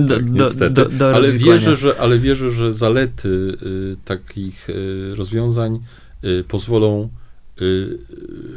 Do, 0.00 0.14
tak, 0.14 0.30
do, 0.30 0.70
do, 0.70 0.88
do 0.88 1.14
ale, 1.14 1.32
wierzę, 1.32 1.76
że, 1.76 2.00
ale 2.00 2.18
wierzę, 2.18 2.50
że 2.50 2.72
zalety 2.72 3.28
y, 3.28 3.96
takich 4.04 4.68
y, 4.68 5.14
rozwiązań 5.14 5.80
y, 6.24 6.44
pozwolą 6.48 7.08
y, 7.62 7.98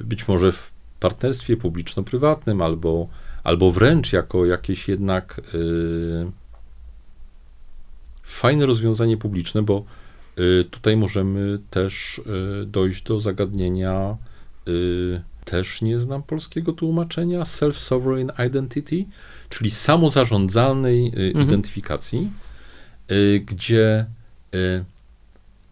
być 0.04 0.28
może 0.28 0.52
w 0.52 0.72
partnerstwie 1.00 1.58
publiczno-prywatnym 1.58 2.62
albo, 2.62 3.08
albo 3.44 3.72
wręcz 3.72 4.14
jako 4.14 4.46
jakieś 4.46 4.88
jednak 4.88 5.42
y, 5.54 6.32
fajne 8.24 8.66
rozwiązanie 8.66 9.18
publiczne, 9.18 9.62
bo 9.62 9.86
tutaj 10.72 10.98
możemy 10.98 11.60
też 11.70 12.22
y, 12.62 12.66
dojść 12.66 13.04
do 13.04 13.20
zagadnienia, 13.20 14.18
y, 14.68 15.22
też 15.46 15.82
nie 15.82 16.00
znam 16.00 16.24
polskiego 16.24 16.74
tłumaczenia, 16.74 17.44
self-sovereign 17.44 18.48
identity, 18.48 19.06
czyli 19.50 19.72
samozarządzalnej 19.72 21.08
mhm. 21.08 21.42
identyfikacji, 21.46 22.32
gdzie 23.46 24.06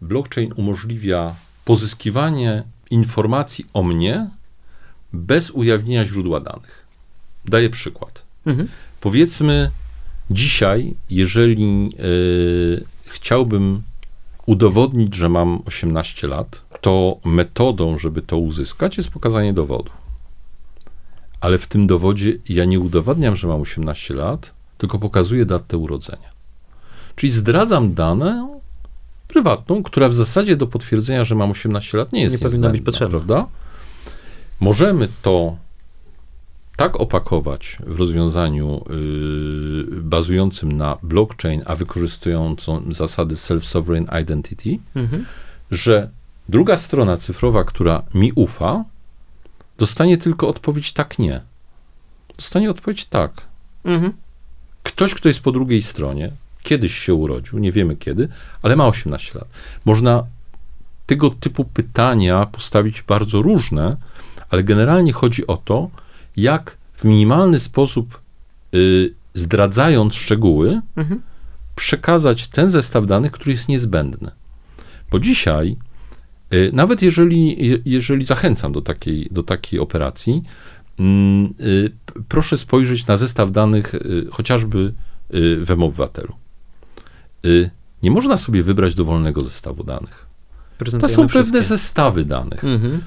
blockchain 0.00 0.52
umożliwia 0.56 1.34
pozyskiwanie 1.64 2.62
informacji 2.90 3.66
o 3.72 3.82
mnie 3.82 4.30
bez 5.12 5.50
ujawnienia 5.50 6.06
źródła 6.06 6.40
danych. 6.40 6.86
Daję 7.44 7.70
przykład. 7.70 8.22
Mhm. 8.46 8.68
Powiedzmy, 9.00 9.70
Dzisiaj, 10.30 10.94
jeżeli 11.10 11.90
y, 12.00 12.84
chciałbym 13.04 13.82
udowodnić, 14.46 15.14
że 15.14 15.28
mam 15.28 15.62
18 15.66 16.26
lat, 16.26 16.64
to 16.80 17.16
metodą, 17.24 17.98
żeby 17.98 18.22
to 18.22 18.38
uzyskać, 18.38 18.96
jest 18.96 19.10
pokazanie 19.10 19.52
dowodu. 19.52 19.90
Ale 21.40 21.58
w 21.58 21.66
tym 21.66 21.86
dowodzie 21.86 22.32
ja 22.48 22.64
nie 22.64 22.80
udowadniam, 22.80 23.36
że 23.36 23.48
mam 23.48 23.60
18 23.60 24.14
lat, 24.14 24.54
tylko 24.78 24.98
pokazuję 24.98 25.46
datę 25.46 25.78
urodzenia. 25.78 26.30
Czyli 27.16 27.32
zdradzam 27.32 27.94
dane 27.94 28.58
prywatną, 29.28 29.82
która 29.82 30.08
w 30.08 30.14
zasadzie 30.14 30.56
do 30.56 30.66
potwierdzenia, 30.66 31.24
że 31.24 31.34
mam 31.34 31.50
18 31.50 31.98
lat 31.98 32.12
nie 32.12 32.22
jest 32.22 32.32
nie 32.32 32.38
powinna 32.38 32.68
być 32.68 32.82
potrzebna. 32.82 33.18
Prawda? 33.18 33.46
Możemy 34.60 35.08
to 35.22 35.56
tak 36.76 37.00
opakować 37.00 37.78
w 37.86 37.98
rozwiązaniu 37.98 38.84
yy, 38.88 40.02
bazującym 40.02 40.72
na 40.72 40.96
blockchain, 41.02 41.62
a 41.66 41.76
wykorzystującą 41.76 42.82
zasady 42.90 43.34
self-sovereign 43.34 44.22
identity, 44.22 44.78
mhm. 44.94 45.24
że 45.70 46.10
druga 46.48 46.76
strona 46.76 47.16
cyfrowa, 47.16 47.64
która 47.64 48.02
mi 48.14 48.32
ufa, 48.32 48.84
dostanie 49.78 50.18
tylko 50.18 50.48
odpowiedź 50.48 50.92
tak, 50.92 51.18
nie. 51.18 51.40
Dostanie 52.36 52.70
odpowiedź 52.70 53.04
tak. 53.04 53.32
Mhm. 53.84 54.12
Ktoś, 54.82 55.14
kto 55.14 55.28
jest 55.28 55.40
po 55.40 55.52
drugiej 55.52 55.82
stronie, 55.82 56.32
kiedyś 56.62 56.94
się 56.98 57.14
urodził, 57.14 57.58
nie 57.58 57.72
wiemy 57.72 57.96
kiedy, 57.96 58.28
ale 58.62 58.76
ma 58.76 58.86
18 58.86 59.38
lat. 59.38 59.48
Można 59.84 60.24
tego 61.06 61.30
typu 61.30 61.64
pytania 61.64 62.46
postawić 62.46 63.02
bardzo 63.02 63.42
różne, 63.42 63.96
ale 64.50 64.64
generalnie 64.64 65.12
chodzi 65.12 65.46
o 65.46 65.56
to, 65.56 65.90
jak 66.36 66.76
w 66.92 67.04
minimalny 67.04 67.58
sposób, 67.58 68.20
y, 68.74 69.14
zdradzając 69.34 70.14
szczegóły, 70.14 70.80
mhm. 70.96 71.22
przekazać 71.76 72.48
ten 72.48 72.70
zestaw 72.70 73.06
danych, 73.06 73.32
który 73.32 73.52
jest 73.52 73.68
niezbędny. 73.68 74.30
Bo 75.10 75.18
dzisiaj, 75.18 75.76
y, 76.54 76.70
nawet 76.72 77.02
jeżeli, 77.02 77.56
jeżeli 77.84 78.24
zachęcam 78.24 78.72
do 78.72 78.82
takiej, 78.82 79.28
do 79.30 79.42
takiej 79.42 79.80
operacji, 79.80 80.42
mm, 80.98 81.54
y, 81.60 81.92
proszę 82.28 82.58
spojrzeć 82.58 83.06
na 83.06 83.16
zestaw 83.16 83.50
danych 83.50 83.94
y, 83.94 84.26
chociażby 84.30 84.78
y, 85.34 85.64
w 85.64 85.70
M-Obywatelu. 85.70 86.34
Nie 88.02 88.10
można 88.10 88.36
sobie 88.36 88.62
wybrać 88.62 88.94
dowolnego 88.94 89.40
zestawu 89.40 89.84
danych. 89.84 90.26
To 91.00 91.08
są 91.08 91.28
pewne 91.28 91.62
zestawy 91.62 92.24
danych. 92.24 92.64
Mhm 92.64 93.02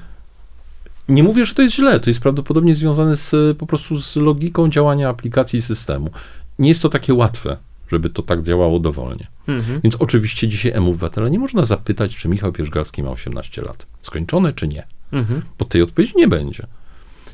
nie 1.10 1.22
mówię, 1.22 1.46
że 1.46 1.54
to 1.54 1.62
jest 1.62 1.74
źle, 1.74 2.00
to 2.00 2.10
jest 2.10 2.20
prawdopodobnie 2.20 2.74
związane 2.74 3.16
z, 3.16 3.58
po 3.58 3.66
prostu 3.66 4.00
z 4.00 4.16
logiką 4.16 4.68
działania 4.68 5.08
aplikacji 5.08 5.62
systemu. 5.62 6.10
Nie 6.58 6.68
jest 6.68 6.82
to 6.82 6.88
takie 6.88 7.14
łatwe, 7.14 7.56
żeby 7.88 8.10
to 8.10 8.22
tak 8.22 8.42
działało 8.42 8.78
dowolnie. 8.78 9.26
Mhm. 9.48 9.80
Więc 9.84 9.96
oczywiście 9.96 10.48
dzisiaj 10.48 10.72
M-Obywatela 10.74 11.28
nie 11.28 11.38
można 11.38 11.64
zapytać, 11.64 12.16
czy 12.16 12.28
Michał 12.28 12.52
Pierzgalski 12.52 13.02
ma 13.02 13.10
18 13.10 13.62
lat. 13.62 13.86
Skończone, 14.02 14.52
czy 14.52 14.68
nie? 14.68 14.86
Mhm. 15.12 15.42
Bo 15.58 15.64
tej 15.64 15.82
odpowiedzi 15.82 16.12
nie 16.16 16.28
będzie. 16.28 16.66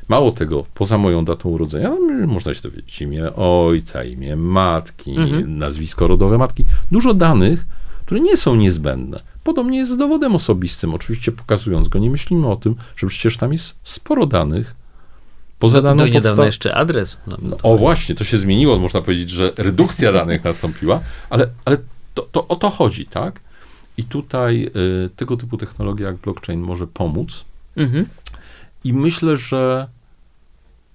Mało 0.07 0.31
tego, 0.31 0.65
poza 0.73 0.97
moją 0.97 1.25
datą 1.25 1.49
urodzenia, 1.49 1.89
no, 1.89 2.27
można 2.27 2.53
się 2.53 2.61
dowiedzieć 2.61 3.01
imię 3.01 3.35
ojca, 3.35 4.03
imię 4.03 4.35
matki, 4.35 5.11
mhm. 5.17 5.57
nazwisko 5.57 6.07
rodowe 6.07 6.37
matki. 6.37 6.65
Dużo 6.91 7.13
danych, 7.13 7.65
które 8.05 8.19
nie 8.19 8.37
są 8.37 8.55
niezbędne. 8.55 9.19
Podobnie 9.47 9.77
jest 9.77 9.91
z 9.91 9.97
dowodem 9.97 10.35
osobistym. 10.35 10.93
Oczywiście 10.93 11.31
pokazując 11.31 11.87
go, 11.87 11.99
nie 11.99 12.09
myślimy 12.09 12.47
o 12.47 12.55
tym, 12.55 12.75
że 12.95 13.07
przecież 13.07 13.37
tam 13.37 13.53
jest 13.53 13.75
sporo 13.83 14.25
danych. 14.25 14.75
Poza 15.59 15.81
daną 15.81 15.97
Do 15.97 16.07
niedawna 16.07 16.45
jeszcze 16.45 16.75
adres. 16.75 17.17
No, 17.27 17.37
no, 17.41 17.57
o 17.63 17.77
właśnie, 17.77 18.15
to 18.15 18.23
się 18.23 18.37
zmieniło. 18.37 18.79
Można 18.79 19.01
powiedzieć, 19.01 19.29
że 19.29 19.51
redukcja 19.57 20.11
danych 20.11 20.43
nastąpiła, 20.43 20.99
ale, 21.29 21.47
ale 21.65 21.77
to, 22.13 22.21
to 22.21 22.47
o 22.47 22.55
to 22.55 22.69
chodzi, 22.69 23.05
tak? 23.05 23.39
I 23.97 24.03
tutaj 24.03 24.69
y, 25.05 25.09
tego 25.15 25.37
typu 25.37 25.57
technologia 25.57 26.07
jak 26.07 26.17
blockchain 26.17 26.61
może 26.61 26.87
pomóc. 26.87 27.45
Mhm. 27.75 28.05
I 28.83 28.93
myślę, 28.93 29.37
że 29.37 29.87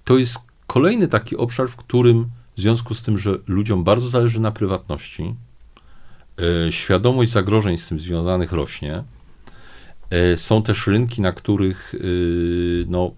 to 0.03 0.17
jest 0.17 0.39
kolejny 0.67 1.07
taki 1.07 1.37
obszar, 1.37 1.69
w 1.69 1.75
którym 1.75 2.29
w 2.57 2.61
związku 2.61 2.93
z 2.93 3.01
tym, 3.01 3.17
że 3.17 3.37
ludziom 3.47 3.83
bardzo 3.83 4.09
zależy 4.09 4.39
na 4.39 4.51
prywatności, 4.51 5.35
świadomość 6.69 7.31
zagrożeń 7.31 7.77
z 7.77 7.87
tym 7.87 7.99
związanych 7.99 8.51
rośnie. 8.51 9.03
Y, 10.33 10.37
są 10.37 10.63
też 10.63 10.87
rynki, 10.87 11.21
na 11.21 11.31
których 11.31 11.93
y, 11.93 12.85
no, 12.87 13.11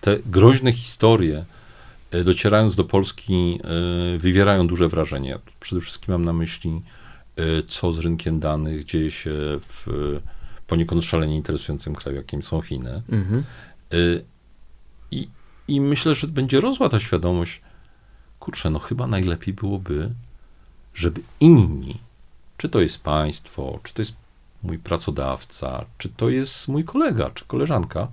te 0.00 0.18
groźne 0.26 0.72
historie, 0.72 1.44
docierając 2.24 2.76
do 2.76 2.84
Polski, 2.84 3.60
wywierają 4.18 4.66
duże 4.66 4.88
wrażenie. 4.88 5.38
Przede 5.60 5.80
wszystkim 5.80 6.14
mam 6.14 6.24
na 6.24 6.32
myśli 6.32 6.82
co 7.68 7.92
z 7.92 7.98
rynkiem 7.98 8.40
danych 8.40 8.84
dzieje 8.84 9.10
się 9.10 9.30
w 9.60 9.86
poniekąd 10.66 11.04
szalenie 11.04 11.36
interesującym 11.36 11.94
kraju, 11.94 12.16
jakim 12.16 12.42
są 12.42 12.60
Chiny. 12.60 13.02
Mhm. 13.08 13.44
I, 15.10 15.28
I 15.68 15.80
myślę, 15.80 16.14
że 16.14 16.26
będzie 16.26 16.60
rosła 16.60 16.88
ta 16.88 17.00
świadomość, 17.00 17.60
kurczę, 18.38 18.70
no 18.70 18.78
chyba 18.78 19.06
najlepiej 19.06 19.54
byłoby, 19.54 20.10
żeby 20.94 21.20
inni, 21.40 21.98
czy 22.56 22.68
to 22.68 22.80
jest 22.80 23.02
państwo, 23.02 23.80
czy 23.82 23.94
to 23.94 24.02
jest 24.02 24.14
mój 24.62 24.78
pracodawca, 24.78 25.84
czy 25.98 26.08
to 26.08 26.28
jest 26.28 26.68
mój 26.68 26.84
kolega, 26.84 27.30
czy 27.30 27.44
koleżanka, 27.44 28.08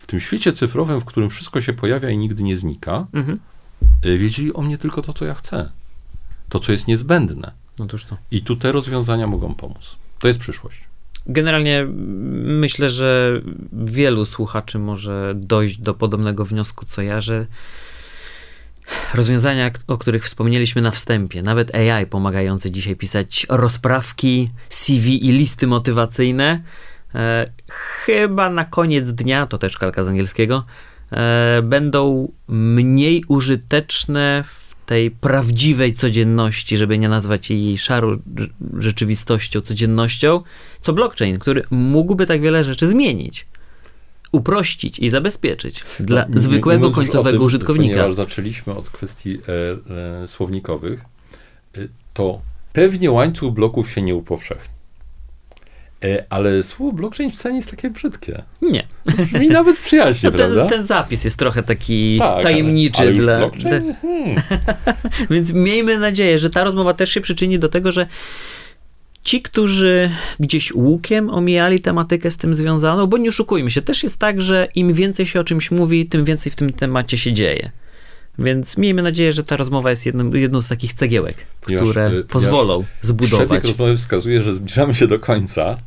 w 0.00 0.06
tym 0.06 0.20
świecie 0.20 0.52
cyfrowym, 0.52 1.00
w 1.00 1.04
którym 1.04 1.30
wszystko 1.30 1.60
się 1.60 1.72
pojawia 1.72 2.10
i 2.10 2.18
nigdy 2.18 2.42
nie 2.42 2.56
znika, 2.56 3.06
mhm. 3.12 3.38
Y, 4.06 4.18
wiedzieli 4.18 4.52
o 4.52 4.62
mnie 4.62 4.78
tylko 4.78 5.02
to, 5.02 5.12
co 5.12 5.24
ja 5.24 5.34
chcę. 5.34 5.70
To, 6.48 6.58
co 6.58 6.72
jest 6.72 6.86
niezbędne. 6.86 7.52
Otóż 7.78 8.04
to. 8.04 8.16
I 8.30 8.42
tu 8.42 8.56
te 8.56 8.72
rozwiązania 8.72 9.26
mogą 9.26 9.54
pomóc. 9.54 9.96
To 10.18 10.28
jest 10.28 10.40
przyszłość. 10.40 10.80
Generalnie 11.26 11.86
myślę, 12.44 12.90
że 12.90 13.40
wielu 13.72 14.24
słuchaczy 14.24 14.78
może 14.78 15.32
dojść 15.36 15.78
do 15.78 15.94
podobnego 15.94 16.44
wniosku 16.44 16.86
co 16.86 17.02
ja, 17.02 17.20
że 17.20 17.46
rozwiązania, 19.14 19.70
o 19.86 19.98
których 19.98 20.24
wspomnieliśmy 20.24 20.82
na 20.82 20.90
wstępie, 20.90 21.42
nawet 21.42 21.74
AI 21.74 22.06
pomagający 22.06 22.70
dzisiaj 22.70 22.96
pisać 22.96 23.46
rozprawki, 23.48 24.50
CV 24.68 25.26
i 25.26 25.32
listy 25.32 25.66
motywacyjne, 25.66 26.62
e, 27.14 27.50
chyba 28.04 28.50
na 28.50 28.64
koniec 28.64 29.10
dnia, 29.12 29.46
to 29.46 29.58
też 29.58 29.78
kalka 29.78 30.02
z 30.02 30.08
angielskiego, 30.08 30.64
e, 31.12 31.62
będą 31.62 32.32
mniej 32.48 33.24
użyteczne 33.28 34.42
w 34.46 34.74
tej 34.86 35.10
prawdziwej 35.10 35.92
codzienności, 35.92 36.76
żeby 36.76 36.98
nie 36.98 37.08
nazwać 37.08 37.50
jej 37.50 37.78
szarą 37.78 38.18
rzeczywistością, 38.78 39.60
codziennością, 39.60 40.42
co 40.80 40.92
blockchain, 40.92 41.38
który 41.38 41.62
mógłby 41.70 42.26
tak 42.26 42.40
wiele 42.40 42.64
rzeczy 42.64 42.86
zmienić 42.86 43.46
uprościć 44.32 44.98
i 44.98 45.10
zabezpieczyć 45.10 45.84
dla 46.00 46.26
no, 46.28 46.40
zwykłego 46.40 46.90
końcowego 46.90 47.36
tym, 47.38 47.46
użytkownika. 47.46 47.94
Ponieważ 47.94 48.14
zaczęliśmy 48.14 48.74
od 48.74 48.90
kwestii 48.90 49.38
e, 49.88 50.22
e, 50.22 50.26
słownikowych, 50.26 51.04
e, 51.76 51.80
to 52.14 52.40
pewnie 52.72 53.10
łańcuch 53.10 53.54
bloków 53.54 53.90
się 53.90 54.02
nie 54.02 54.14
upowszechni. 54.14 54.80
E, 56.04 56.24
ale 56.30 56.62
słowo 56.62 56.92
blockchain 56.92 57.30
wcale 57.30 57.52
nie 57.52 57.58
jest 57.58 57.70
takie 57.70 57.90
brzydkie. 57.90 58.42
Nie. 58.62 58.86
Mi 59.40 59.48
nawet 59.48 59.78
przyjaźnie, 59.78 60.30
no 60.30 60.38
ten, 60.38 60.52
prawda? 60.52 60.76
Ten 60.76 60.86
zapis 60.86 61.24
jest 61.24 61.38
trochę 61.38 61.62
taki 61.62 62.18
tak, 62.18 62.42
tajemniczy 62.42 63.02
ale, 63.02 63.10
ale 63.10 63.18
dla. 63.18 63.38
Blockchain? 63.38 63.94
Hmm. 63.94 64.36
Więc 65.30 65.52
miejmy 65.52 65.98
nadzieję, 65.98 66.38
że 66.38 66.50
ta 66.50 66.64
rozmowa 66.64 66.94
też 66.94 67.10
się 67.10 67.20
przyczyni 67.20 67.58
do 67.58 67.68
tego, 67.68 67.92
że 67.92 68.06
ci, 69.24 69.42
którzy 69.42 70.10
gdzieś 70.40 70.72
łukiem 70.72 71.30
omijali 71.30 71.80
tematykę 71.80 72.30
z 72.30 72.36
tym 72.36 72.54
związaną, 72.54 73.06
bo 73.06 73.18
nie 73.18 73.28
oszukujmy 73.28 73.70
się, 73.70 73.82
też 73.82 74.02
jest 74.02 74.18
tak, 74.18 74.40
że 74.40 74.68
im 74.74 74.92
więcej 74.92 75.26
się 75.26 75.40
o 75.40 75.44
czymś 75.44 75.70
mówi, 75.70 76.06
tym 76.06 76.24
więcej 76.24 76.52
w 76.52 76.56
tym 76.56 76.72
temacie 76.72 77.18
się 77.18 77.32
dzieje. 77.32 77.70
Więc 78.38 78.76
miejmy 78.76 79.02
nadzieję, 79.02 79.32
że 79.32 79.44
ta 79.44 79.56
rozmowa 79.56 79.90
jest 79.90 80.06
jedną, 80.06 80.32
jedną 80.32 80.62
z 80.62 80.68
takich 80.68 80.92
cegiełek, 80.92 81.36
które 81.60 82.10
ponieważ, 82.10 82.24
pozwolą 82.28 82.74
ponieważ 82.74 82.96
zbudować. 83.02 83.48
Przebieg 83.48 83.64
rozmowy 83.64 83.96
wskazuje, 83.96 84.42
że 84.42 84.52
zbliżamy 84.52 84.94
się 84.94 85.06
do 85.06 85.18
końca 85.18 85.78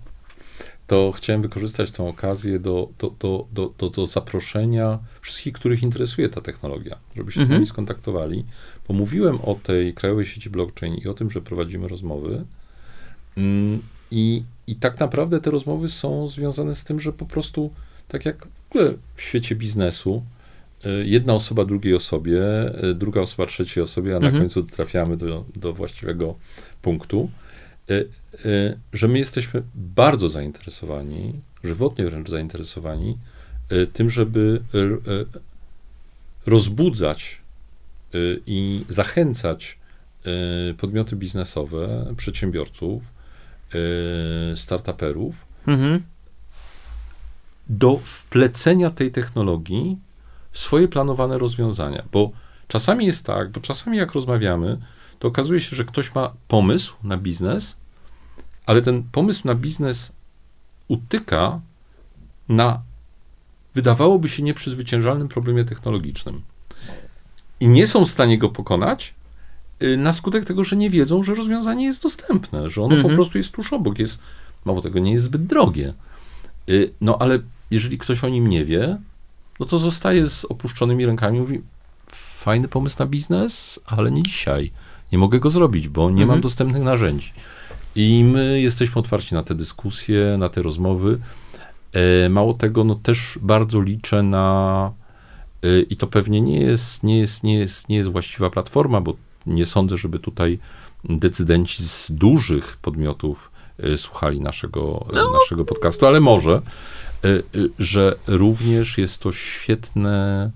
to 0.87 1.11
chciałem 1.11 1.41
wykorzystać 1.41 1.91
tę 1.91 2.03
okazję 2.03 2.59
do, 2.59 2.89
do, 2.99 3.15
do, 3.19 3.45
do, 3.51 3.73
do, 3.77 3.89
do 3.89 4.05
zaproszenia 4.05 4.99
wszystkich, 5.21 5.53
których 5.53 5.83
interesuje 5.83 6.29
ta 6.29 6.41
technologia, 6.41 6.97
żeby 7.15 7.31
się 7.31 7.41
mhm. 7.41 7.47
z 7.47 7.51
nami 7.53 7.65
skontaktowali. 7.65 8.45
Bo 8.87 8.93
mówiłem 8.93 9.41
o 9.41 9.55
tej 9.55 9.93
krajowej 9.93 10.25
sieci 10.25 10.49
blockchain 10.49 10.95
i 10.95 11.07
o 11.07 11.13
tym, 11.13 11.31
że 11.31 11.41
prowadzimy 11.41 11.87
rozmowy. 11.87 12.45
Mm, 13.37 13.81
I, 14.11 14.43
I 14.67 14.75
tak 14.75 14.99
naprawdę 14.99 15.39
te 15.41 15.51
rozmowy 15.51 15.89
są 15.89 16.27
związane 16.27 16.75
z 16.75 16.83
tym, 16.83 16.99
że 16.99 17.13
po 17.13 17.25
prostu, 17.25 17.73
tak 18.07 18.25
jak 18.25 18.47
w 18.47 18.75
ogóle 18.75 18.93
w 19.15 19.21
świecie 19.21 19.55
biznesu, 19.55 20.23
y, 20.85 21.05
jedna 21.07 21.33
osoba 21.33 21.65
drugiej 21.65 21.93
osobie, 21.93 22.41
y, 22.83 22.95
druga 22.95 23.21
osoba 23.21 23.45
trzeciej 23.45 23.83
osobie, 23.83 24.15
a 24.15 24.19
na 24.19 24.25
mhm. 24.25 24.43
końcu 24.43 24.63
trafiamy 24.63 25.17
do, 25.17 25.45
do 25.55 25.73
właściwego 25.73 26.35
punktu. 26.81 27.29
Y, 27.91 28.09
że 28.93 29.07
my 29.07 29.17
jesteśmy 29.17 29.63
bardzo 29.75 30.29
zainteresowani, 30.29 31.41
żywotnie 31.63 32.05
wręcz 32.05 32.29
zainteresowani 32.29 33.17
tym, 33.93 34.09
żeby 34.09 34.61
rozbudzać 36.45 37.41
i 38.47 38.85
zachęcać 38.89 39.77
podmioty 40.77 41.15
biznesowe, 41.15 42.13
przedsiębiorców, 42.17 43.12
startuperów 44.55 45.35
mhm. 45.67 46.03
do 47.69 47.99
wplecenia 48.03 48.89
tej 48.89 49.11
technologii 49.11 49.97
w 50.51 50.59
swoje 50.59 50.87
planowane 50.87 51.37
rozwiązania. 51.37 52.03
Bo 52.11 52.31
czasami 52.67 53.05
jest 53.05 53.25
tak, 53.25 53.49
bo 53.49 53.61
czasami 53.61 53.97
jak 53.97 54.11
rozmawiamy, 54.11 54.77
to 55.19 55.27
okazuje 55.27 55.59
się, 55.59 55.75
że 55.75 55.85
ktoś 55.85 56.15
ma 56.15 56.33
pomysł 56.47 56.95
na 57.03 57.17
biznes, 57.17 57.77
ale 58.65 58.81
ten 58.81 59.03
pomysł 59.11 59.47
na 59.47 59.55
biznes 59.55 60.13
utyka 60.87 61.59
na 62.49 62.81
wydawałoby 63.75 64.29
się 64.29 64.43
nieprzezwyciężalnym 64.43 65.27
problemie 65.27 65.65
technologicznym. 65.65 66.41
I 67.59 67.67
nie 67.67 67.87
są 67.87 68.05
w 68.05 68.09
stanie 68.09 68.37
go 68.37 68.49
pokonać 68.49 69.09
y, 69.09 69.22
na 69.97 70.13
skutek 70.13 70.45
tego, 70.45 70.63
że 70.63 70.75
nie 70.75 70.89
wiedzą, 70.89 71.23
że 71.23 71.35
rozwiązanie 71.35 71.85
jest 71.85 72.03
dostępne, 72.03 72.71
że 72.71 72.81
ono 72.81 72.95
mhm. 72.95 73.11
po 73.11 73.15
prostu 73.15 73.37
jest 73.37 73.51
tuż 73.51 73.73
obok, 73.73 73.99
jest, 73.99 74.19
mało 74.65 74.81
tego, 74.81 74.99
nie 74.99 75.11
jest 75.13 75.25
zbyt 75.25 75.45
drogie. 75.45 75.93
Y, 76.69 76.91
no 77.01 77.17
ale 77.19 77.39
jeżeli 77.71 77.97
ktoś 77.97 78.23
o 78.23 78.29
nim 78.29 78.47
nie 78.47 78.65
wie, 78.65 78.97
no 79.59 79.65
to 79.65 79.79
zostaje 79.79 80.29
z 80.29 80.45
opuszczonymi 80.45 81.05
rękami 81.05 81.39
mówi, 81.39 81.61
fajny 82.11 82.67
pomysł 82.67 82.95
na 82.99 83.05
biznes, 83.05 83.79
ale 83.85 84.11
nie 84.11 84.23
dzisiaj 84.23 84.71
nie 85.13 85.19
mogę 85.19 85.39
go 85.39 85.49
zrobić, 85.49 85.89
bo 85.89 86.01
nie 86.01 86.21
mhm. 86.21 86.29
mam 86.29 86.41
dostępnych 86.41 86.83
narzędzi. 86.83 87.33
I 87.95 88.23
my 88.23 88.61
jesteśmy 88.61 88.99
otwarci 88.99 89.35
na 89.35 89.43
te 89.43 89.55
dyskusje, 89.55 90.35
na 90.39 90.49
te 90.49 90.61
rozmowy. 90.61 91.19
E, 91.93 92.29
mało 92.29 92.53
tego, 92.53 92.83
no 92.83 92.95
też 92.95 93.39
bardzo 93.41 93.81
liczę 93.81 94.23
na 94.23 94.91
e, 95.63 95.79
i 95.81 95.97
to 95.97 96.07
pewnie 96.07 96.41
nie 96.41 96.59
jest, 96.59 97.03
nie 97.03 97.19
jest, 97.19 97.43
nie 97.43 97.55
jest, 97.55 97.89
nie 97.89 97.97
jest 97.97 98.11
właściwa 98.11 98.49
platforma, 98.49 99.01
bo 99.01 99.15
nie 99.45 99.65
sądzę, 99.65 99.97
żeby 99.97 100.19
tutaj 100.19 100.59
decydenci 101.03 101.83
z 101.83 102.11
dużych 102.11 102.77
podmiotów 102.77 103.51
e, 103.79 103.97
słuchali 103.97 104.41
naszego, 104.41 105.05
no. 105.13 105.33
naszego 105.33 105.65
podcastu, 105.65 106.05
ale 106.05 106.19
może, 106.19 106.61
że 107.79 108.15
również 108.27 108.97
jest 108.97 109.19
to 109.19 109.31
świetne 109.31 110.51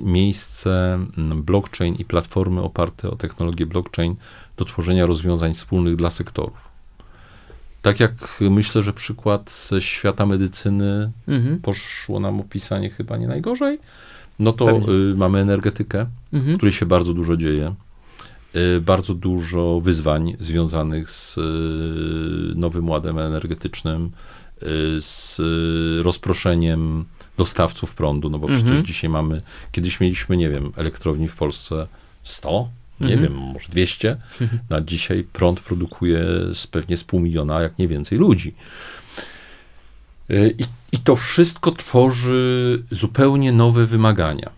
miejsce 0.00 0.98
blockchain 1.36 1.94
i 1.94 2.04
platformy 2.04 2.62
oparte 2.62 3.10
o 3.10 3.16
technologię 3.16 3.66
blockchain 3.66 4.14
do 4.56 4.64
tworzenia 4.64 5.06
rozwiązań 5.06 5.54
wspólnych 5.54 5.96
dla 5.96 6.10
sektorów. 6.10 6.68
Tak 7.82 8.00
jak 8.00 8.12
myślę, 8.40 8.82
że 8.82 8.92
przykład 8.92 9.50
ze 9.50 9.82
świata 9.82 10.26
medycyny 10.26 11.10
mhm. 11.28 11.60
poszło 11.60 12.20
nam 12.20 12.40
opisanie 12.40 12.90
chyba 12.90 13.16
nie 13.16 13.28
najgorzej, 13.28 13.78
no 14.38 14.52
to 14.52 14.78
y, 14.78 15.14
mamy 15.16 15.38
energetykę, 15.38 16.06
mhm. 16.32 16.54
w 16.54 16.56
której 16.56 16.72
się 16.72 16.86
bardzo 16.86 17.14
dużo 17.14 17.36
dzieje. 17.36 17.74
Y, 18.56 18.80
bardzo 18.80 19.14
dużo 19.14 19.80
wyzwań 19.80 20.36
związanych 20.40 21.10
z 21.10 21.38
y, 21.38 21.40
nowym 22.54 22.88
ładem 22.88 23.18
energetycznym, 23.18 24.10
y, 24.62 24.66
z 25.00 25.40
rozproszeniem 26.02 27.04
dostawców 27.36 27.94
prądu, 27.94 28.30
no 28.30 28.38
bo 28.38 28.46
mhm. 28.46 28.64
przecież 28.64 28.86
dzisiaj 28.86 29.10
mamy, 29.10 29.42
kiedyś 29.72 30.00
mieliśmy, 30.00 30.36
nie 30.36 30.48
wiem, 30.48 30.72
elektrowni 30.76 31.28
w 31.28 31.36
Polsce 31.36 31.86
100, 32.22 32.68
nie 33.00 33.14
mhm. 33.14 33.22
wiem, 33.22 33.42
może 33.42 33.68
200. 33.68 34.16
Na 34.70 34.80
dzisiaj 34.80 35.24
prąd 35.32 35.60
produkuje 35.60 36.24
z, 36.52 36.66
pewnie 36.66 36.96
z 36.96 37.04
pół 37.04 37.20
miliona, 37.20 37.60
jak 37.60 37.78
nie 37.78 37.88
więcej 37.88 38.18
ludzi. 38.18 38.54
I, 40.58 40.64
I 40.92 40.98
to 40.98 41.16
wszystko 41.16 41.72
tworzy 41.72 42.82
zupełnie 42.90 43.52
nowe 43.52 43.86
wymagania. 43.86 44.50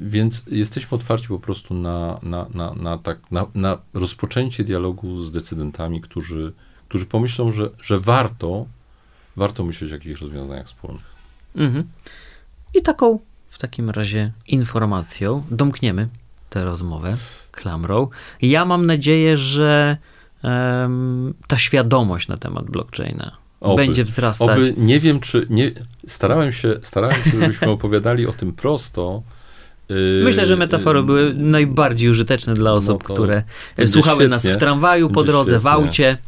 Więc 0.00 0.42
jesteśmy 0.50 0.94
otwarci 0.96 1.28
po 1.28 1.38
prostu 1.38 1.74
na, 1.74 2.18
na, 2.22 2.46
na, 2.54 2.74
na, 2.74 2.98
tak, 2.98 3.18
na, 3.30 3.46
na 3.54 3.78
rozpoczęcie 3.94 4.64
dialogu 4.64 5.22
z 5.22 5.32
decydentami, 5.32 6.00
którzy, 6.00 6.52
którzy 6.88 7.06
pomyślą, 7.06 7.52
że, 7.52 7.70
że 7.82 7.98
warto, 7.98 8.66
warto 9.36 9.64
myśleć 9.64 9.90
o 9.90 9.94
jakichś 9.94 10.20
rozwiązaniach 10.20 10.66
wspólnych. 10.66 11.12
Mhm. 11.56 11.84
I 12.74 12.82
taką 12.82 13.18
w 13.50 13.58
takim 13.58 13.90
razie 13.90 14.32
informacją 14.48 15.42
domkniemy 15.50 16.08
tę 16.50 16.64
rozmowę 16.64 17.16
klamrą. 17.52 18.08
Ja 18.42 18.64
mam 18.64 18.86
nadzieję, 18.86 19.36
że 19.36 19.96
um, 20.42 21.34
ta 21.46 21.58
świadomość 21.58 22.28
na 22.28 22.36
temat 22.36 22.64
blockchaina 22.64 23.36
Oby, 23.60 23.76
będzie 23.76 24.04
wzrastać. 24.04 24.58
Oby, 24.58 24.74
nie 24.76 25.00
wiem, 25.00 25.20
czy 25.20 25.46
nie, 25.50 25.70
starałem 26.06 26.52
się, 26.52 26.74
starałem 26.82 27.24
się, 27.24 27.30
żebyśmy 27.30 27.70
opowiadali 27.78 28.26
o 28.26 28.32
tym 28.32 28.52
prosto. 28.52 29.22
Y, 29.90 30.22
Myślę, 30.24 30.46
że 30.46 30.56
metafory 30.56 31.00
y, 31.00 31.02
były 31.02 31.34
najbardziej 31.34 32.08
użyteczne 32.08 32.54
dla 32.54 32.72
osób, 32.72 33.08
no 33.08 33.14
które 33.14 33.42
słuchały 33.86 34.16
świetnie. 34.16 34.28
nas 34.28 34.46
w 34.46 34.56
tramwaju, 34.56 35.10
po 35.10 35.24
drodze, 35.24 35.50
świetnie. 35.50 35.64
w 35.64 35.66
aucie. 35.66 36.18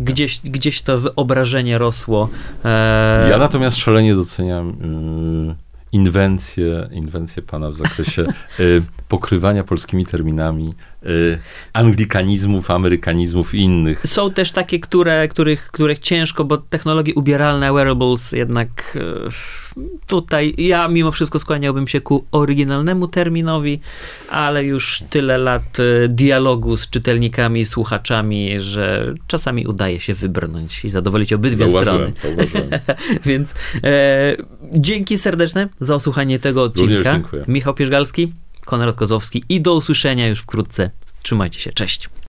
Gdzieś, 0.00 0.40
gdzieś 0.44 0.82
to 0.82 0.98
wyobrażenie 0.98 1.78
rosło. 1.78 2.28
E... 2.64 3.28
Ja 3.30 3.38
natomiast 3.38 3.76
szalenie 3.76 4.14
doceniam 4.14 4.76
inwencję, 5.92 6.88
inwencję 6.92 7.42
pana 7.42 7.70
w 7.70 7.74
zakresie 7.74 8.26
pokrywania 9.08 9.64
polskimi 9.64 10.06
terminami 10.06 10.74
anglikanizmów, 11.72 12.70
amerykanizmów 12.70 13.54
i 13.54 13.58
innych. 13.58 14.02
Są 14.06 14.30
też 14.30 14.52
takie, 14.52 14.80
które, 14.80 15.28
których, 15.28 15.66
których 15.66 15.98
ciężko, 15.98 16.44
bo 16.44 16.58
technologie 16.58 17.14
ubieralne, 17.14 17.72
wearables 17.72 18.32
jednak 18.32 18.98
y, 19.76 19.80
tutaj 20.06 20.54
ja 20.58 20.88
mimo 20.88 21.10
wszystko 21.12 21.38
skłaniałbym 21.38 21.88
się 21.88 22.00
ku 22.00 22.24
oryginalnemu 22.32 23.08
terminowi, 23.08 23.80
ale 24.30 24.64
już 24.64 25.02
tyle 25.10 25.38
lat 25.38 25.78
y, 25.78 26.08
dialogu 26.08 26.76
z 26.76 26.90
czytelnikami, 26.90 27.64
słuchaczami, 27.64 28.60
że 28.60 29.14
czasami 29.26 29.66
udaje 29.66 30.00
się 30.00 30.14
wybrnąć 30.14 30.84
i 30.84 30.90
zadowolić 30.90 31.32
obydwie 31.32 31.68
zauważyłem, 31.68 32.12
strony. 32.16 32.36
Zauważyłem. 32.36 32.80
Więc 33.26 33.54
e, 33.84 34.36
dzięki 34.72 35.18
serdeczne 35.18 35.68
za 35.80 35.94
osłuchanie 35.94 36.38
tego 36.38 36.62
odcinka. 36.62 37.20
Michał 37.48 37.74
Pierzgalski. 37.74 38.32
Konrad 38.70 38.96
Kozowski 38.96 39.44
i 39.48 39.60
do 39.60 39.74
usłyszenia 39.74 40.28
już 40.28 40.40
wkrótce. 40.40 40.90
Trzymajcie 41.22 41.60
się, 41.60 41.72
cześć. 41.72 42.10